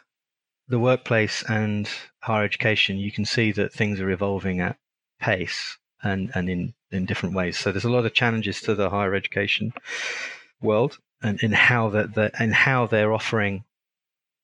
the 0.67 0.79
workplace 0.79 1.43
and 1.49 1.89
higher 2.19 2.45
education, 2.45 2.97
you 2.97 3.11
can 3.11 3.25
see 3.25 3.51
that 3.53 3.73
things 3.73 3.99
are 3.99 4.09
evolving 4.09 4.61
at 4.61 4.77
pace 5.19 5.77
and, 6.01 6.31
and 6.33 6.49
in, 6.49 6.73
in 6.91 7.05
different 7.05 7.35
ways. 7.35 7.57
So 7.57 7.71
there's 7.71 7.83
a 7.83 7.89
lot 7.89 8.05
of 8.05 8.13
challenges 8.13 8.61
to 8.61 8.75
the 8.75 8.89
higher 8.89 9.15
education 9.15 9.73
world 10.61 10.97
and 11.21 11.41
in 11.41 11.51
how 11.51 11.89
that 11.89 12.13
the, 12.15 12.31
and 12.39 12.53
how 12.53 12.87
they're 12.87 13.13
offering 13.13 13.65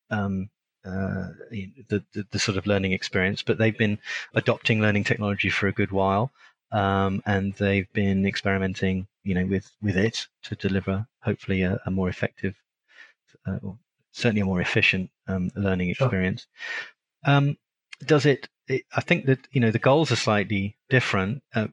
um, 0.10 0.49
uh, 0.86 1.29
the, 1.49 2.03
the 2.13 2.25
the 2.31 2.39
sort 2.39 2.57
of 2.57 2.67
learning 2.67 2.91
experience. 2.91 3.43
But 3.43 3.57
they've 3.57 3.77
been 3.77 3.99
adopting 4.33 4.81
learning 4.81 5.05
technology 5.05 5.49
for 5.49 5.67
a 5.67 5.71
good 5.71 5.91
while, 5.91 6.31
um, 6.71 7.21
and 7.25 7.53
they've 7.53 7.91
been 7.93 8.25
experimenting, 8.25 9.07
you 9.23 9.33
know, 9.33 9.45
with 9.45 9.71
with 9.81 9.97
it 9.97 10.27
to 10.43 10.55
deliver 10.55 11.07
hopefully 11.21 11.63
a, 11.63 11.79
a 11.86 11.91
more 11.91 12.09
effective, 12.09 12.55
uh, 13.47 13.57
or 13.63 13.77
certainly 14.11 14.41
a 14.41 14.45
more 14.45 14.61
efficient 14.61 15.09
um, 15.27 15.51
learning 15.55 15.93
Sure. 15.93 16.07
experience. 16.07 16.47
Um, 17.25 17.57
does 18.05 18.25
it, 18.25 18.47
it? 18.67 18.83
I 18.95 19.01
think 19.01 19.25
that 19.25 19.47
you 19.51 19.61
know 19.61 19.71
the 19.71 19.79
goals 19.79 20.11
are 20.11 20.17
slightly 20.17 20.77
different 20.89 21.41
uh, 21.53 21.67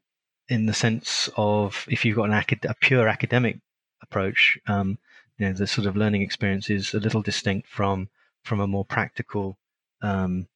in 0.49 0.67
the 0.67 0.75
sense 0.75 1.29
of 1.37 1.87
if 1.89 2.05
you've 2.05 2.17
got 2.17 2.31
an 2.31 2.35
acad- 2.35 2.65
a 2.65 2.75
pure 2.75 3.09
academic 3.09 3.59
approach, 4.03 4.59
um, 4.67 4.99
you 5.39 5.47
know 5.47 5.53
the 5.53 5.67
sort 5.67 5.87
of 5.87 5.97
learning 5.97 6.23
experience 6.23 6.71
is 6.71 6.95
a 6.95 7.01
little 7.01 7.23
distinct 7.23 7.69
from 7.69 8.09
from 8.45 8.61
a 8.61 8.67
more 8.67 8.85
practical 8.85 9.59
um, 10.03 10.47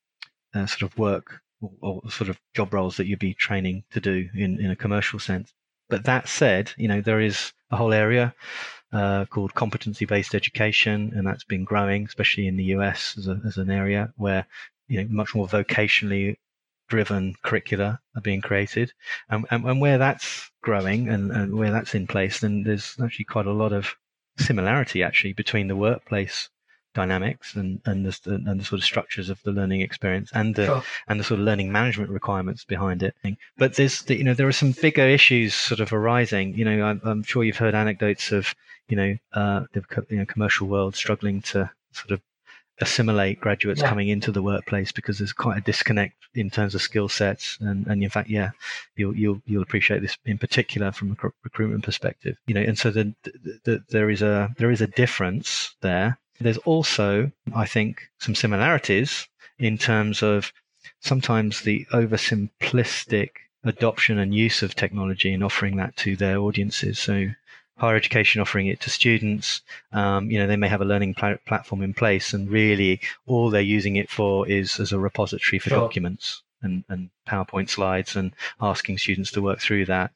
uh, 0.55 0.67
sort 0.67 0.83
of 0.83 0.99
work 0.99 1.41
or, 1.61 1.71
or 1.81 2.11
sort 2.11 2.29
of 2.29 2.39
job 2.55 2.75
roles 2.75 2.97
that 2.97 3.07
you'd 3.07 3.19
be 3.19 3.35
training 3.35 3.85
to 3.93 4.01
do 4.01 4.29
in, 4.35 4.61
in 4.61 4.71
a 4.71 4.77
commercial 4.77 5.19
sense. 5.19 5.53
But 5.89 6.05
that 6.05 6.29
said, 6.29 6.73
you 6.77 6.89
know 6.89 7.01
there 7.01 7.21
is 7.21 7.53
a 7.71 7.77
whole 7.77 7.93
area 7.93 8.35
uh, 8.93 9.25
called 9.27 9.55
competency-based 9.55 10.35
education, 10.35 11.13
and 11.15 11.27
that's 11.27 11.45
been 11.45 11.65
growing, 11.65 12.05
especially 12.05 12.47
in 12.47 12.57
the 12.57 12.65
US 12.77 13.17
as, 13.19 13.29
a, 13.29 13.41
as 13.47 13.57
an 13.57 13.71
area 13.71 14.13
where 14.17 14.47
you 14.89 15.03
know 15.03 15.09
much 15.11 15.35
more 15.35 15.47
vocationally 15.47 16.37
driven 16.89 17.35
curricula 17.43 18.01
are 18.15 18.23
being 18.23 18.41
created, 18.41 18.93
and, 19.29 19.47
and, 19.51 19.65
and 19.65 19.81
where 19.81 19.99
that's 19.99 20.51
growing 20.63 21.09
and, 21.09 21.31
and 21.33 21.55
where 21.57 21.73
that's 21.73 21.95
in 21.95 22.07
place, 22.07 22.41
then 22.41 22.63
there's 22.63 22.97
actually 23.03 23.25
quite 23.25 23.47
a 23.47 23.53
lot 23.53 23.73
of 23.73 23.95
similarity 24.39 25.03
actually 25.03 25.33
between 25.33 25.67
the 25.69 25.77
workplace 25.77 26.51
dynamics 26.97 27.55
and 27.55 27.81
and 27.85 27.99
the, 28.07 28.15
and 28.49 28.59
the 28.61 28.65
sort 28.65 28.81
of 28.81 28.85
structures 28.85 29.29
of 29.31 29.39
the 29.45 29.53
learning 29.53 29.83
experience 29.83 30.31
and 30.35 30.55
the 30.57 30.67
Sure. 30.67 30.83
and 31.09 31.21
the 31.21 31.25
sort 31.25 31.39
of 31.41 31.47
learning 31.47 31.71
management 31.71 32.11
requirements 32.11 32.65
behind 32.65 33.03
it. 33.03 33.15
But 33.57 33.75
there's 33.77 34.03
the, 34.03 34.17
you 34.17 34.25
know 34.25 34.35
there 34.35 34.49
are 34.49 34.61
some 34.65 34.73
bigger 34.73 35.07
issues 35.19 35.55
sort 35.55 35.81
of 35.81 35.93
arising. 35.93 36.47
You 36.59 36.65
know 36.65 36.77
I'm, 36.89 37.01
I'm 37.05 37.23
sure 37.23 37.45
you've 37.45 37.63
heard 37.65 37.75
anecdotes 37.75 38.33
of 38.33 38.55
you 38.89 38.97
know 38.97 39.11
uh, 39.41 39.61
the 39.75 39.83
you 40.11 40.19
know, 40.19 40.27
commercial 40.27 40.67
world 40.67 40.97
struggling 40.97 41.43
to 41.53 41.71
sort 41.93 42.11
of 42.11 42.21
assimilate 42.79 43.41
graduates 43.41 43.81
Yeah. 43.81 43.89
coming 43.89 44.09
into 44.09 44.31
the 44.33 44.43
workplace 44.43 44.93
because 44.93 45.17
there's 45.19 45.33
quite 45.33 45.57
a 45.59 45.61
disconnect 45.63 46.15
in 46.35 46.51
terms 46.51 46.75
of 46.75 46.83
skill 46.83 47.09
sets 47.09 47.57
and, 47.61 47.87
and 47.87 48.03
in 48.03 48.11
fact 48.11 48.29
yeah 48.29 48.51
you'll 48.97 49.17
you'll 49.17 49.41
you'll 49.47 49.63
appreciate 49.63 50.03
this 50.03 50.19
in 50.27 50.37
particular 50.37 50.93
from 50.93 51.13
a 51.13 51.15
recru- 51.15 51.33
recruitment 51.43 51.83
perspective 51.83 52.37
you 52.47 52.55
know 52.55 52.61
and 52.61 52.79
so 52.79 52.91
the, 52.91 53.05
the, 53.25 53.33
the, 53.65 53.75
there 53.89 54.11
is 54.11 54.21
a 54.21 54.51
there 54.59 54.71
is 54.71 54.83
a 54.83 54.87
difference 55.03 55.75
there 55.81 56.19
there's 56.41 56.59
also 56.59 57.31
i 57.55 57.67
think 57.67 58.03
some 58.19 58.35
similarities 58.35 59.29
in 59.59 59.79
terms 59.79 60.23
of 60.23 60.53
sometimes 61.01 61.63
the 61.63 61.87
oversimplistic 61.93 63.31
adoption 63.65 64.19
and 64.19 64.35
use 64.35 64.63
of 64.63 64.75
technology 64.75 65.33
and 65.33 65.43
offering 65.43 65.77
that 65.77 65.97
to 65.97 66.17
their 66.17 66.39
audiences 66.39 66.99
so 66.99 67.27
higher 67.79 67.97
education 67.97 68.41
offering 68.41 68.69
it 68.69 68.81
to 68.81 68.91
students 68.91 69.61
um, 69.93 70.31
you 70.31 70.39
know 70.39 70.47
they 70.47 70.57
may 70.57 70.69
have 70.69 70.81
a 70.81 70.85
learning 70.85 71.15
pla- 71.15 71.37
platform 71.47 71.83
in 71.83 71.93
place 71.93 72.33
and 72.33 72.51
really 72.51 73.01
all 73.27 73.51
they're 73.51 73.61
using 73.61 73.97
it 73.97 74.09
for 74.11 74.49
is 74.49 74.81
as 74.81 74.93
a 74.93 74.99
repository 74.99 75.59
for 75.59 75.71
Sure. 75.71 75.81
documents 75.81 76.43
and, 76.63 76.85
and 76.89 77.11
PowerPoint 77.29 77.69
slides 77.69 78.17
and 78.17 78.33
asking 78.61 78.99
students 78.99 79.31
to 79.33 79.43
work 79.43 79.61
through 79.61 79.85
that 79.87 80.11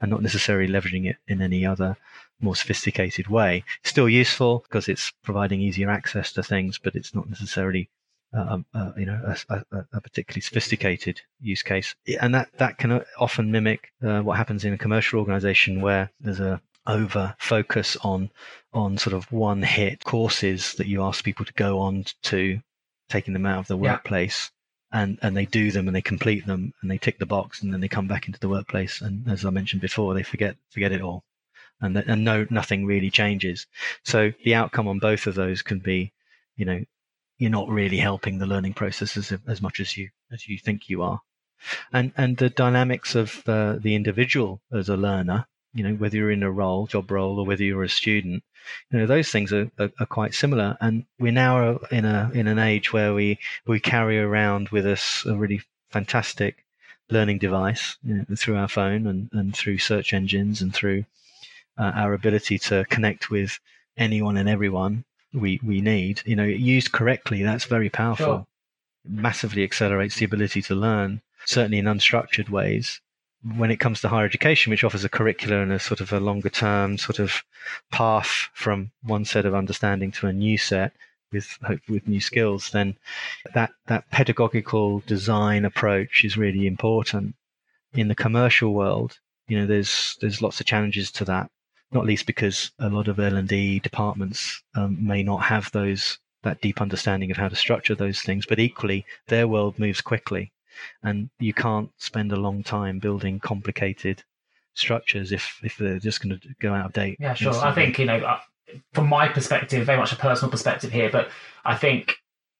and 0.00 0.10
not 0.10 0.22
necessarily 0.22 0.70
leveraging 0.70 1.08
it 1.08 1.16
in 1.28 1.40
any 1.40 1.64
other 1.64 1.96
more 2.40 2.56
sophisticated 2.56 3.28
way. 3.28 3.64
Still 3.82 4.08
useful 4.08 4.60
because 4.60 4.88
it's 4.88 5.12
providing 5.22 5.60
easier 5.60 5.90
access 5.90 6.32
to 6.32 6.42
things, 6.42 6.78
but 6.78 6.94
it's 6.94 7.14
not 7.14 7.28
necessarily 7.28 7.88
uh, 8.34 8.58
uh, 8.74 8.92
you 8.96 9.06
know 9.06 9.20
a, 9.24 9.54
a, 9.54 9.84
a, 9.92 10.00
particularly 10.00 10.40
sophisticated 10.40 11.20
use 11.40 11.62
case, 11.62 11.94
and 12.20 12.34
that 12.34 12.48
that 12.58 12.78
can 12.78 13.04
often 13.18 13.52
mimic 13.52 13.92
uh, 14.02 14.20
what 14.20 14.36
happens 14.36 14.64
in 14.64 14.72
a 14.72 14.78
commercial 14.78 15.20
organization 15.20 15.80
where 15.80 16.10
there's 16.20 16.40
a 16.40 16.60
over 16.86 17.34
focus 17.38 17.96
on 18.02 18.30
on 18.72 18.98
sort 18.98 19.14
of 19.14 19.30
one 19.32 19.62
hit 19.62 20.04
courses 20.04 20.74
that 20.74 20.86
you 20.86 21.02
ask 21.02 21.24
people 21.24 21.44
to 21.44 21.52
go 21.54 21.78
on 21.78 22.04
to 22.22 22.60
taking 23.08 23.32
them 23.32 23.46
out 23.46 23.60
of 23.60 23.66
the 23.68 23.76
workplace 23.76 24.50
yeah. 24.92 25.02
and 25.02 25.18
and 25.22 25.36
they 25.36 25.46
do 25.46 25.70
them 25.70 25.86
and 25.86 25.94
they 25.96 26.02
complete 26.02 26.46
them 26.46 26.74
and 26.82 26.90
they 26.90 26.98
tick 26.98 27.18
the 27.18 27.26
box 27.26 27.62
and 27.62 27.72
then 27.72 27.80
they 27.80 27.88
come 27.88 28.06
back 28.06 28.26
into 28.26 28.40
the 28.40 28.48
workplace 28.48 29.00
and 29.00 29.28
as 29.30 29.44
I 29.44 29.50
mentioned 29.50 29.80
before 29.80 30.12
they 30.12 30.22
forget 30.22 30.56
forget 30.70 30.92
it 30.92 31.00
all 31.00 31.24
and 31.84 31.96
and 31.96 32.24
no 32.24 32.46
nothing 32.50 32.86
really 32.86 33.10
changes. 33.10 33.66
So 34.04 34.32
the 34.44 34.54
outcome 34.54 34.88
on 34.88 34.98
both 34.98 35.26
of 35.26 35.34
those 35.34 35.62
can 35.62 35.78
be 35.78 36.12
you 36.56 36.64
know 36.64 36.84
you're 37.38 37.50
not 37.50 37.68
really 37.68 37.98
helping 37.98 38.38
the 38.38 38.46
learning 38.46 38.74
process 38.74 39.16
as, 39.16 39.32
as 39.46 39.60
much 39.60 39.80
as 39.80 39.96
you 39.96 40.10
as 40.32 40.48
you 40.48 40.58
think 40.58 40.88
you 40.88 41.02
are. 41.02 41.20
And 41.92 42.12
and 42.16 42.36
the 42.36 42.50
dynamics 42.50 43.14
of 43.14 43.48
uh, 43.48 43.76
the 43.78 43.94
individual 43.94 44.60
as 44.72 44.88
a 44.88 44.96
learner 44.96 45.46
you 45.72 45.82
know 45.82 45.94
whether 45.94 46.16
you're 46.16 46.30
in 46.30 46.42
a 46.42 46.50
role 46.50 46.86
job 46.86 47.10
role 47.10 47.38
or 47.38 47.46
whether 47.46 47.64
you're 47.64 47.82
a 47.82 47.88
student 47.88 48.44
you 48.90 48.98
know 48.98 49.06
those 49.06 49.30
things 49.30 49.52
are, 49.52 49.70
are, 49.78 49.90
are, 49.98 50.06
quite 50.06 50.34
similar. 50.34 50.76
And 50.80 51.04
we're 51.18 51.32
now 51.32 51.78
in 51.90 52.04
a 52.04 52.30
in 52.34 52.46
an 52.46 52.58
age 52.58 52.92
where 52.92 53.12
we 53.12 53.38
we 53.66 53.80
carry 53.80 54.18
around 54.18 54.70
with 54.70 54.86
us 54.86 55.24
a 55.26 55.36
really 55.36 55.62
fantastic 55.90 56.64
learning 57.10 57.38
device 57.38 57.96
you 58.02 58.14
know, 58.14 58.24
through 58.36 58.56
our 58.56 58.68
phone 58.68 59.06
and, 59.06 59.28
and 59.32 59.54
through 59.54 59.78
search 59.78 60.12
engines 60.12 60.62
and 60.62 60.72
through 60.74 61.04
uh, 61.78 61.92
our 61.94 62.12
ability 62.12 62.58
to 62.58 62.84
connect 62.86 63.30
with 63.30 63.58
anyone 63.96 64.36
and 64.36 64.48
everyone 64.48 65.04
we 65.32 65.60
we 65.64 65.80
need 65.80 66.22
you 66.24 66.36
know 66.36 66.44
used 66.44 66.92
correctly 66.92 67.42
that's 67.42 67.64
very 67.64 67.90
powerful 67.90 68.26
sure. 68.26 68.46
massively 69.04 69.62
accelerates 69.64 70.16
the 70.16 70.24
ability 70.24 70.62
to 70.62 70.74
learn 70.74 71.20
certainly 71.44 71.78
in 71.78 71.86
unstructured 71.86 72.48
ways 72.48 73.00
when 73.56 73.70
it 73.70 73.78
comes 73.80 74.00
to 74.00 74.08
higher 74.08 74.24
education, 74.24 74.70
which 74.70 74.84
offers 74.84 75.04
a 75.04 75.08
curricula 75.08 75.60
and 75.60 75.72
a 75.72 75.78
sort 75.78 76.00
of 76.00 76.12
a 76.12 76.20
longer 76.20 76.48
term 76.48 76.96
sort 76.96 77.18
of 77.18 77.42
path 77.90 78.48
from 78.54 78.90
one 79.02 79.24
set 79.24 79.44
of 79.44 79.54
understanding 79.54 80.10
to 80.12 80.26
a 80.26 80.32
new 80.32 80.56
set 80.56 80.92
with 81.30 81.58
with 81.88 82.08
new 82.08 82.20
skills, 82.20 82.70
then 82.70 82.96
that 83.52 83.72
that 83.86 84.10
pedagogical 84.10 85.00
design 85.00 85.64
approach 85.64 86.24
is 86.24 86.38
really 86.38 86.66
important. 86.66 87.34
In 87.92 88.08
the 88.08 88.14
commercial 88.14 88.72
world, 88.72 89.18
you 89.46 89.58
know, 89.58 89.66
there's 89.66 90.16
there's 90.20 90.40
lots 90.40 90.60
of 90.60 90.66
challenges 90.66 91.10
to 91.12 91.24
that, 91.26 91.50
not 91.92 92.06
least 92.06 92.26
because 92.26 92.70
a 92.78 92.88
lot 92.88 93.08
of 93.08 93.18
L 93.18 93.36
and 93.36 93.48
D 93.48 93.78
departments 93.78 94.62
um, 94.74 94.96
may 95.04 95.22
not 95.22 95.42
have 95.42 95.70
those 95.72 96.18
that 96.42 96.60
deep 96.60 96.80
understanding 96.80 97.30
of 97.30 97.36
how 97.38 97.48
to 97.48 97.56
structure 97.56 97.94
those 97.94 98.20
things, 98.20 98.44
but 98.46 98.58
equally 98.58 99.06
their 99.28 99.48
world 99.48 99.78
moves 99.78 100.00
quickly 100.00 100.52
and 101.02 101.30
you 101.38 101.54
can't 101.54 101.90
spend 101.98 102.32
a 102.32 102.36
long 102.36 102.62
time 102.62 102.98
building 102.98 103.40
complicated 103.40 104.22
structures 104.74 105.32
if 105.32 105.60
if 105.62 105.76
they're 105.76 105.98
just 105.98 106.20
going 106.22 106.38
to 106.38 106.48
go 106.60 106.74
out 106.74 106.86
of 106.86 106.92
date. 106.92 107.16
Yeah, 107.20 107.34
sure. 107.34 107.48
Instantly. 107.48 107.70
I 107.70 107.74
think 107.74 107.98
you 107.98 108.06
know, 108.06 108.18
uh, 108.18 108.40
from 108.92 109.08
my 109.08 109.28
perspective, 109.28 109.86
very 109.86 109.98
much 109.98 110.12
a 110.12 110.16
personal 110.16 110.50
perspective 110.50 110.92
here, 110.92 111.10
but 111.10 111.30
I 111.64 111.76
think 111.76 112.16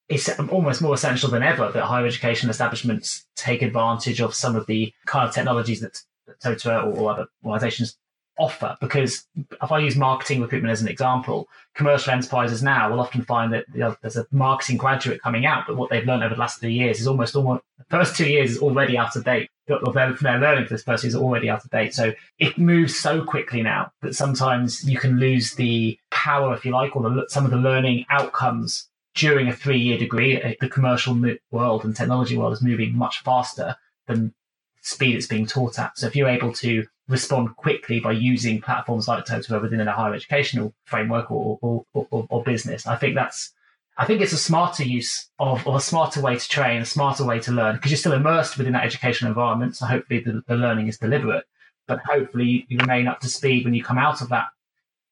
it's 0.08 0.28
almost 0.38 0.82
more 0.82 0.94
essential 0.94 1.30
than 1.30 1.42
ever 1.42 1.70
that 1.72 1.84
higher 1.84 2.06
education 2.06 2.50
establishments 2.50 3.26
take 3.36 3.62
advantage 3.62 4.20
of 4.20 4.34
some 4.34 4.54
of 4.54 4.66
the 4.66 4.92
kind 5.06 5.26
of 5.26 5.34
technologies 5.34 5.80
that, 5.80 6.02
that 6.42 6.66
or 6.66 7.10
other 7.10 7.26
organisations 7.42 7.96
offer 8.38 8.76
because 8.80 9.26
if 9.36 9.70
I 9.70 9.78
use 9.78 9.96
marketing 9.96 10.40
recruitment 10.40 10.72
as 10.72 10.82
an 10.82 10.88
example, 10.88 11.48
commercial 11.74 12.12
enterprises 12.12 12.62
now 12.62 12.90
will 12.90 13.00
often 13.00 13.22
find 13.22 13.52
that 13.52 13.64
you 13.72 13.80
know, 13.80 13.96
there's 14.02 14.16
a 14.16 14.26
marketing 14.30 14.76
graduate 14.76 15.22
coming 15.22 15.46
out, 15.46 15.64
but 15.66 15.76
what 15.76 15.90
they've 15.90 16.04
learned 16.04 16.24
over 16.24 16.34
the 16.34 16.40
last 16.40 16.60
three 16.60 16.72
years 16.72 17.00
is 17.00 17.06
almost 17.06 17.36
almost 17.36 17.62
the 17.78 17.84
first 17.84 18.16
two 18.16 18.28
years 18.28 18.52
is 18.52 18.58
already 18.58 18.96
out 18.96 19.16
of 19.16 19.24
date. 19.24 19.50
Their, 19.66 19.78
their 20.20 20.38
learning 20.38 20.66
for 20.66 20.74
this 20.74 20.82
person 20.82 21.08
is 21.08 21.16
already 21.16 21.48
out 21.48 21.64
of 21.64 21.70
date. 21.70 21.94
So 21.94 22.12
it 22.38 22.58
moves 22.58 22.98
so 22.98 23.24
quickly 23.24 23.62
now 23.62 23.92
that 24.02 24.14
sometimes 24.14 24.88
you 24.88 24.98
can 24.98 25.18
lose 25.18 25.54
the 25.54 25.98
power, 26.10 26.54
if 26.54 26.64
you 26.64 26.72
like, 26.72 26.94
or 26.94 27.02
the, 27.02 27.26
some 27.28 27.44
of 27.44 27.50
the 27.50 27.56
learning 27.56 28.04
outcomes 28.10 28.88
during 29.14 29.48
a 29.48 29.54
three-year 29.54 29.96
degree. 29.96 30.40
Uh, 30.40 30.52
the 30.60 30.68
commercial 30.68 31.18
world 31.50 31.84
and 31.84 31.96
technology 31.96 32.36
world 32.36 32.52
is 32.52 32.62
moving 32.62 32.96
much 32.96 33.22
faster 33.22 33.76
than 34.06 34.34
speed 34.82 35.16
it's 35.16 35.26
being 35.26 35.46
taught 35.46 35.78
at. 35.78 35.96
So 35.96 36.06
if 36.06 36.14
you're 36.14 36.28
able 36.28 36.52
to 36.54 36.84
respond 37.08 37.56
quickly 37.56 38.00
by 38.00 38.12
using 38.12 38.60
platforms 38.60 39.06
like 39.06 39.24
Totara 39.24 39.60
within 39.60 39.80
a 39.80 39.92
higher 39.92 40.14
educational 40.14 40.74
framework 40.84 41.30
or, 41.30 41.58
or, 41.60 41.84
or, 41.92 42.26
or, 42.30 42.42
business. 42.42 42.86
I 42.86 42.96
think 42.96 43.14
that's, 43.14 43.52
I 43.98 44.06
think 44.06 44.22
it's 44.22 44.32
a 44.32 44.38
smarter 44.38 44.84
use 44.84 45.28
of, 45.38 45.66
or 45.66 45.76
a 45.76 45.80
smarter 45.80 46.20
way 46.20 46.36
to 46.36 46.48
train, 46.48 46.80
a 46.80 46.86
smarter 46.86 47.24
way 47.24 47.40
to 47.40 47.52
learn, 47.52 47.76
because 47.76 47.90
you're 47.90 47.98
still 47.98 48.12
immersed 48.12 48.56
within 48.56 48.72
that 48.72 48.84
educational 48.84 49.30
environment. 49.30 49.76
So 49.76 49.86
hopefully 49.86 50.20
the, 50.20 50.42
the 50.46 50.56
learning 50.56 50.88
is 50.88 50.98
deliberate, 50.98 51.44
but 51.86 52.00
hopefully 52.00 52.66
you 52.68 52.78
remain 52.78 53.06
up 53.06 53.20
to 53.20 53.28
speed 53.28 53.64
when 53.64 53.74
you 53.74 53.84
come 53.84 53.98
out 53.98 54.22
of 54.22 54.30
that. 54.30 54.46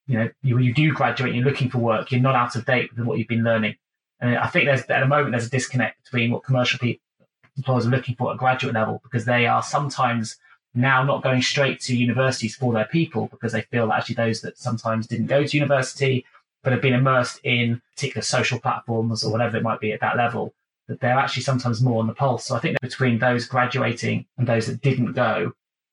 You 0.07 0.17
know, 0.17 0.29
you, 0.41 0.57
you 0.57 0.73
do 0.73 0.91
graduate, 0.93 1.33
you're 1.33 1.45
looking 1.45 1.69
for 1.69 1.77
work, 1.77 2.11
you're 2.11 2.21
not 2.21 2.35
out 2.35 2.55
of 2.55 2.65
date 2.65 2.89
with 2.95 3.05
what 3.05 3.19
you've 3.19 3.27
been 3.27 3.43
learning. 3.43 3.75
And 4.19 4.35
I 4.37 4.47
think 4.47 4.65
there's, 4.65 4.81
at 4.81 4.99
the 4.99 5.07
moment, 5.07 5.31
there's 5.31 5.47
a 5.47 5.49
disconnect 5.49 6.03
between 6.05 6.31
what 6.31 6.43
commercial 6.43 6.79
people, 6.79 7.03
employers 7.55 7.85
are 7.85 7.91
looking 7.91 8.15
for 8.15 8.31
at 8.31 8.37
graduate 8.37 8.73
level 8.73 8.99
because 9.03 9.25
they 9.25 9.45
are 9.45 9.61
sometimes 9.61 10.37
now 10.73 11.03
not 11.03 11.23
going 11.23 11.41
straight 11.41 11.79
to 11.81 11.95
universities 11.95 12.55
for 12.55 12.73
their 12.73 12.85
people 12.85 13.27
because 13.27 13.51
they 13.51 13.61
feel 13.61 13.87
that 13.87 13.99
actually 13.99 14.15
those 14.15 14.41
that 14.41 14.57
sometimes 14.57 15.07
didn't 15.07 15.27
go 15.27 15.45
to 15.45 15.57
university 15.57 16.25
but 16.63 16.71
have 16.71 16.81
been 16.81 16.93
immersed 16.93 17.39
in 17.43 17.81
particular 17.93 18.23
social 18.23 18.59
platforms 18.59 19.23
or 19.23 19.31
whatever 19.31 19.57
it 19.57 19.63
might 19.63 19.81
be 19.81 19.91
at 19.91 19.99
that 19.99 20.15
level, 20.17 20.53
that 20.87 20.99
they're 21.01 21.17
actually 21.17 21.43
sometimes 21.43 21.81
more 21.81 21.99
on 21.99 22.07
the 22.07 22.13
pulse. 22.13 22.45
So 22.45 22.55
I 22.55 22.59
think 22.59 22.79
between 22.81 23.19
those 23.19 23.45
graduating 23.45 24.25
and 24.37 24.47
those 24.47 24.67
that 24.67 24.81
didn't 24.81 25.13
go 25.13 25.51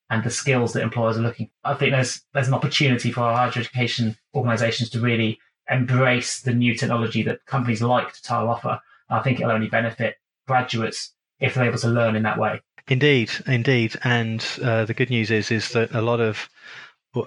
and 0.08 0.22
the 0.22 0.30
skills 0.30 0.72
that 0.72 0.82
employers 0.82 1.18
are 1.18 1.22
looking, 1.22 1.50
I 1.64 1.74
think 1.74 1.92
there's 1.92 2.22
there's 2.32 2.48
an 2.48 2.54
opportunity 2.54 3.10
for 3.10 3.22
our 3.22 3.36
higher 3.36 3.48
education 3.48 4.16
organisations 4.34 4.90
to 4.90 5.00
really 5.00 5.38
embrace 5.68 6.40
the 6.40 6.54
new 6.54 6.74
technology 6.74 7.22
that 7.24 7.44
companies 7.46 7.82
like 7.82 8.12
Totara 8.14 8.48
offer. 8.48 8.80
I 9.08 9.20
think 9.20 9.40
it'll 9.40 9.52
only 9.52 9.68
benefit 9.68 10.16
graduates 10.46 11.12
if 11.40 11.54
they're 11.54 11.64
able 11.64 11.78
to 11.78 11.88
learn 11.88 12.16
in 12.16 12.22
that 12.22 12.38
way. 12.38 12.60
Indeed, 12.88 13.30
indeed, 13.46 13.96
and 14.02 14.44
uh, 14.62 14.84
the 14.84 14.94
good 14.94 15.10
news 15.10 15.30
is 15.30 15.50
is 15.50 15.70
that 15.70 15.92
a 15.92 16.00
lot 16.00 16.20
of 16.20 16.48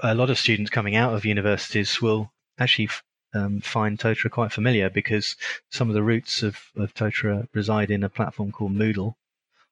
a 0.01 0.15
lot 0.15 0.29
of 0.29 0.39
students 0.39 0.69
coming 0.69 0.95
out 0.95 1.13
of 1.13 1.25
universities 1.25 2.01
will 2.01 2.31
actually 2.59 2.89
um, 3.33 3.61
find 3.61 3.97
Totara 3.97 4.29
quite 4.29 4.51
familiar 4.51 4.89
because 4.89 5.35
some 5.71 5.89
of 5.89 5.95
the 5.95 6.03
roots 6.03 6.43
of, 6.43 6.59
of 6.75 6.93
Totara 6.93 7.47
reside 7.53 7.91
in 7.91 8.03
a 8.03 8.09
platform 8.09 8.51
called 8.51 8.73
Moodle, 8.73 9.15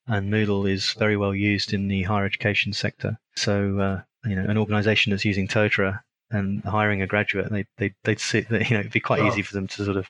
and 0.08 0.32
Moodle 0.32 0.70
is 0.70 0.94
very 0.94 1.16
well 1.16 1.36
used 1.36 1.74
in 1.74 1.88
the 1.88 2.04
higher 2.04 2.26
education 2.26 2.74
sector. 2.74 3.20
So, 3.36 3.80
uh, 3.80 4.02
you 4.28 4.36
know, 4.36 4.46
an 4.46 4.58
organisation 4.58 5.12
that's 5.12 5.26
using 5.26 5.48
Totara 5.48 6.02
and 6.30 6.64
hiring 6.64 7.02
a 7.02 7.08
graduate, 7.08 7.52
they 7.52 7.66
they 7.78 7.94
they'd 8.04 8.20
see, 8.20 8.42
that 8.42 8.70
you 8.70 8.76
know, 8.76 8.82
it'd 8.82 8.92
be 8.92 9.00
quite 9.00 9.24
easy 9.24 9.42
for 9.42 9.54
them 9.54 9.68
to 9.68 9.86
sort 9.86 9.98
of 9.98 10.10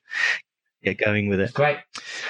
get 0.84 0.98
going 0.98 1.30
with 1.30 1.40
it. 1.40 1.54
Great. 1.54 1.78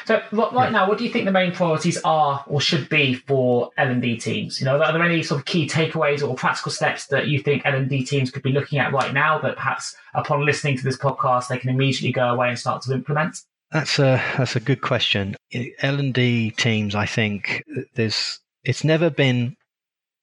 So 0.06 0.22
right 0.32 0.54
yeah. 0.54 0.70
now, 0.70 0.90
what 0.90 0.98
do 0.98 1.04
you 1.04 1.10
think 1.10 1.26
the 1.26 1.32
main 1.32 1.52
priorities 1.52 2.00
are 2.04 2.44
or 2.48 2.60
should 2.62 2.90
be 2.90 3.16
for 3.16 3.72
L 3.78 3.90
and 3.90 4.02
D 4.02 4.18
teams? 4.18 4.60
You 4.60 4.66
know, 4.66 4.82
are 4.82 4.92
there 4.92 5.04
any 5.04 5.24
sort 5.24 5.40
of 5.40 5.46
key 5.46 5.68
takeaways 5.68 6.28
or 6.28 6.36
practical 6.36 6.72
steps 6.72 7.08
that 7.08 7.28
you 7.28 7.40
think 7.40 7.64
L 7.66 7.76
and 7.76 7.90
D 7.90 8.04
teams 8.04 8.32
could 8.32 8.44
be 8.44 8.52
looking 8.52 8.80
at 8.80 8.94
right 8.94 9.14
now 9.14 9.40
that 9.40 9.56
perhaps 9.56 9.96
upon 10.14 10.46
listening 10.46 10.78
to 10.78 10.84
this 10.84 10.98
podcast 10.98 11.48
they 11.48 11.58
can 11.58 11.70
immediately 11.70 12.12
go 12.12 12.30
away 12.30 12.50
and 12.50 12.60
start 12.60 12.82
to 12.84 12.94
implement? 12.94 13.42
That's 13.72 14.00
a 14.00 14.22
that's 14.38 14.56
a 14.56 14.60
good 14.60 14.82
question. 14.82 15.36
L 15.54 16.00
and 16.00 16.14
D 16.14 16.52
teams, 16.52 16.96
I 16.96 17.06
think 17.06 17.64
there's 17.96 18.40
it's 18.64 18.84
never 18.84 19.10
been 19.10 19.56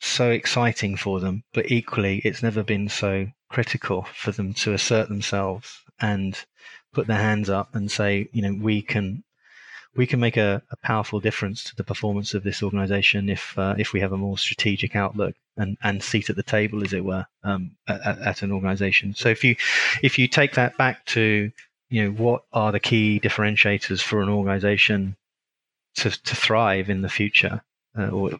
so 0.00 0.30
exciting 0.30 0.96
for 0.96 1.18
them, 1.18 1.42
but 1.54 1.70
equally 1.70 2.18
it's 2.24 2.42
never 2.42 2.62
been 2.62 2.88
so 2.88 3.26
critical 3.48 4.06
for 4.14 4.30
them 4.32 4.52
to 4.52 4.74
assert 4.74 5.08
themselves 5.08 5.82
and 6.00 6.44
put 6.92 7.06
their 7.06 7.18
hands 7.18 7.50
up 7.50 7.74
and 7.74 7.90
say, 7.90 8.28
you 8.32 8.42
know, 8.42 8.54
we 8.60 8.82
can 8.82 9.22
we 9.96 10.06
can 10.06 10.20
make 10.20 10.36
a, 10.36 10.62
a 10.70 10.76
powerful 10.76 11.18
difference 11.18 11.64
to 11.64 11.74
the 11.74 11.82
performance 11.82 12.34
of 12.34 12.44
this 12.44 12.62
organization 12.62 13.28
if 13.28 13.58
uh, 13.58 13.74
if 13.78 13.92
we 13.92 14.00
have 14.00 14.12
a 14.12 14.16
more 14.16 14.38
strategic 14.38 14.94
outlook 14.94 15.34
and, 15.56 15.76
and 15.82 16.02
seat 16.02 16.30
at 16.30 16.36
the 16.36 16.42
table, 16.42 16.84
as 16.84 16.92
it 16.92 17.04
were, 17.04 17.26
um, 17.42 17.72
at, 17.88 18.00
at, 18.20 18.42
an 18.42 18.52
organization. 18.52 19.14
So 19.14 19.28
if 19.28 19.42
you 19.42 19.56
if 20.02 20.18
you 20.18 20.28
take 20.28 20.54
that 20.54 20.76
back 20.76 21.04
to 21.06 21.50
you 21.90 22.04
know 22.04 22.10
what 22.12 22.44
are 22.52 22.70
the 22.70 22.80
key 22.80 23.20
differentiators 23.20 24.00
for 24.00 24.22
an 24.22 24.28
organization 24.28 25.16
to 25.96 26.10
to 26.10 26.36
thrive 26.36 26.90
in 26.90 27.02
the 27.02 27.08
future, 27.08 27.62
uh, 27.98 28.08
or 28.08 28.38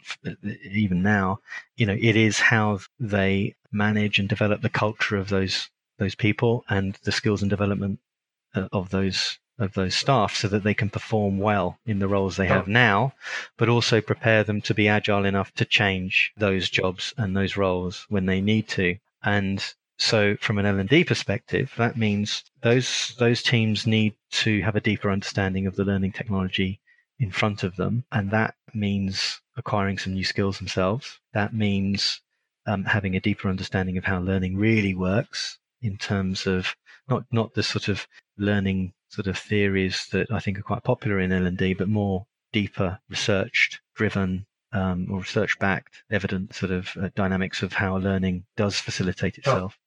even 0.71 1.03
now, 1.03 1.41
you 1.77 1.87
know, 1.87 1.97
it 1.99 2.15
is 2.15 2.39
how 2.39 2.79
they 3.01 3.57
manage 3.73 4.19
and 4.19 4.29
develop 4.29 4.63
the 4.63 4.69
culture 4.69 5.17
of 5.17 5.29
those 5.29 5.69
those 5.99 6.15
people 6.15 6.65
and 6.69 6.97
the 7.03 7.13
skills 7.13 7.43
and 7.43 7.51
development 7.51 7.99
uh, 7.99 8.08
of 8.55 8.91
those 8.91 9.39
of 9.59 9.75
those 9.75 9.95
staff 9.95 10.37
so 10.37 10.47
that 10.49 10.63
they 10.63 10.75
can 10.75 10.89
perform 10.89 11.39
well 11.39 11.79
in 11.85 11.99
the 11.99 12.09
roles 12.09 12.37
they 12.37 12.47
have 12.47 12.69
now, 12.69 13.13
but 13.57 13.69
also 13.69 14.01
prepare 14.01 14.45
them 14.45 14.61
to 14.61 14.73
be 14.73 14.87
agile 14.87 15.25
enough 15.25 15.53
to 15.55 15.65
change 15.65 16.33
those 16.37 16.71
jobs 16.71 17.13
and 17.17 17.37
those 17.37 17.57
roles 17.57 18.07
when 18.09 18.27
they 18.27 18.41
need 18.41 18.69
to. 18.69 18.97
And 19.25 19.75
so 19.99 20.37
from 20.37 20.59
an 20.59 20.67
L&D 20.67 21.05
perspective, 21.05 21.73
that 21.77 21.97
means 21.97 22.45
those 22.63 23.15
those 23.19 23.43
teams 23.43 23.87
need 23.87 24.15
to 24.31 24.61
have 24.63 24.77
a 24.77 24.81
deeper 24.81 25.11
understanding 25.11 25.67
of 25.67 25.75
the 25.75 25.85
learning 25.85 26.13
technology 26.13 26.81
in 27.19 27.33
front 27.33 27.65
of 27.65 27.75
them, 27.75 28.05
and 28.13 28.31
that 28.31 28.55
means 28.73 29.41
acquiring 29.57 29.99
some 29.99 30.15
new 30.15 30.23
skills 30.23 30.59
themselves. 30.59 31.19
That 31.33 31.53
means 31.53 32.21
um, 32.65 32.85
having 32.85 33.17
a 33.17 33.21
deeper 33.21 33.49
understanding 33.49 33.99
of 33.99 34.05
how 34.05 34.21
learning 34.21 34.57
really 34.57 34.95
works 34.95 35.59
in 35.83 35.97
terms 35.97 36.47
of 36.47 36.77
not 37.09 37.25
not 37.31 37.55
the 37.55 37.63
sort 37.63 37.89
of 37.89 38.07
learning 38.37 38.93
sort 39.09 39.27
of 39.27 39.39
theories 39.39 40.07
that 40.13 40.31
I 40.31 40.41
think 40.41 40.59
are 40.59 40.63
quite 40.63 40.85
popular 40.85 41.21
in 41.21 41.33
L&D, 41.33 41.75
but 41.75 41.89
more 41.89 42.27
deeper, 42.53 42.99
researched, 43.09 43.81
driven, 43.95 44.47
um, 44.73 45.09
or 45.11 45.21
research 45.21 45.59
backed, 45.59 46.03
evident 46.11 46.55
sort 46.55 46.73
of 46.73 46.91
uh, 47.01 47.09
dynamics 47.15 47.63
of 47.63 47.73
how 47.73 47.97
learning 47.97 48.45
does 48.57 48.79
facilitate 48.79 49.39
itself 49.39 49.79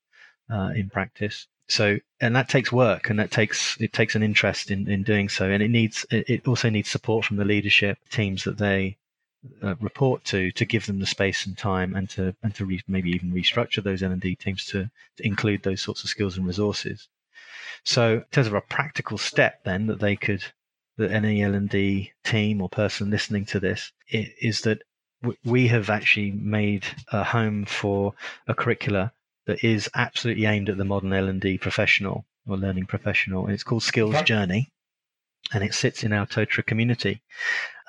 uh, 0.51 0.72
in 0.76 0.89
practice. 0.89 1.47
So, 1.69 1.97
and 2.19 2.36
that 2.36 2.49
takes 2.49 2.72
work, 2.72 3.09
and 3.09 3.19
that 3.19 3.32
takes 3.32 3.80
it 3.80 3.93
takes 3.93 4.15
an 4.15 4.24
interest 4.24 4.72
in, 4.72 4.89
in 4.89 5.03
doing 5.03 5.30
so, 5.30 5.49
and 5.49 5.63
it 5.63 5.69
needs 5.69 6.05
it 6.09 6.47
also 6.47 6.69
needs 6.69 6.89
support 6.89 7.26
from 7.26 7.38
the 7.38 7.45
leadership 7.45 7.97
teams 8.09 8.43
that 8.43 8.57
they 8.57 8.97
uh, 9.63 9.75
report 9.79 10.23
to 10.25 10.51
to 10.51 10.65
give 10.65 10.85
them 10.85 10.99
the 10.99 11.05
space 11.05 11.45
and 11.45 11.57
time, 11.57 11.95
and 11.95 12.09
to 12.11 12.35
and 12.43 12.53
to 12.55 12.65
re, 12.65 12.81
maybe 12.87 13.11
even 13.11 13.31
restructure 13.31 13.83
those 13.83 14.03
L 14.03 14.11
and 14.11 14.21
D 14.21 14.35
teams 14.35 14.65
to, 14.65 14.89
to 15.17 15.25
include 15.25 15.63
those 15.63 15.81
sorts 15.81 16.03
of 16.03 16.09
skills 16.09 16.37
and 16.37 16.45
resources. 16.45 17.07
So, 17.83 18.17
in 18.17 18.25
terms 18.31 18.47
of 18.47 18.53
a 18.53 18.61
practical 18.61 19.17
step, 19.17 19.63
then 19.63 19.87
that 19.87 19.99
they 19.99 20.15
could, 20.15 20.43
that 20.97 21.11
any 21.11 21.41
L 21.41 21.55
and 21.55 21.69
D 21.69 22.11
team 22.23 22.61
or 22.61 22.69
person 22.69 23.09
listening 23.09 23.45
to 23.47 23.59
this 23.59 23.91
is 24.07 24.61
that 24.61 24.83
we 25.43 25.67
have 25.67 25.89
actually 25.89 26.31
made 26.31 26.85
a 27.11 27.23
home 27.23 27.65
for 27.65 28.13
a 28.47 28.53
curricula 28.53 29.11
that 29.45 29.63
is 29.63 29.89
absolutely 29.95 30.45
aimed 30.45 30.69
at 30.69 30.77
the 30.77 30.85
modern 30.85 31.13
L 31.13 31.27
and 31.27 31.41
D 31.41 31.57
professional 31.57 32.25
or 32.47 32.57
learning 32.57 32.85
professional. 32.85 33.45
And 33.45 33.53
it's 33.53 33.63
called 33.63 33.83
Skills. 33.83 34.21
Journey, 34.23 34.71
and 35.53 35.63
it 35.63 35.73
sits 35.73 36.03
in 36.03 36.13
our 36.13 36.25
Totara 36.25 36.65
community. 36.65 37.21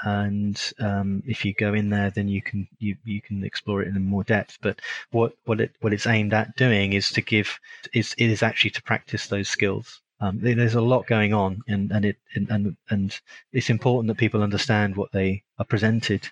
And 0.05 0.61
um, 0.81 1.23
if 1.27 1.45
you 1.45 1.55
go 1.55 1.75
in 1.75 1.91
there, 1.91 2.11
then 2.11 2.29
you 2.29 2.43
can 2.43 2.69
you, 2.79 2.97
you 3.05 3.21
can 3.21 3.45
explore 3.45 3.83
it 3.83 3.89
in 3.89 4.05
more 4.05 4.25
depth. 4.25 4.59
But 4.61 4.81
what 5.11 5.35
what 5.45 5.61
it 5.61 5.75
what 5.81 5.93
it's 5.93 6.07
aimed 6.07 6.35
at 6.35 6.57
doing 6.57 6.93
is 6.93 7.11
to 7.11 7.21
give 7.21 7.59
is 7.93 8.15
it 8.19 8.31
is 8.31 8.43
actually 8.43 8.71
to 8.71 8.83
practice 8.83 9.27
those 9.27 9.49
skills. 9.49 10.01
Um, 10.21 10.39
there's 10.41 10.77
a 10.77 10.81
lot 10.81 11.07
going 11.07 11.35
on, 11.35 11.63
and 11.69 11.91
and 11.93 12.05
it 12.05 12.17
and 12.35 12.77
and 12.91 13.21
it's 13.53 13.71
important 13.71 14.09
that 14.09 14.19
people 14.19 14.43
understand 14.43 14.97
what 14.97 15.13
they 15.13 15.43
are 15.59 15.65
presented 15.65 16.29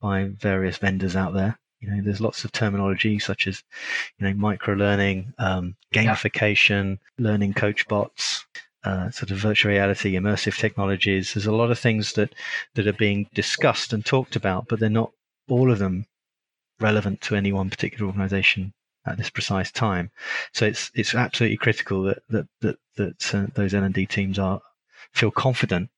by 0.00 0.24
various 0.24 0.76
vendors 0.78 1.16
out 1.16 1.34
there 1.34 1.58
you 1.84 1.90
know, 1.90 2.02
there's 2.02 2.20
lots 2.20 2.44
of 2.44 2.52
terminology 2.52 3.18
such 3.18 3.46
as, 3.46 3.62
you 4.18 4.26
know, 4.26 4.34
micro 4.34 4.74
learning, 4.74 5.34
um, 5.38 5.76
gamification, 5.92 6.98
yeah. 7.18 7.30
learning 7.30 7.52
coach 7.52 7.86
bots, 7.88 8.46
uh, 8.84 9.10
sort 9.10 9.30
of 9.30 9.38
virtual 9.38 9.72
reality, 9.72 10.12
immersive 10.12 10.58
technologies. 10.58 11.34
There's 11.34 11.46
a 11.46 11.52
lot 11.52 11.70
of 11.70 11.78
things 11.78 12.12
that 12.14 12.34
that 12.74 12.86
are 12.86 12.92
being 12.92 13.28
discussed 13.34 13.92
and 13.92 14.04
talked 14.04 14.36
about, 14.36 14.68
but 14.68 14.78
they're 14.80 14.90
not 14.90 15.12
all 15.48 15.70
of 15.70 15.78
them 15.78 16.06
relevant 16.80 17.20
to 17.22 17.36
any 17.36 17.52
one 17.52 17.70
particular 17.70 18.06
organization 18.06 18.72
at 19.06 19.16
this 19.16 19.30
precise 19.30 19.70
time. 19.70 20.10
So 20.52 20.66
it's 20.66 20.90
it's 20.94 21.14
absolutely 21.14 21.56
critical 21.56 22.02
that 22.04 22.22
that 22.28 22.46
that, 22.60 22.76
that 22.96 23.34
uh, 23.34 23.46
those 23.54 23.74
L 23.74 23.84
and 23.84 23.94
D 23.94 24.06
teams 24.06 24.38
are 24.38 24.60
feel 25.12 25.30
confident 25.30 25.90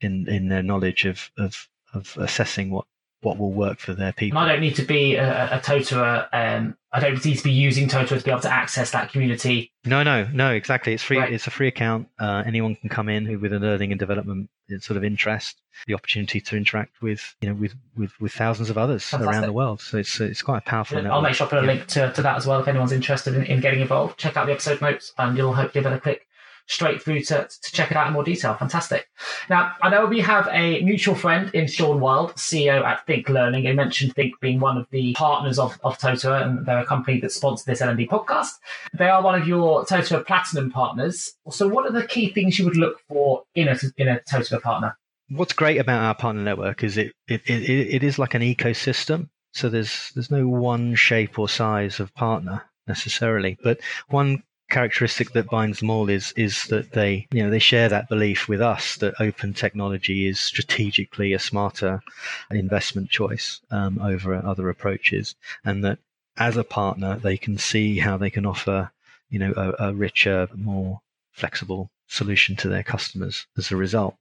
in 0.00 0.28
in 0.28 0.48
their 0.48 0.62
knowledge 0.62 1.04
of 1.04 1.30
of 1.38 1.68
of 1.94 2.16
assessing 2.18 2.70
what 2.70 2.86
what 3.22 3.38
will 3.38 3.52
work 3.52 3.78
for 3.78 3.94
their 3.94 4.12
people. 4.12 4.38
And 4.38 4.48
I 4.48 4.52
don't 4.52 4.60
need 4.60 4.76
to 4.76 4.82
be 4.82 5.16
a, 5.16 5.60
a. 5.66 6.28
Um, 6.32 6.76
I 6.92 7.00
don't 7.00 7.24
need 7.24 7.36
to 7.36 7.44
be 7.44 7.52
using 7.52 7.88
Totara 7.88 8.18
to 8.18 8.24
be 8.24 8.30
able 8.30 8.40
to 8.40 8.52
access 8.52 8.90
that 8.92 9.10
community. 9.10 9.72
No, 9.84 10.02
no, 10.02 10.28
no. 10.32 10.52
Exactly. 10.52 10.94
It's 10.94 11.02
free. 11.02 11.18
Right. 11.18 11.32
It's 11.32 11.46
a 11.46 11.50
free 11.50 11.68
account. 11.68 12.08
Uh, 12.18 12.42
anyone 12.46 12.76
can 12.76 12.88
come 12.88 13.08
in 13.08 13.26
who, 13.26 13.38
with 13.38 13.52
a 13.52 13.58
learning 13.58 13.92
and 13.92 13.98
development 13.98 14.48
sort 14.80 14.96
of 14.96 15.04
interest, 15.04 15.60
the 15.86 15.94
opportunity 15.94 16.40
to 16.40 16.56
interact 16.56 17.00
with 17.00 17.34
you 17.40 17.48
know 17.48 17.54
with 17.54 17.74
with, 17.96 18.12
with 18.20 18.32
thousands 18.32 18.70
of 18.70 18.78
others 18.78 19.04
Fantastic. 19.04 19.32
around 19.32 19.46
the 19.46 19.52
world. 19.52 19.80
So 19.80 19.98
it's 19.98 20.20
it's 20.20 20.42
quite 20.42 20.58
a 20.58 20.62
powerful. 20.62 20.98
I'll 21.06 21.22
make 21.22 21.34
sure 21.34 21.46
I 21.46 21.50
put 21.50 21.58
a 21.58 21.62
yeah. 21.62 21.72
link 21.72 21.86
to, 21.88 22.12
to 22.12 22.22
that 22.22 22.36
as 22.36 22.46
well 22.46 22.60
if 22.60 22.68
anyone's 22.68 22.92
interested 22.92 23.34
in, 23.34 23.44
in 23.44 23.60
getting 23.60 23.80
involved. 23.80 24.18
Check 24.18 24.36
out 24.36 24.46
the 24.46 24.52
episode 24.52 24.80
notes, 24.80 25.12
and 25.18 25.36
you'll 25.36 25.54
hopefully 25.54 25.84
able 25.84 25.96
to 25.96 26.00
click 26.00 26.25
straight 26.66 27.02
through 27.02 27.20
to, 27.20 27.48
to 27.48 27.72
check 27.72 27.90
it 27.90 27.96
out 27.96 28.06
in 28.06 28.12
more 28.12 28.24
detail. 28.24 28.54
Fantastic. 28.54 29.08
Now, 29.48 29.72
I 29.82 29.88
know 29.88 30.06
we 30.06 30.20
have 30.20 30.48
a 30.50 30.82
mutual 30.82 31.14
friend 31.14 31.50
in 31.54 31.66
Sean 31.66 32.00
Wild, 32.00 32.34
CEO 32.34 32.82
at 32.84 33.06
Think 33.06 33.28
Learning. 33.28 33.64
You 33.64 33.74
mentioned 33.74 34.14
Think 34.14 34.38
being 34.40 34.60
one 34.60 34.76
of 34.76 34.86
the 34.90 35.12
partners 35.14 35.58
of, 35.58 35.78
of 35.84 35.98
Totara, 35.98 36.42
and 36.42 36.66
they're 36.66 36.80
a 36.80 36.86
company 36.86 37.20
that 37.20 37.32
sponsored 37.32 37.66
this 37.66 37.80
L&D 37.80 38.06
podcast. 38.08 38.52
They 38.94 39.08
are 39.08 39.22
one 39.22 39.40
of 39.40 39.46
your 39.46 39.84
Totara 39.84 40.26
Platinum 40.26 40.70
partners. 40.70 41.34
So 41.50 41.68
what 41.68 41.86
are 41.86 41.92
the 41.92 42.06
key 42.06 42.32
things 42.32 42.58
you 42.58 42.64
would 42.64 42.76
look 42.76 43.00
for 43.08 43.44
in 43.54 43.68
a, 43.68 43.76
in 43.96 44.08
a 44.08 44.20
Totara 44.28 44.60
partner? 44.60 44.96
What's 45.28 45.52
great 45.52 45.78
about 45.78 46.02
our 46.02 46.14
partner 46.14 46.42
network 46.42 46.84
is 46.84 46.96
it, 46.96 47.12
it, 47.26 47.42
it, 47.46 47.62
it 47.68 48.02
is 48.04 48.18
like 48.18 48.34
an 48.34 48.42
ecosystem. 48.42 49.28
So 49.52 49.70
there's 49.70 50.12
there's 50.14 50.30
no 50.30 50.46
one 50.46 50.94
shape 50.94 51.38
or 51.38 51.48
size 51.48 51.98
of 51.98 52.14
partner 52.14 52.62
necessarily, 52.86 53.56
but 53.62 53.80
one 54.08 54.42
characteristic 54.68 55.30
that 55.32 55.48
binds 55.48 55.78
them 55.78 55.90
all 55.90 56.08
is 56.08 56.32
is 56.32 56.64
that 56.64 56.92
they 56.92 57.26
you 57.30 57.42
know 57.42 57.50
they 57.50 57.58
share 57.58 57.88
that 57.88 58.08
belief 58.08 58.48
with 58.48 58.60
us 58.60 58.96
that 58.96 59.14
open 59.20 59.54
technology 59.54 60.26
is 60.26 60.40
strategically 60.40 61.32
a 61.32 61.38
smarter 61.38 62.02
investment 62.50 63.08
choice 63.08 63.60
um, 63.70 64.00
over 64.00 64.34
other 64.34 64.68
approaches, 64.68 65.34
and 65.64 65.84
that 65.84 65.98
as 66.36 66.56
a 66.56 66.64
partner 66.64 67.16
they 67.16 67.36
can 67.36 67.56
see 67.58 67.98
how 67.98 68.16
they 68.16 68.30
can 68.30 68.44
offer 68.44 68.90
you 69.30 69.38
know 69.38 69.52
a, 69.56 69.88
a 69.88 69.94
richer, 69.94 70.48
more 70.54 71.00
flexible 71.32 71.90
solution 72.08 72.56
to 72.56 72.68
their 72.68 72.82
customers 72.82 73.46
as 73.56 73.70
a 73.70 73.76
result. 73.76 74.16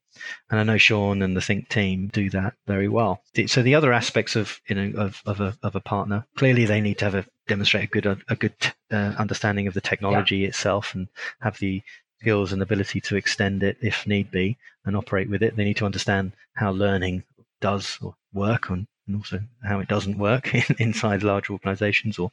And 0.49 0.59
I 0.59 0.63
know 0.63 0.77
Sean 0.77 1.21
and 1.21 1.35
the 1.35 1.41
Think 1.41 1.69
team 1.69 2.07
do 2.07 2.29
that 2.31 2.53
very 2.67 2.87
well. 2.87 3.21
So 3.47 3.61
the 3.61 3.75
other 3.75 3.93
aspects 3.93 4.35
of 4.35 4.61
you 4.67 4.75
know 4.75 4.99
of 4.99 5.21
of 5.25 5.41
a, 5.41 5.57
of 5.61 5.75
a 5.75 5.79
partner 5.79 6.25
clearly 6.37 6.65
they 6.65 6.81
need 6.81 6.99
to 6.99 7.05
have 7.05 7.15
a 7.15 7.25
demonstrate 7.47 7.85
a 7.85 7.87
good 7.87 8.23
a 8.27 8.35
good 8.35 8.55
uh, 8.91 9.13
understanding 9.17 9.67
of 9.67 9.73
the 9.73 9.81
technology 9.81 10.37
yeah. 10.37 10.47
itself 10.47 10.95
and 10.95 11.07
have 11.41 11.59
the 11.59 11.81
skills 12.19 12.51
and 12.51 12.61
ability 12.61 13.01
to 13.01 13.15
extend 13.15 13.61
it 13.61 13.77
if 13.81 14.07
need 14.07 14.31
be 14.31 14.57
and 14.85 14.95
operate 14.95 15.29
with 15.29 15.43
it. 15.43 15.55
They 15.55 15.65
need 15.65 15.77
to 15.77 15.85
understand 15.85 16.31
how 16.53 16.71
learning 16.71 17.23
does 17.61 17.99
work 18.33 18.69
and 18.69 18.87
and 19.07 19.15
also 19.15 19.39
how 19.63 19.79
it 19.79 19.87
doesn't 19.87 20.17
work 20.17 20.53
in, 20.69 20.75
inside 20.79 21.23
large 21.23 21.49
organizations 21.49 22.17
or 22.17 22.31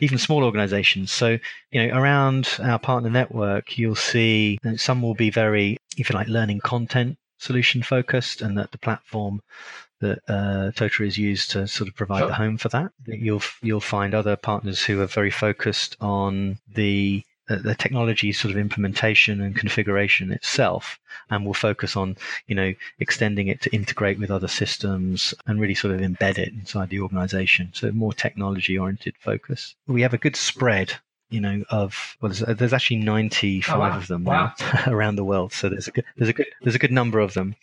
even 0.00 0.18
small 0.18 0.44
organizations. 0.44 1.10
So, 1.10 1.38
you 1.70 1.86
know, 1.86 1.98
around 1.98 2.48
our 2.62 2.78
partner 2.78 3.10
network, 3.10 3.78
you'll 3.78 3.94
see 3.94 4.58
some 4.76 5.02
will 5.02 5.14
be 5.14 5.30
very, 5.30 5.78
if 5.96 6.10
you 6.10 6.14
like, 6.14 6.28
learning 6.28 6.60
content 6.60 7.18
solution 7.38 7.82
focused 7.82 8.42
and 8.42 8.58
that 8.58 8.72
the 8.72 8.78
platform 8.78 9.40
that 10.00 10.18
uh, 10.28 10.70
Totara 10.76 11.06
is 11.06 11.18
used 11.18 11.50
to 11.52 11.66
sort 11.66 11.88
of 11.88 11.96
provide 11.96 12.20
sure. 12.20 12.28
the 12.28 12.34
home 12.34 12.56
for 12.56 12.68
that. 12.68 12.92
You'll 13.06 13.42
you'll 13.62 13.80
find 13.80 14.14
other 14.14 14.36
partners 14.36 14.84
who 14.84 15.00
are 15.00 15.06
very 15.06 15.30
focused 15.30 15.96
on 16.00 16.58
the 16.72 17.24
the 17.48 17.74
technology 17.74 18.32
sort 18.32 18.52
of 18.52 18.58
implementation 18.58 19.40
and 19.40 19.56
configuration 19.56 20.30
itself 20.30 20.98
and 21.30 21.44
we'll 21.44 21.54
focus 21.54 21.96
on 21.96 22.16
you 22.46 22.54
know 22.54 22.74
extending 22.98 23.48
it 23.48 23.60
to 23.62 23.74
integrate 23.74 24.18
with 24.18 24.30
other 24.30 24.48
systems 24.48 25.34
and 25.46 25.60
really 25.60 25.74
sort 25.74 25.94
of 25.94 26.00
embed 26.00 26.38
it 26.38 26.52
inside 26.52 26.90
the 26.90 27.00
organization 27.00 27.70
so 27.72 27.90
more 27.92 28.12
technology 28.12 28.78
oriented 28.78 29.14
focus 29.18 29.74
we 29.86 30.02
have 30.02 30.14
a 30.14 30.18
good 30.18 30.36
spread 30.36 30.94
you 31.30 31.40
know 31.40 31.62
of 31.70 32.16
well 32.20 32.32
there's, 32.32 32.58
there's 32.58 32.72
actually 32.72 32.96
95 32.96 33.74
oh, 33.74 33.80
wow. 33.80 33.96
of 33.96 34.06
them 34.08 34.24
wow. 34.24 34.52
around 34.86 35.16
the 35.16 35.24
world 35.24 35.52
so 35.52 35.68
there's 35.68 35.88
a 35.88 35.90
good 35.90 36.04
there's 36.16 36.30
a 36.30 36.32
good 36.32 36.46
there's 36.62 36.74
a 36.74 36.78
good 36.80 36.92
number 36.92 37.18
of 37.18 37.34
them 37.34 37.54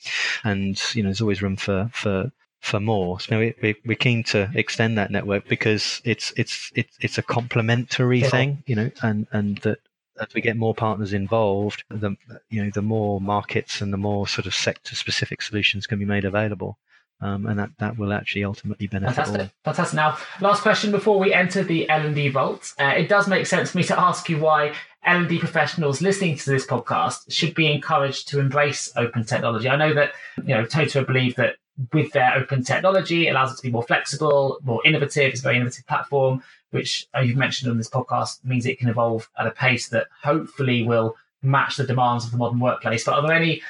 and 0.43 0.81
you 0.93 1.03
know 1.03 1.09
there's 1.09 1.21
always 1.21 1.41
room 1.41 1.55
for 1.55 1.89
for 1.93 2.31
for 2.59 2.79
more. 2.79 3.19
So 3.19 3.39
we, 3.39 3.75
we, 3.85 3.93
are 3.93 3.97
keen 3.97 4.23
to 4.25 4.49
extend 4.55 4.97
that 4.97 5.11
network 5.11 5.47
because 5.47 6.01
it's 6.03 6.33
it's 6.35 6.71
it's 6.75 6.97
it's 6.99 7.17
a 7.17 7.21
complementary 7.21 8.21
yeah. 8.21 8.29
thing, 8.29 8.63
you 8.65 8.75
know, 8.75 8.91
and 9.03 9.27
and 9.31 9.57
that 9.59 9.79
as 10.19 10.27
we 10.33 10.41
get 10.41 10.57
more 10.57 10.73
partners 10.73 11.13
involved, 11.13 11.83
the 11.89 12.15
you 12.49 12.63
know 12.63 12.71
the 12.73 12.81
more 12.81 13.21
markets 13.21 13.81
and 13.81 13.93
the 13.93 13.97
more 13.97 14.27
sort 14.27 14.45
of 14.47 14.55
sector 14.55 14.95
specific 14.95 15.41
solutions 15.41 15.87
can 15.87 15.99
be 15.99 16.05
made 16.05 16.25
available. 16.25 16.77
Um, 17.21 17.45
and 17.45 17.57
that, 17.57 17.69
that 17.79 17.97
will 17.97 18.11
actually 18.11 18.43
ultimately 18.43 18.87
benefit 18.87 19.15
Fantastic. 19.15 19.41
all. 19.41 19.49
Fantastic. 19.63 19.95
Now, 19.95 20.17
last 20.41 20.61
question 20.61 20.91
before 20.91 21.17
we 21.17 21.33
enter 21.33 21.63
the 21.63 21.89
L&D 21.89 22.27
vault. 22.29 22.73
Uh, 22.77 22.93
it 22.97 23.07
does 23.07 23.27
make 23.27 23.45
sense 23.45 23.71
for 23.71 23.77
me 23.77 23.85
to 23.85 23.97
ask 23.97 24.27
you 24.27 24.37
why 24.37 24.73
L&D 25.05 25.39
professionals 25.39 26.01
listening 26.01 26.35
to 26.35 26.49
this 26.49 26.65
podcast 26.65 27.31
should 27.31 27.55
be 27.55 27.71
encouraged 27.71 28.27
to 28.29 28.39
embrace 28.39 28.91
open 28.97 29.23
technology. 29.23 29.69
I 29.69 29.77
know 29.77 29.93
that, 29.93 30.11
you 30.43 30.55
know, 30.55 30.65
Totara 30.65 31.07
believe 31.07 31.35
that 31.35 31.55
with 31.93 32.11
their 32.13 32.33
open 32.35 32.63
technology, 32.63 33.27
it 33.27 33.31
allows 33.31 33.51
it 33.51 33.57
to 33.57 33.63
be 33.63 33.71
more 33.71 33.83
flexible, 33.83 34.59
more 34.63 34.81
innovative. 34.85 35.31
It's 35.31 35.41
a 35.41 35.43
very 35.43 35.55
innovative 35.55 35.85
platform, 35.87 36.43
which 36.71 37.07
uh, 37.15 37.21
you've 37.21 37.37
mentioned 37.37 37.69
on 37.69 37.77
this 37.77 37.89
podcast 37.89 38.43
means 38.43 38.65
it 38.65 38.79
can 38.79 38.89
evolve 38.89 39.29
at 39.37 39.47
a 39.47 39.51
pace 39.51 39.89
that 39.89 40.07
hopefully 40.23 40.83
will 40.83 41.15
match 41.41 41.77
the 41.77 41.85
demands 41.85 42.25
of 42.25 42.31
the 42.31 42.37
modern 42.37 42.59
workplace. 42.59 43.03
But 43.03 43.15
are 43.15 43.21
there 43.21 43.35
any 43.35 43.61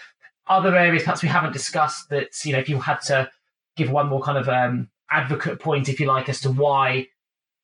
other 0.47 0.76
areas 0.76 1.03
perhaps 1.03 1.24
we 1.24 1.30
haven't 1.30 1.53
discussed 1.53 2.10
that 2.10 2.45
you 2.45 2.53
know 2.53 2.60
if 2.60 2.70
you 2.70 2.80
had 2.80 3.01
to 3.01 3.30
give 3.76 3.89
one 3.89 4.08
more 4.08 4.22
kind 4.22 4.38
of 4.38 4.47
um, 4.47 4.89
advocate 5.10 5.60
point, 5.60 5.89
if 5.89 5.99
you 5.99 6.06
like, 6.06 6.30
as 6.30 6.41
to 6.41 6.51
why 6.51 7.08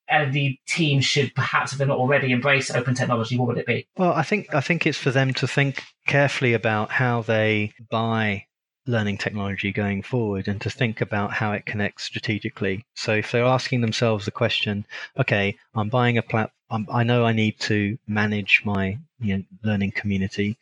L&D 0.10 0.60
should 1.02 1.34
perhaps, 1.36 1.72
if 1.72 1.78
they're 1.78 1.88
not 1.88 1.98
already, 1.98 2.32
embrace 2.32 2.70
open 2.70 2.94
technology, 2.94 3.38
what 3.38 3.48
would 3.48 3.58
it 3.58 3.66
be? 3.66 3.88
Well, 3.98 4.14
I 4.14 4.24
think 4.24 4.54
I 4.54 4.62
think 4.62 4.86
it's 4.86 4.98
for 4.98 5.12
them 5.12 5.34
to 5.36 5.48
think 5.48 5.84
carefully 6.08 6.54
about 6.54 6.92
how 6.92 7.22
they 7.22 7.74
buy 7.90 8.46
learning 8.92 9.18
technology 9.18 9.72
going 9.72 10.04
forward 10.04 10.48
and 10.48 10.62
to 10.62 10.70
think 10.70 11.02
about 11.02 11.32
how 11.32 11.54
it 11.54 11.66
connects 11.66 12.04
strategically. 12.04 12.86
So 12.94 13.14
if 13.16 13.32
they're 13.32 13.46
asking 13.46 13.82
themselves 13.82 14.26
the 14.26 14.32
question, 14.32 14.86
okay, 15.18 15.58
I'm 15.74 15.90
buying 15.90 16.18
a 16.18 16.22
platform, 16.22 16.88
I 16.92 17.04
know 17.04 17.26
I 17.26 17.34
need 17.34 17.60
to 17.62 17.98
manage 18.08 18.62
my 18.64 18.98
you 19.20 19.38
know, 19.38 19.44
learning 19.64 19.92
community, 19.92 20.58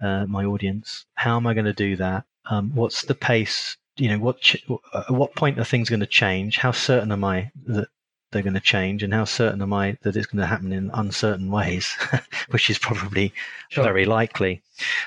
uh, 0.00 0.26
my 0.26 0.44
audience. 0.44 1.06
How 1.14 1.36
am 1.36 1.46
I 1.46 1.54
going 1.54 1.66
to 1.66 1.72
do 1.72 1.96
that? 1.96 2.24
Um, 2.50 2.70
what's 2.74 3.02
the 3.02 3.14
pace? 3.14 3.76
You 3.96 4.10
know, 4.10 4.18
what 4.18 4.40
ch- 4.40 4.64
at 4.94 5.10
what 5.10 5.34
point 5.34 5.58
are 5.58 5.64
things 5.64 5.88
going 5.88 6.00
to 6.00 6.06
change? 6.06 6.58
How 6.58 6.70
certain 6.70 7.12
am 7.12 7.24
I 7.24 7.50
that 7.66 7.88
they're 8.30 8.42
going 8.42 8.54
to 8.54 8.60
change, 8.60 9.02
and 9.02 9.12
how 9.12 9.24
certain 9.24 9.62
am 9.62 9.72
I 9.72 9.98
that 10.02 10.16
it's 10.16 10.26
going 10.26 10.40
to 10.40 10.46
happen 10.46 10.72
in 10.72 10.90
uncertain 10.94 11.50
ways, 11.50 11.96
which 12.50 12.70
is 12.70 12.78
probably 12.78 13.32
sure. 13.70 13.84
very 13.84 14.04
likely. 14.04 14.62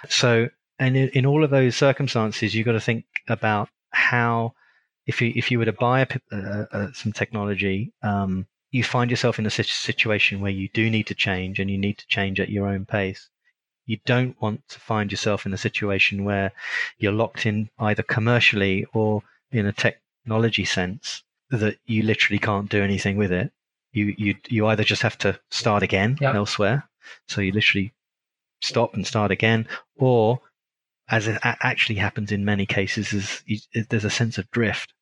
So 0.09 0.49
and 0.81 0.97
in, 0.97 1.09
in 1.09 1.25
all 1.27 1.43
of 1.43 1.51
those 1.51 1.75
circumstances, 1.75 2.55
you've 2.55 2.65
got 2.65 2.71
to 2.71 2.81
think 2.81 3.05
about 3.27 3.69
how, 3.91 4.53
if 5.05 5.21
you 5.21 5.31
if 5.35 5.51
you 5.51 5.59
were 5.59 5.65
to 5.65 5.73
buy 5.73 6.01
a, 6.01 6.07
uh, 6.31 6.65
uh, 6.71 6.91
some 6.93 7.11
technology, 7.11 7.93
um, 8.01 8.47
you 8.71 8.83
find 8.83 9.11
yourself 9.11 9.37
in 9.37 9.45
a 9.45 9.51
situation 9.51 10.41
where 10.41 10.51
you 10.51 10.69
do 10.73 10.89
need 10.89 11.05
to 11.07 11.15
change, 11.15 11.59
and 11.59 11.69
you 11.69 11.77
need 11.77 11.99
to 11.99 12.07
change 12.07 12.39
at 12.39 12.49
your 12.49 12.67
own 12.67 12.85
pace. 12.85 13.29
You 13.85 13.99
don't 14.05 14.35
want 14.41 14.67
to 14.69 14.79
find 14.79 15.11
yourself 15.11 15.45
in 15.45 15.53
a 15.53 15.57
situation 15.57 16.23
where 16.23 16.51
you're 16.97 17.11
locked 17.11 17.45
in 17.45 17.69
either 17.77 18.03
commercially 18.03 18.85
or 18.93 19.21
in 19.51 19.67
a 19.67 19.73
technology 19.73 20.65
sense 20.65 21.23
that 21.51 21.77
you 21.85 22.01
literally 22.01 22.39
can't 22.39 22.69
do 22.69 22.81
anything 22.81 23.17
with 23.17 23.31
it. 23.31 23.51
You 23.93 24.15
you 24.17 24.35
you 24.47 24.65
either 24.65 24.83
just 24.83 25.03
have 25.03 25.17
to 25.19 25.39
start 25.51 25.83
again 25.83 26.17
yep. 26.19 26.33
elsewhere, 26.33 26.89
so 27.27 27.39
you 27.41 27.51
literally 27.51 27.93
stop 28.61 28.95
and 28.95 29.05
start 29.05 29.29
again, 29.29 29.67
or 29.97 30.39
as 31.09 31.27
it 31.27 31.39
actually 31.43 31.95
happens 31.95 32.31
in 32.31 32.45
many 32.45 32.65
cases, 32.65 33.13
is 33.13 33.43
you, 33.45 33.59
there's 33.89 34.05
a 34.05 34.09
sense 34.09 34.37
of 34.37 34.49
drift, 34.51 34.93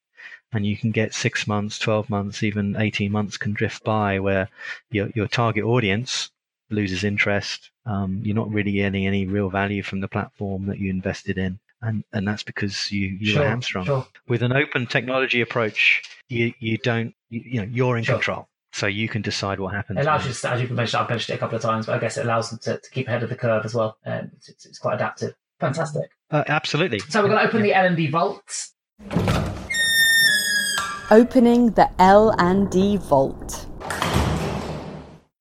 and 0.52 0.66
you 0.66 0.76
can 0.76 0.92
get 0.92 1.14
six 1.14 1.48
months, 1.48 1.78
twelve 1.78 2.10
months, 2.10 2.44
even 2.44 2.76
eighteen 2.78 3.12
months 3.12 3.38
can 3.38 3.54
drift 3.54 3.84
by 3.84 4.20
where 4.20 4.50
your 4.92 5.10
your 5.16 5.28
target 5.28 5.64
audience 5.64 6.32
loses 6.70 7.04
interest. 7.04 7.72
Um, 7.86 8.22
you're 8.24 8.36
not 8.36 8.52
really 8.52 8.72
getting 8.72 9.08
any 9.08 9.26
real 9.26 9.50
value 9.50 9.84
from 9.84 10.02
the 10.02 10.08
platform 10.08 10.68
that 10.68 10.80
you 10.80 10.90
invested 10.90 11.38
in. 11.38 11.60
And, 11.82 12.04
and 12.12 12.28
that's 12.28 12.44
because 12.44 12.92
you, 12.92 13.08
you 13.08 13.34
sure, 13.34 13.48
hamstrung. 13.48 13.86
Sure. 13.86 14.06
With 14.28 14.44
an 14.44 14.52
open 14.52 14.86
technology 14.86 15.42
approach, 15.42 16.04
you, 16.28 16.54
you 16.60 16.78
don't, 16.78 17.16
you, 17.30 17.42
you 17.46 17.62
know, 17.62 17.68
you're 17.72 17.98
in 17.98 18.04
sure. 18.04 18.16
control 18.16 18.50
so 18.74 18.86
you 18.86 19.08
can 19.08 19.22
decide 19.22 19.60
what 19.60 19.74
happens. 19.74 19.98
It 19.98 20.02
allows 20.02 20.26
you, 20.26 20.50
as 20.50 20.62
you've 20.62 20.72
mentioned, 20.72 21.02
I've 21.02 21.10
mentioned 21.10 21.34
it 21.34 21.38
a 21.38 21.40
couple 21.40 21.56
of 21.56 21.62
times, 21.62 21.86
but 21.86 21.96
I 21.96 22.00
guess 22.00 22.18
it 22.18 22.26
allows 22.26 22.50
them 22.50 22.60
to, 22.60 22.78
to 22.78 22.90
keep 22.92 23.08
ahead 23.08 23.24
of 23.24 23.30
the 23.30 23.36
curve 23.36 23.66
as 23.66 23.74
well. 23.74 23.98
Um, 24.06 24.32
it's, 24.36 24.66
it's, 24.66 24.78
quite 24.78 24.96
adaptive. 24.96 25.34
Fantastic. 25.60 26.12
Uh, 26.32 26.44
absolutely. 26.48 27.00
So 27.00 27.22
we're 27.22 27.30
going 27.30 27.40
to 27.40 27.48
open 27.48 27.62
the 27.62 27.74
L 27.74 27.86
and 27.86 27.98
D 27.98 28.08
vault. 28.08 28.68
Opening 31.12 31.72
the 31.72 31.90
L 32.00 32.36
and 32.38 32.70
D 32.70 32.98
vault. 32.98 33.66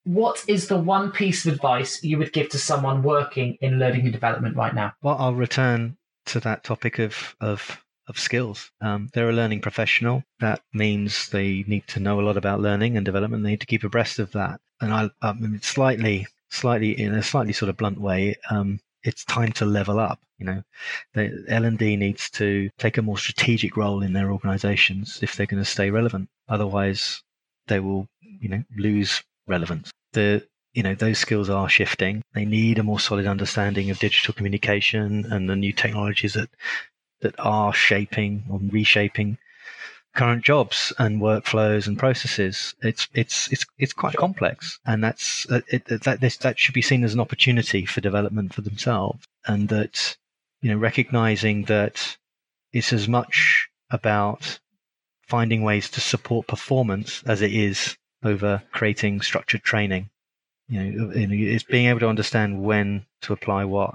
What 0.05 0.43
is 0.49 0.69
the 0.69 0.79
one 0.79 1.13
piece 1.13 1.45
of 1.45 1.53
advice 1.53 2.03
you 2.03 2.17
would 2.17 2.33
give 2.33 2.49
to 2.51 2.59
someone 2.59 3.03
working 3.03 3.59
in 3.61 3.79
learning 3.79 4.03
and 4.03 4.13
development 4.13 4.57
right 4.57 4.75
now? 4.75 4.95
Well, 5.03 5.17
I'll 5.19 5.35
return 5.35 5.99
to 6.27 6.41
that 6.41 6.65
topic 6.65 6.99
of 6.99 7.37
of 7.41 7.85
of 8.09 8.19
skills. 8.19 8.71
Um, 8.81 9.11
they're 9.13 9.29
a 9.29 9.35
learning 9.35 9.61
professional. 9.61 10.25
That 10.41 10.63
means 10.73 11.29
they 11.29 11.65
need 11.67 11.87
to 11.89 12.01
know 12.01 12.19
a 12.19 12.23
lot 12.23 12.39
about 12.39 12.61
learning 12.61 12.97
and 12.97 13.05
development. 13.05 13.43
They 13.45 13.51
need 13.51 13.61
to 13.61 13.67
keep 13.67 13.85
abreast 13.85 14.19
of 14.19 14.33
that. 14.33 14.61
And 14.81 14.95
I, 14.95 15.11
I 15.21 15.35
mean, 15.35 15.61
slightly, 15.61 16.27
slightly 16.49 16.99
in 16.99 17.13
a 17.15 17.23
slightly 17.23 17.53
sort 17.53 17.69
of 17.69 17.77
blunt 17.77 18.01
way, 18.01 18.37
um, 18.51 18.81
it's 19.03 19.25
time 19.25 19.53
to 19.53 19.65
level 19.65 19.99
up. 19.99 20.21
You 20.39 20.47
know, 20.47 20.63
the 21.15 21.45
L&D 21.49 21.97
needs 21.97 22.31
to 22.31 22.71
take 22.79 22.97
a 22.97 23.03
more 23.03 23.19
strategic 23.19 23.77
role 23.77 24.03
in 24.03 24.13
their 24.13 24.31
organizations 24.31 25.19
if 25.23 25.35
they're 25.35 25.47
going 25.47 25.63
to 25.63 25.69
stay 25.69 25.91
relevant. 25.91 26.29
Otherwise, 26.49 27.23
they 27.67 27.81
will, 27.81 28.09
you 28.21 28.49
know, 28.49 28.63
lose 28.77 29.23
relevance. 29.47 29.91
The 30.13 30.47
you 30.75 30.83
know 30.83 30.95
those 30.95 31.19
skills 31.19 31.51
are 31.51 31.69
shifting. 31.69 32.23
They 32.35 32.45
need 32.45 32.79
a 32.79 32.83
more 32.83 33.01
solid 33.01 33.27
understanding 33.27 33.91
of 33.91 33.99
digital 33.99 34.35
communication 34.35 35.27
and 35.33 35.49
the 35.49 35.57
new 35.57 35.73
technologies 35.73 36.35
that 36.35 36.51
that 37.21 37.35
are 37.39 37.73
shaping 37.73 38.45
or 38.49 38.61
reshaping 38.63 39.39
current 40.15 40.45
jobs 40.45 40.93
and 40.99 41.21
workflows 41.21 41.87
and 41.87 41.99
processes. 41.99 42.75
It's 42.83 43.09
it's 43.15 43.51
it's 43.53 43.65
it's 43.79 43.93
quite 43.93 44.17
complex, 44.17 44.79
and 44.87 45.03
that's 45.03 45.47
uh, 45.51 45.61
it, 45.69 45.87
that 45.87 46.21
this 46.21 46.37
that 46.39 46.59
should 46.59 46.75
be 46.75 46.83
seen 46.83 47.05
as 47.05 47.15
an 47.15 47.21
opportunity 47.21 47.85
for 47.87 48.01
development 48.01 48.55
for 48.55 48.63
themselves, 48.63 49.25
and 49.47 49.69
that 49.69 50.17
you 50.61 50.71
know 50.71 50.79
recognizing 50.79 51.65
that 51.65 52.17
it's 52.73 52.93
as 52.93 53.09
much 53.09 53.69
about 53.91 54.59
finding 55.23 55.63
ways 55.63 55.91
to 55.91 56.01
support 56.01 56.47
performance 56.47 57.23
as 57.27 57.43
it 57.43 57.53
is 57.53 57.97
over 58.25 58.63
creating 58.73 59.21
structured 59.21 59.63
training. 59.63 60.11
You 60.69 60.83
know, 60.83 61.11
it's 61.15 61.65
being 61.65 61.87
able 61.87 62.01
to 62.01 62.09
understand 62.09 62.63
when 62.63 63.07
to 63.23 63.33
apply 63.33 63.65
what, 63.65 63.95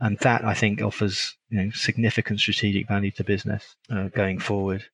and 0.00 0.18
that 0.18 0.44
I 0.44 0.54
think 0.54 0.82
offers 0.82 1.36
you 1.50 1.62
know 1.62 1.70
significant 1.70 2.40
strategic 2.40 2.88
value 2.88 3.10
to 3.12 3.24
business 3.24 3.76
uh, 3.90 4.08
going 4.08 4.38
forward 4.38 4.84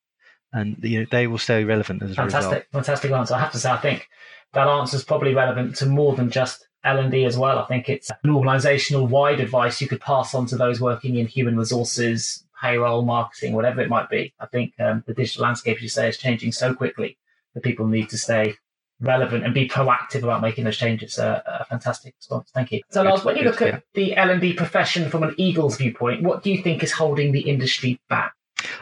and 0.53 0.77
you 0.83 1.01
know 1.01 1.07
they 1.11 1.27
will 1.27 1.39
stay 1.39 1.65
relevant 1.65 2.03
as 2.03 2.13
a 2.13 2.15
fantastic, 2.15 2.51
result. 2.51 2.65
Fantastic 2.73 3.11
answer. 3.13 3.35
I 3.35 3.41
have 3.41 3.53
to 3.53 3.59
say, 3.59 3.71
I 3.71 3.77
think 3.77 4.09
that 4.53 4.67
answer 4.67 4.97
is 4.97 5.05
probably 5.05 5.35
relevant 5.35 5.77
to 5.77 5.87
more 5.87 6.15
than 6.15 6.31
just 6.31 6.67
L 6.85 6.99
and 6.99 7.11
D 7.11 7.25
as 7.25 7.37
well. 7.37 7.59
I 7.59 7.67
think 7.67 7.89
it's 7.89 8.11
an 8.11 8.31
organisational 8.31 9.09
wide 9.09 9.41
advice 9.41 9.81
you 9.81 9.89
could 9.89 10.01
pass 10.01 10.35
on 10.35 10.47
to 10.47 10.57
those 10.57 10.81
working 10.81 11.17
in 11.17 11.27
human 11.27 11.57
resources, 11.57 12.45
payroll, 12.61 13.03
marketing, 13.03 13.53
whatever 13.53 13.81
it 13.81 13.89
might 13.89 14.09
be. 14.09 14.33
I 14.41 14.47
think 14.47 14.75
um, 14.79 15.05
the 15.07 15.15
digital 15.15 15.43
landscape, 15.43 15.77
as 15.77 15.83
you 15.83 15.89
say, 15.89 16.09
is 16.09 16.19
changing 16.19 16.53
so 16.53 16.75
quickly 16.75 17.19
that 17.55 17.63
people 17.63 17.87
need 17.87 18.09
to 18.11 18.19
stay 18.19 18.55
relevant 19.01 19.45
and 19.45 19.55
be 19.55 19.69
proactive 19.69 20.23
about 20.23 20.43
making 20.43 20.65
those 20.65 20.77
changes. 20.77 21.19
Uh, 21.19 21.41
a 21.47 21.65
fantastic 21.65 22.15
response. 22.17 22.51
Thank 22.55 22.73
you. 22.73 22.81
So, 22.91 23.03
Lars, 23.03 23.25
when 23.25 23.37
you 23.37 23.45
look 23.45 23.63
at 23.63 23.83
the 23.95 24.17
L 24.17 24.31
and 24.31 24.41
D 24.41 24.55
profession 24.55 25.11
from 25.11 25.23
an 25.23 25.35
Eagles 25.37 25.77
viewpoint, 25.77 26.23
what 26.23 26.43
do 26.43 26.51
you 26.51 26.63
think 26.63 26.83
is 26.83 26.93
holding 26.93 27.33
the 27.33 27.41
industry 27.41 28.01
back? 28.09 28.33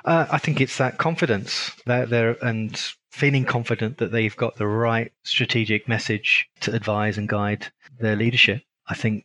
Uh, 0.04 0.26
I 0.30 0.38
think 0.38 0.60
it's 0.60 0.78
that 0.78 0.98
confidence 0.98 1.72
that 1.86 2.10
they're 2.10 2.36
and 2.44 2.76
feeling 3.10 3.44
confident 3.46 3.96
that 3.98 4.12
they've 4.12 4.36
got 4.36 4.56
the 4.56 4.66
right 4.66 5.10
strategic 5.22 5.88
message 5.88 6.46
to 6.60 6.74
advise 6.74 7.16
and 7.16 7.28
guide 7.28 7.66
their 7.98 8.14
leadership. 8.14 8.62
I 8.88 8.94
think 8.94 9.24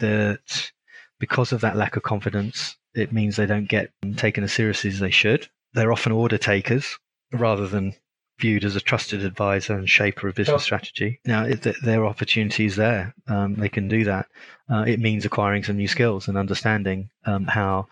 that 0.00 0.72
because 1.20 1.52
of 1.52 1.60
that 1.60 1.76
lack 1.76 1.96
of 1.96 2.02
confidence, 2.02 2.76
it 2.94 3.12
means 3.12 3.36
they 3.36 3.46
don't 3.46 3.68
get 3.68 3.92
taken 4.16 4.42
as 4.42 4.52
seriously 4.52 4.90
as 4.90 4.98
they 4.98 5.10
should. 5.10 5.48
They're 5.72 5.92
often 5.92 6.12
order 6.12 6.36
takers 6.36 6.98
rather 7.32 7.68
than 7.68 7.94
viewed 8.40 8.64
as 8.64 8.76
a 8.76 8.80
trusted 8.80 9.24
advisor 9.24 9.74
and 9.74 9.88
shaper 9.88 10.28
of 10.28 10.34
business 10.34 10.62
sure. 10.62 10.78
strategy. 10.78 11.20
Now, 11.24 11.44
it, 11.44 11.66
there 11.82 12.02
are 12.02 12.06
opportunities 12.06 12.76
there. 12.76 13.14
Um, 13.26 13.54
they 13.54 13.68
can 13.68 13.88
do 13.88 14.04
that. 14.04 14.26
Uh, 14.70 14.84
it 14.86 15.00
means 15.00 15.24
acquiring 15.24 15.64
some 15.64 15.76
new 15.76 15.88
skills 15.88 16.28
and 16.28 16.38
understanding 16.38 17.10
um, 17.24 17.46
how 17.46 17.88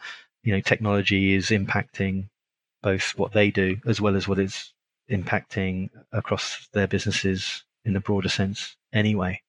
you 0.46 0.52
know 0.52 0.60
technology 0.60 1.34
is 1.34 1.48
impacting 1.48 2.28
both 2.82 3.18
what 3.18 3.32
they 3.32 3.50
do 3.50 3.76
as 3.84 4.00
well 4.00 4.14
as 4.14 4.28
what 4.28 4.38
is 4.38 4.72
impacting 5.10 5.90
across 6.12 6.68
their 6.72 6.86
businesses 6.86 7.64
in 7.84 7.92
the 7.92 8.00
broader 8.00 8.28
sense 8.28 8.76
anyway. 8.92 9.40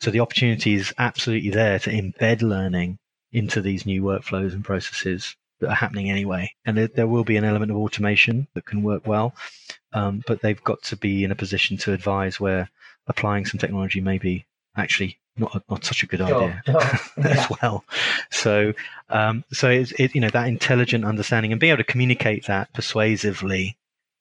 So 0.00 0.12
the 0.12 0.20
opportunity 0.20 0.74
is 0.74 0.94
absolutely 0.98 1.50
there 1.50 1.80
to 1.80 1.90
embed 1.90 2.42
learning 2.42 2.98
into 3.32 3.60
these 3.60 3.84
new 3.84 4.02
workflows 4.02 4.52
and 4.52 4.64
processes 4.64 5.34
that 5.58 5.70
are 5.70 5.74
happening 5.74 6.08
anyway. 6.08 6.52
And 6.64 6.76
there, 6.76 6.86
there 6.86 7.08
will 7.08 7.24
be 7.24 7.36
an 7.36 7.44
element 7.44 7.72
of 7.72 7.76
automation 7.76 8.46
that 8.54 8.64
can 8.64 8.84
work 8.84 9.08
well, 9.08 9.34
um, 9.92 10.22
but 10.26 10.40
they've 10.40 10.62
got 10.62 10.82
to 10.84 10.96
be 10.96 11.24
in 11.24 11.32
a 11.32 11.36
position 11.36 11.76
to 11.78 11.92
advise 11.92 12.38
where 12.38 12.70
applying 13.08 13.44
some 13.44 13.58
technology 13.58 14.00
may 14.00 14.18
be 14.18 14.46
actually 14.76 15.18
not 15.36 15.62
not 15.68 15.84
such 15.84 16.02
a 16.02 16.06
good 16.06 16.20
sure, 16.20 16.42
idea 16.42 16.62
sure. 16.66 17.24
as 17.24 17.46
well. 17.60 17.84
So 18.30 18.72
um, 19.08 19.44
so 19.52 19.68
it's 19.68 19.92
it, 19.92 20.14
you 20.14 20.20
know 20.20 20.30
that 20.30 20.48
intelligent 20.48 21.04
understanding 21.04 21.52
and 21.52 21.60
being 21.60 21.72
able 21.72 21.82
to 21.82 21.90
communicate 21.90 22.46
that 22.46 22.72
persuasively 22.72 23.76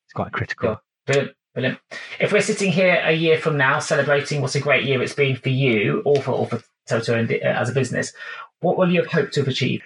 is 0.07 0.13
quite 0.13 0.31
critical. 0.31 0.69
Sure. 0.69 0.81
Brilliant. 1.05 1.35
Brilliant. 1.53 1.79
If 2.19 2.31
we're 2.31 2.41
sitting 2.41 2.71
here 2.71 2.99
a 3.03 3.13
year 3.13 3.37
from 3.37 3.57
now 3.57 3.77
celebrating 3.77 4.41
what 4.41 4.55
a 4.55 4.59
great 4.59 4.85
year 4.85 5.03
it's 5.03 5.13
been 5.13 5.35
for 5.35 5.49
you 5.49 6.01
or 6.03 6.19
for, 6.19 6.31
or 6.31 6.47
for 6.47 6.63
Totara 6.89 7.31
uh, 7.31 7.45
as 7.45 7.69
a 7.69 7.73
business, 7.73 8.11
what 8.59 8.75
will 8.75 8.91
you 8.91 9.01
have 9.01 9.11
hoped 9.11 9.33
to 9.33 9.41
have 9.41 9.47
achieved? 9.47 9.83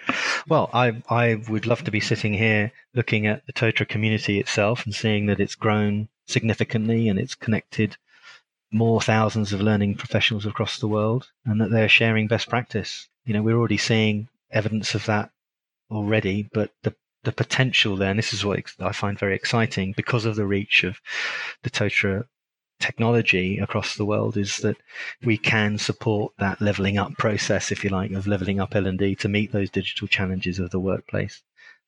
Well, 0.48 0.70
I 0.72 1.02
I 1.10 1.42
would 1.48 1.66
love 1.66 1.84
to 1.84 1.90
be 1.90 2.00
sitting 2.00 2.32
here 2.32 2.72
looking 2.94 3.26
at 3.26 3.44
the 3.46 3.52
Totara 3.52 3.86
community 3.86 4.40
itself 4.40 4.86
and 4.86 4.94
seeing 4.94 5.26
that 5.26 5.40
it's 5.40 5.56
grown 5.56 6.08
significantly 6.26 7.08
and 7.08 7.18
it's 7.18 7.34
connected 7.34 7.96
more 8.70 9.00
thousands 9.00 9.52
of 9.52 9.60
learning 9.60 9.94
professionals 9.94 10.46
across 10.46 10.78
the 10.78 10.88
world 10.88 11.30
and 11.44 11.60
that 11.60 11.70
they're 11.70 11.88
sharing 11.88 12.26
best 12.26 12.48
practice. 12.48 13.08
You 13.24 13.34
know, 13.34 13.42
we're 13.42 13.56
already 13.56 13.78
seeing 13.78 14.28
evidence 14.50 14.94
of 14.94 15.06
that 15.06 15.30
already, 15.90 16.48
but 16.52 16.72
the 16.82 16.94
the 17.24 17.32
potential 17.32 17.96
there, 17.96 18.10
and 18.10 18.18
this 18.18 18.32
is 18.32 18.44
what 18.44 18.62
I 18.78 18.92
find 18.92 19.18
very 19.18 19.34
exciting 19.34 19.92
because 19.96 20.24
of 20.24 20.36
the 20.36 20.46
reach 20.46 20.84
of 20.84 21.00
the 21.62 21.70
Totara 21.70 22.26
technology 22.78 23.58
across 23.58 23.96
the 23.96 24.04
world 24.04 24.36
is 24.36 24.58
that 24.58 24.76
we 25.24 25.36
can 25.36 25.78
support 25.78 26.32
that 26.38 26.60
leveling 26.60 26.96
up 26.96 27.16
process, 27.18 27.72
if 27.72 27.82
you 27.82 27.90
like, 27.90 28.12
of 28.12 28.28
leveling 28.28 28.60
up 28.60 28.74
L&D 28.74 29.16
to 29.16 29.28
meet 29.28 29.50
those 29.50 29.68
digital 29.68 30.06
challenges 30.06 30.58
of 30.58 30.70
the 30.70 30.78
workplace. 30.78 31.42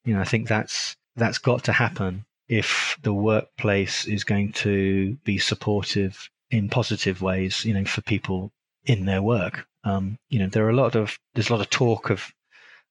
You 0.04 0.14
know, 0.14 0.20
I 0.20 0.24
think 0.24 0.48
that's 0.48 0.96
that's 1.16 1.38
got 1.38 1.64
to 1.64 1.72
happen 1.72 2.24
if 2.48 2.98
the 3.02 3.14
workplace 3.14 4.06
is 4.06 4.24
going 4.24 4.52
to 4.52 5.16
be 5.24 5.38
supportive 5.38 6.28
in 6.50 6.68
positive 6.68 7.22
ways, 7.22 7.64
you 7.64 7.74
know, 7.74 7.84
for 7.84 8.00
people 8.02 8.52
in 8.84 9.06
their 9.06 9.22
work. 9.22 9.66
Um, 9.84 10.18
you 10.28 10.38
know, 10.38 10.46
there 10.46 10.66
are 10.66 10.70
a 10.70 10.76
lot 10.76 10.94
of 10.94 11.18
there's 11.34 11.48
a 11.48 11.52
lot 11.52 11.62
of 11.62 11.70
talk 11.70 12.10
of 12.10 12.32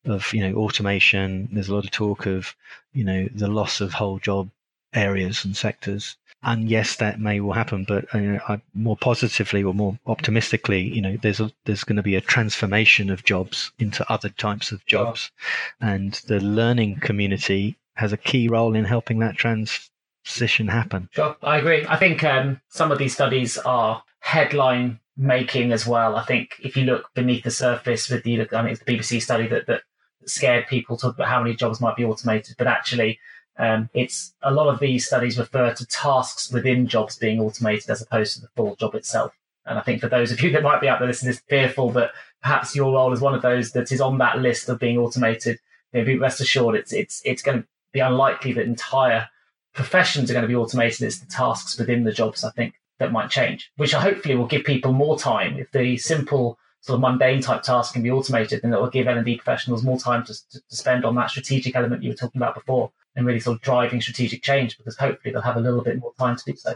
of 0.06 0.34
you 0.34 0.42
know 0.42 0.56
automation. 0.56 1.50
There's 1.52 1.70
a 1.70 1.76
lot 1.76 1.86
of 1.86 1.92
talk 1.92 2.26
of 2.26 2.56
you 2.94 3.04
know 3.04 3.28
the 3.34 3.48
loss 3.48 3.82
of 3.82 3.94
whole 3.94 4.20
job 4.20 4.50
areas 4.94 5.46
and 5.46 5.56
sectors. 5.56 6.18
And 6.42 6.70
yes, 6.70 6.96
that 6.96 7.20
may 7.20 7.42
well 7.42 7.54
happen, 7.54 7.84
but 7.84 8.06
uh, 8.16 8.40
I, 8.48 8.62
more 8.74 8.96
positively 8.96 9.62
or 9.62 9.74
more 9.74 10.00
optimistically, 10.08 10.84
you 10.84 11.02
know, 11.02 11.18
there's 11.18 11.42
a, 11.42 11.52
there's 11.66 11.84
going 11.84 11.98
to 11.98 12.02
be 12.02 12.16
a 12.16 12.22
transformation 12.22 13.10
of 13.10 13.26
jobs 13.26 13.74
into 13.78 14.10
other 14.10 14.30
types 14.30 14.72
of 14.72 14.86
jobs, 14.86 15.32
and 15.82 16.14
the 16.28 16.40
learning 16.40 17.02
community 17.02 17.78
has 17.96 18.14
a 18.14 18.18
key 18.18 18.48
role 18.48 18.74
in 18.74 18.86
helping 18.86 19.20
that 19.20 19.36
transition 20.24 20.68
happen. 20.68 21.10
Sure, 21.12 21.36
I 21.44 21.58
agree. 21.58 21.86
I 21.88 21.98
think 21.98 22.24
um, 22.24 22.62
some 22.70 22.92
of 22.92 22.98
these 22.98 23.14
studies 23.14 23.58
are 23.58 24.04
headline 24.20 25.00
making 25.18 25.72
as 25.72 25.86
well. 25.86 26.16
I 26.16 26.24
think 26.24 26.56
if 26.64 26.78
you 26.78 26.86
look 26.86 27.14
beneath 27.14 27.44
the 27.44 27.52
surface 27.52 28.10
with 28.10 28.24
the, 28.24 28.48
I 28.54 28.62
mean, 28.62 28.72
it's 28.72 28.84
the 28.84 28.92
BBC 28.98 29.22
study 29.22 29.48
that, 29.48 29.68
that 29.68 29.82
scared 30.26 30.68
people 30.68 30.98
to 30.98 31.08
about 31.10 31.28
how 31.28 31.42
many 31.42 31.56
jobs 31.56 31.82
might 31.82 31.96
be 31.96 32.06
automated, 32.06 32.56
but 32.58 32.68
actually, 32.68 33.20
um, 33.58 33.90
it's 33.94 34.34
a 34.42 34.54
lot 34.54 34.68
of 34.68 34.80
these 34.80 35.06
studies 35.06 35.38
refer 35.38 35.74
to 35.74 35.86
tasks 35.88 36.50
within 36.52 36.88
jobs 36.88 37.18
being 37.18 37.42
automated 37.42 37.90
as 37.90 38.02
opposed 38.02 38.36
to 38.36 38.42
the 38.42 38.48
full 38.56 38.76
job 38.78 38.96
itself. 38.96 39.34
And 39.66 39.78
I 39.78 39.82
think 39.82 40.00
for 40.00 40.08
those 40.08 40.32
of 40.32 40.42
you 40.42 40.52
that 40.54 40.64
might 40.64 40.82
be 40.82 40.88
out 40.88 41.00
there 41.00 41.08
listening, 41.08 41.32
is 41.32 41.42
fearful 41.50 41.92
that 41.92 42.12
perhaps 42.42 42.76
your 42.76 42.94
role 42.94 43.12
is 43.12 43.20
one 43.20 43.36
of 43.36 43.42
those 43.42 43.72
that 43.74 43.92
is 43.92 44.00
on 44.00 44.18
that 44.20 44.40
list 44.40 44.70
of 44.70 44.80
being 44.80 44.98
automated, 44.98 45.60
you 45.92 46.00
know, 46.00 46.06
be 46.06 46.18
rest 46.18 46.40
assured 46.40 46.76
it's 46.76 46.94
it's 46.94 47.22
it's 47.26 47.42
going 47.42 47.62
to 47.62 47.68
be 47.92 48.00
unlikely 48.00 48.54
that 48.54 48.66
entire 48.66 49.28
professions 49.80 50.30
are 50.30 50.34
going 50.34 50.44
to 50.44 50.48
be 50.50 50.58
automated. 50.58 51.04
It's 51.04 51.20
the 51.20 51.26
tasks 51.26 51.80
within 51.80 52.04
the 52.04 52.12
jobs, 52.12 52.44
I 52.44 52.52
think, 52.52 52.74
that 52.98 53.14
might 53.14 53.30
change, 53.30 53.72
which 53.78 53.94
hopefully 53.94 54.36
will 54.36 54.46
give 54.46 54.66
people 54.66 54.92
more 54.92 55.18
time. 55.18 55.58
If 55.58 55.72
the 55.72 55.96
simple 55.96 56.60
sort 56.82 56.96
of 56.96 57.02
mundane 57.02 57.42
type 57.42 57.62
tasks 57.62 57.94
can 57.94 58.04
be 58.04 58.12
automated, 58.12 58.62
then 58.62 58.74
it 58.74 58.80
will 58.80 58.90
give 58.90 59.08
L&D 59.08 59.36
professionals 59.38 59.84
more 59.84 60.00
time 60.00 60.24
to, 60.26 60.34
to, 60.34 60.62
spend 60.70 61.04
on 61.04 61.16
that 61.16 61.30
strategic 61.30 61.76
element 61.76 62.04
you 62.04 62.10
were 62.10 62.16
talking 62.16 62.40
about 62.40 62.56
before 62.56 62.92
and 63.16 63.26
really 63.26 63.40
sort 63.40 63.58
of 63.58 63.62
driving 63.62 64.00
strategic 64.00 64.42
change 64.42 64.78
because 64.78 64.96
hopefully 64.96 65.34
they'll 65.34 65.42
have 65.42 65.58
a 65.58 65.60
little 65.60 65.82
bit 65.82 66.00
more 66.00 66.14
time 66.18 66.38
to 66.38 66.44
do 66.46 66.56
so. 66.56 66.74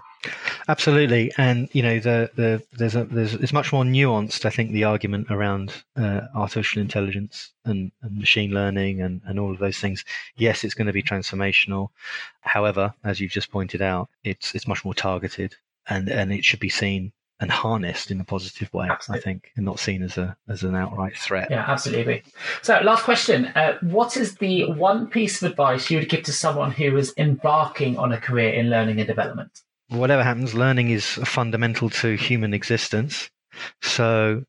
Absolutely, 0.68 1.32
and 1.38 1.70
you 1.74 1.82
know 1.82 2.00
the 2.00 2.30
the 2.36 2.62
there's 2.74 2.96
a 2.96 3.06
there's 3.06 3.34
it's 3.36 3.54
much 3.54 3.72
more 3.72 3.84
nuanced. 3.84 4.44
I 4.46 4.50
think 4.50 4.72
the 4.72 4.84
argument 4.84 5.28
around 5.30 5.72
uh, 5.96 6.22
artificial 6.36 6.82
intelligence 6.82 7.54
and, 7.66 7.92
and 8.02 8.18
machine 8.18 8.52
learning 8.52 9.02
and 9.02 9.22
and 9.26 9.40
all 9.40 9.52
of 9.52 9.60
those 9.60 9.78
things. 9.78 10.04
Yes, 10.36 10.64
it's 10.64 10.74
going 10.74 10.88
to 10.88 10.94
be 10.94 11.04
transformational. 11.04 11.90
However, 12.42 12.94
as 13.04 13.22
you've 13.22 13.32
just 13.32 13.52
pointed 13.52 13.82
out, 13.82 14.10
it's 14.24 14.54
it's 14.54 14.68
much 14.68 14.84
more 14.84 14.94
targeted 14.94 15.56
and 15.88 16.10
and 16.10 16.34
it 16.34 16.44
should 16.44 16.60
be 16.60 16.70
seen 16.70 17.12
and 17.44 17.52
harnessed 17.52 18.10
in 18.10 18.22
a 18.22 18.24
positive 18.24 18.74
way, 18.74 18.88
absolutely. 18.90 19.20
I 19.20 19.24
think, 19.24 19.52
and 19.58 19.66
not 19.66 19.78
seen 19.78 20.02
as 20.02 20.18
a 20.18 20.36
as 20.48 20.64
an 20.64 20.76
outright 20.76 21.18
threat. 21.18 21.50
Yeah, 21.52 21.66
absolutely. 21.68 22.24
So, 22.62 22.80
last 22.82 23.04
question: 23.04 23.48
uh, 23.48 23.78
What 23.82 24.16
is 24.18 24.36
the 24.36 24.72
one 24.72 25.08
piece 25.08 25.42
of 25.42 25.52
advice 25.52 25.92
you 25.92 26.00
would 26.00 26.10
give 26.10 26.24
to 26.24 26.32
someone 26.32 26.72
who 26.72 26.96
is 26.98 27.14
embarking 27.18 27.98
on 27.98 28.14
a 28.14 28.18
career 28.18 28.54
in 28.54 28.70
learning 28.70 29.00
and 29.00 29.08
development? 29.08 29.62
Whatever 29.90 30.24
happens, 30.24 30.56
learning 30.56 30.90
is 30.90 31.06
fundamental 31.06 31.90
to 31.90 32.16
human 32.16 32.54
existence. 32.54 33.30
So, 33.82 34.46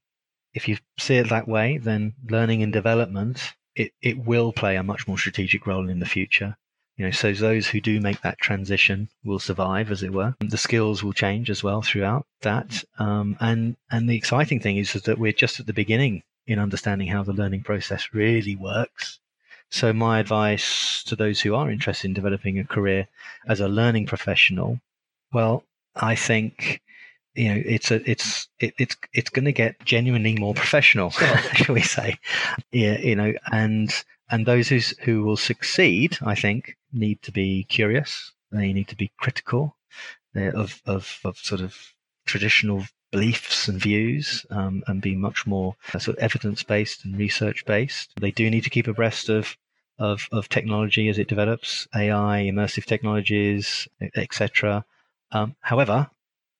if 0.54 0.68
you 0.68 0.78
see 0.98 1.16
it 1.16 1.28
that 1.30 1.48
way, 1.48 1.78
then 1.78 2.14
learning 2.30 2.62
and 2.62 2.72
development 2.72 3.54
it, 3.74 3.92
it 4.00 4.18
will 4.18 4.52
play 4.52 4.76
a 4.76 4.82
much 4.82 5.08
more 5.08 5.18
strategic 5.18 5.66
role 5.66 5.88
in 5.88 5.98
the 5.98 6.06
future. 6.06 6.56
You 6.96 7.06
know, 7.06 7.10
so 7.10 7.32
those 7.32 7.66
who 7.66 7.80
do 7.80 8.00
make 8.00 8.20
that 8.20 8.38
transition 8.38 9.08
will 9.24 9.40
survive, 9.40 9.90
as 9.90 10.02
it 10.02 10.12
were. 10.12 10.36
The 10.40 10.56
skills 10.56 11.02
will 11.02 11.12
change 11.12 11.50
as 11.50 11.62
well 11.62 11.82
throughout 11.82 12.26
that. 12.42 12.84
Um, 12.98 13.36
and 13.40 13.76
and 13.90 14.08
the 14.08 14.16
exciting 14.16 14.60
thing 14.60 14.76
is, 14.76 14.94
is 14.94 15.02
that 15.02 15.18
we're 15.18 15.32
just 15.32 15.58
at 15.58 15.66
the 15.66 15.72
beginning 15.72 16.22
in 16.46 16.58
understanding 16.58 17.08
how 17.08 17.22
the 17.22 17.32
learning 17.32 17.62
process 17.62 18.10
really 18.12 18.54
works. 18.54 19.18
So 19.70 19.92
my 19.92 20.20
advice 20.20 21.02
to 21.04 21.16
those 21.16 21.40
who 21.40 21.54
are 21.54 21.70
interested 21.70 22.06
in 22.06 22.14
developing 22.14 22.58
a 22.58 22.64
career 22.64 23.08
as 23.48 23.60
a 23.60 23.66
learning 23.66 24.06
professional, 24.06 24.80
well, 25.32 25.64
I 25.96 26.14
think 26.14 26.80
you 27.34 27.48
know 27.48 27.60
it's 27.66 27.90
a 27.90 28.08
it's 28.08 28.48
it, 28.60 28.74
it's 28.78 28.96
it's 29.12 29.30
going 29.30 29.46
to 29.46 29.52
get 29.52 29.84
genuinely 29.84 30.36
more 30.36 30.54
professional, 30.54 31.10
shall 31.54 31.74
we 31.74 31.82
say? 31.82 32.18
Yeah, 32.70 32.98
you 32.98 33.16
know, 33.16 33.32
and 33.50 33.92
and 34.30 34.46
those 34.46 34.68
who, 34.68 34.80
who 35.02 35.22
will 35.22 35.36
succeed, 35.36 36.18
I 36.22 36.34
think, 36.34 36.76
need 36.92 37.22
to 37.22 37.32
be 37.32 37.64
curious. 37.64 38.32
They 38.50 38.72
need 38.72 38.88
to 38.88 38.96
be 38.96 39.12
critical 39.18 39.76
of, 40.34 40.80
of, 40.86 41.18
of 41.24 41.38
sort 41.38 41.60
of 41.60 41.76
traditional 42.26 42.84
beliefs 43.12 43.68
and 43.68 43.80
views 43.80 44.44
um, 44.50 44.82
and 44.88 45.00
be 45.00 45.14
much 45.14 45.46
more 45.46 45.76
uh, 45.92 45.98
sort 45.98 46.16
of 46.16 46.22
evidence 46.22 46.62
based 46.62 47.04
and 47.04 47.16
research 47.16 47.64
based. 47.64 48.10
They 48.20 48.32
do 48.32 48.50
need 48.50 48.64
to 48.64 48.70
keep 48.70 48.88
abreast 48.88 49.28
of, 49.28 49.56
of, 49.98 50.28
of 50.32 50.48
technology 50.48 51.08
as 51.08 51.18
it 51.18 51.28
develops, 51.28 51.86
AI, 51.94 52.50
immersive 52.52 52.86
technologies, 52.86 53.86
etc. 54.16 54.84
Um, 55.30 55.54
however, 55.60 56.10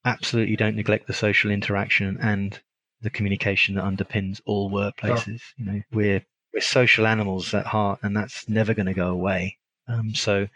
absolutely 0.04 0.56
don't 0.56 0.76
neglect 0.76 1.06
the 1.06 1.12
social 1.12 1.50
interaction 1.50 2.18
and 2.20 2.60
the 3.02 3.10
communication 3.10 3.74
that 3.74 3.84
underpins 3.84 4.40
all 4.46 4.70
workplaces. 4.70 5.40
You 5.56 5.64
know, 5.66 5.82
we're 5.92 6.24
we're 6.55 6.61
social 6.61 7.07
animals 7.07 7.52
at 7.52 7.66
heart, 7.66 7.98
and 8.02 8.16
that's 8.16 8.48
never 8.48 8.72
going 8.72 8.86
to 8.86 8.94
go 8.94 9.09
away. 9.09 9.59
Um, 9.88 10.14
so, 10.14 10.48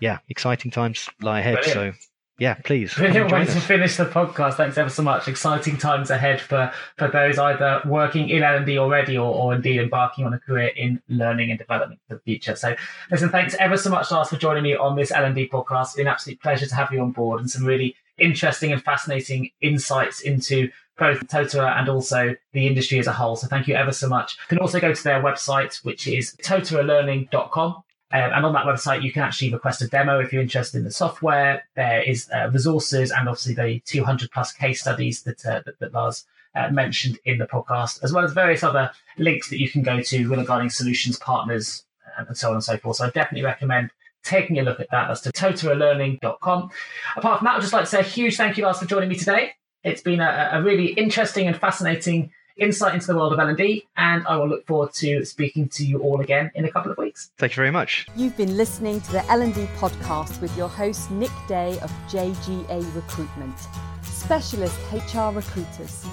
yeah, 0.00 0.18
exciting 0.28 0.70
times 0.70 1.08
lie 1.20 1.40
ahead. 1.40 1.62
Brilliant. 1.62 1.94
So, 1.94 2.00
yeah, 2.38 2.54
please. 2.54 2.92
Brilliant 2.94 3.30
way 3.30 3.44
to 3.44 3.60
finish 3.60 3.96
the 3.96 4.04
podcast. 4.04 4.54
Thanks 4.54 4.76
ever 4.76 4.88
so 4.88 5.02
much. 5.02 5.28
Exciting 5.28 5.76
times 5.76 6.10
ahead 6.10 6.40
for, 6.40 6.72
for 6.96 7.06
those 7.06 7.38
either 7.38 7.80
working 7.84 8.30
in 8.30 8.42
L&D 8.42 8.78
already 8.78 9.16
or, 9.16 9.32
or 9.32 9.54
indeed 9.54 9.78
embarking 9.78 10.24
on 10.24 10.34
a 10.34 10.40
career 10.40 10.72
in 10.74 11.00
learning 11.08 11.50
and 11.50 11.58
development 11.58 12.00
for 12.08 12.16
the 12.16 12.20
future. 12.22 12.56
So 12.56 12.74
listen, 13.12 13.28
thanks 13.28 13.54
ever 13.60 13.76
so 13.76 13.90
much, 13.90 14.10
Lars, 14.10 14.30
for 14.30 14.36
joining 14.36 14.64
me 14.64 14.74
on 14.74 14.96
this 14.96 15.12
L&D 15.12 15.50
podcast. 15.50 15.82
It's 15.82 15.94
been 15.94 16.08
an 16.08 16.12
absolute 16.12 16.40
pleasure 16.40 16.66
to 16.66 16.74
have 16.74 16.90
you 16.90 17.00
on 17.00 17.12
board 17.12 17.40
and 17.40 17.48
some 17.48 17.64
really 17.64 17.94
interesting 18.18 18.72
and 18.72 18.82
fascinating 18.82 19.50
insights 19.60 20.20
into 20.20 20.68
both 20.98 21.26
Totara 21.26 21.78
and 21.78 21.88
also 21.88 22.34
the 22.52 22.66
industry 22.66 22.98
as 22.98 23.06
a 23.06 23.12
whole. 23.12 23.36
So 23.36 23.46
thank 23.46 23.66
you 23.66 23.74
ever 23.74 23.92
so 23.92 24.08
much. 24.08 24.36
You 24.42 24.56
can 24.56 24.58
also 24.58 24.80
go 24.80 24.92
to 24.92 25.04
their 25.04 25.22
website, 25.22 25.82
which 25.84 26.06
is 26.06 26.36
totaralearning.com. 26.42 27.82
Um, 28.14 28.30
and 28.34 28.44
on 28.44 28.52
that 28.52 28.66
website, 28.66 29.02
you 29.02 29.10
can 29.10 29.22
actually 29.22 29.52
request 29.52 29.80
a 29.80 29.88
demo 29.88 30.20
if 30.20 30.32
you're 30.32 30.42
interested 30.42 30.78
in 30.78 30.84
the 30.84 30.90
software. 30.90 31.64
There 31.76 32.02
is 32.02 32.28
uh, 32.30 32.50
resources 32.52 33.10
and 33.10 33.28
obviously 33.28 33.54
the 33.54 33.80
200 33.86 34.30
plus 34.30 34.52
case 34.52 34.82
studies 34.82 35.22
that, 35.22 35.44
uh, 35.46 35.62
that, 35.64 35.78
that 35.78 35.94
Lars 35.94 36.26
uh, 36.54 36.68
mentioned 36.70 37.18
in 37.24 37.38
the 37.38 37.46
podcast, 37.46 38.04
as 38.04 38.12
well 38.12 38.24
as 38.24 38.32
various 38.34 38.62
other 38.62 38.90
links 39.16 39.48
that 39.48 39.58
you 39.58 39.70
can 39.70 39.82
go 39.82 40.02
to 40.02 40.28
regarding 40.28 40.68
solutions 40.68 41.18
partners 41.18 41.84
uh, 42.18 42.24
and 42.28 42.36
so 42.36 42.48
on 42.48 42.54
and 42.54 42.64
so 42.64 42.76
forth. 42.76 42.98
So 42.98 43.06
I 43.06 43.10
definitely 43.10 43.44
recommend 43.46 43.90
taking 44.22 44.58
a 44.58 44.62
look 44.62 44.78
at 44.78 44.90
that. 44.90 45.08
That's 45.08 45.22
to 45.22 45.32
totaralearning.com. 45.32 46.70
Apart 47.16 47.38
from 47.38 47.46
that, 47.46 47.56
I'd 47.56 47.60
just 47.62 47.72
like 47.72 47.84
to 47.84 47.90
say 47.90 48.00
a 48.00 48.04
huge 48.04 48.36
thank 48.36 48.58
you, 48.58 48.64
Lars, 48.64 48.78
for 48.78 48.84
joining 48.84 49.08
me 49.08 49.16
today. 49.16 49.52
It's 49.84 50.02
been 50.02 50.20
a, 50.20 50.50
a 50.52 50.62
really 50.62 50.92
interesting 50.92 51.48
and 51.48 51.56
fascinating 51.56 52.30
insight 52.56 52.94
into 52.94 53.06
the 53.06 53.16
world 53.16 53.32
of 53.32 53.38
L&D, 53.40 53.86
and 53.96 54.24
I 54.26 54.36
will 54.36 54.48
look 54.48 54.66
forward 54.66 54.92
to 54.94 55.24
speaking 55.24 55.68
to 55.70 55.84
you 55.84 55.98
all 55.98 56.20
again 56.20 56.52
in 56.54 56.64
a 56.64 56.70
couple 56.70 56.92
of 56.92 56.98
weeks. 56.98 57.30
Thank 57.38 57.52
you 57.52 57.56
very 57.56 57.70
much. 57.70 58.06
You've 58.14 58.36
been 58.36 58.56
listening 58.56 59.00
to 59.00 59.12
the 59.12 59.24
L&D 59.30 59.66
podcast 59.78 60.40
with 60.40 60.56
your 60.56 60.68
host 60.68 61.10
Nick 61.10 61.32
Day 61.48 61.78
of 61.80 61.90
JGA 62.08 62.94
Recruitment, 62.94 63.58
specialist 64.02 64.78
HR 64.92 65.34
recruiters. 65.34 66.06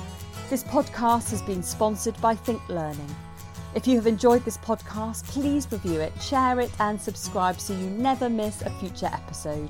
This 0.50 0.64
podcast 0.64 1.30
has 1.30 1.44
been 1.44 1.62
sponsored 1.62 2.20
by 2.22 2.34
Think 2.34 2.68
Learning. 2.70 3.16
If 3.76 3.86
you 3.86 3.96
have 3.98 4.08
enjoyed 4.08 4.44
this 4.46 4.58
podcast, 4.58 5.26
please 5.26 5.68
review 5.72 6.00
it, 6.00 6.20
share 6.20 6.60
it, 6.60 6.72
and 6.80 7.00
subscribe 7.00 7.60
so 7.60 7.74
you 7.74 7.88
never 7.92 8.28
miss 8.28 8.64
a 8.64 8.72
future 8.72 9.12
episode. 9.14 9.70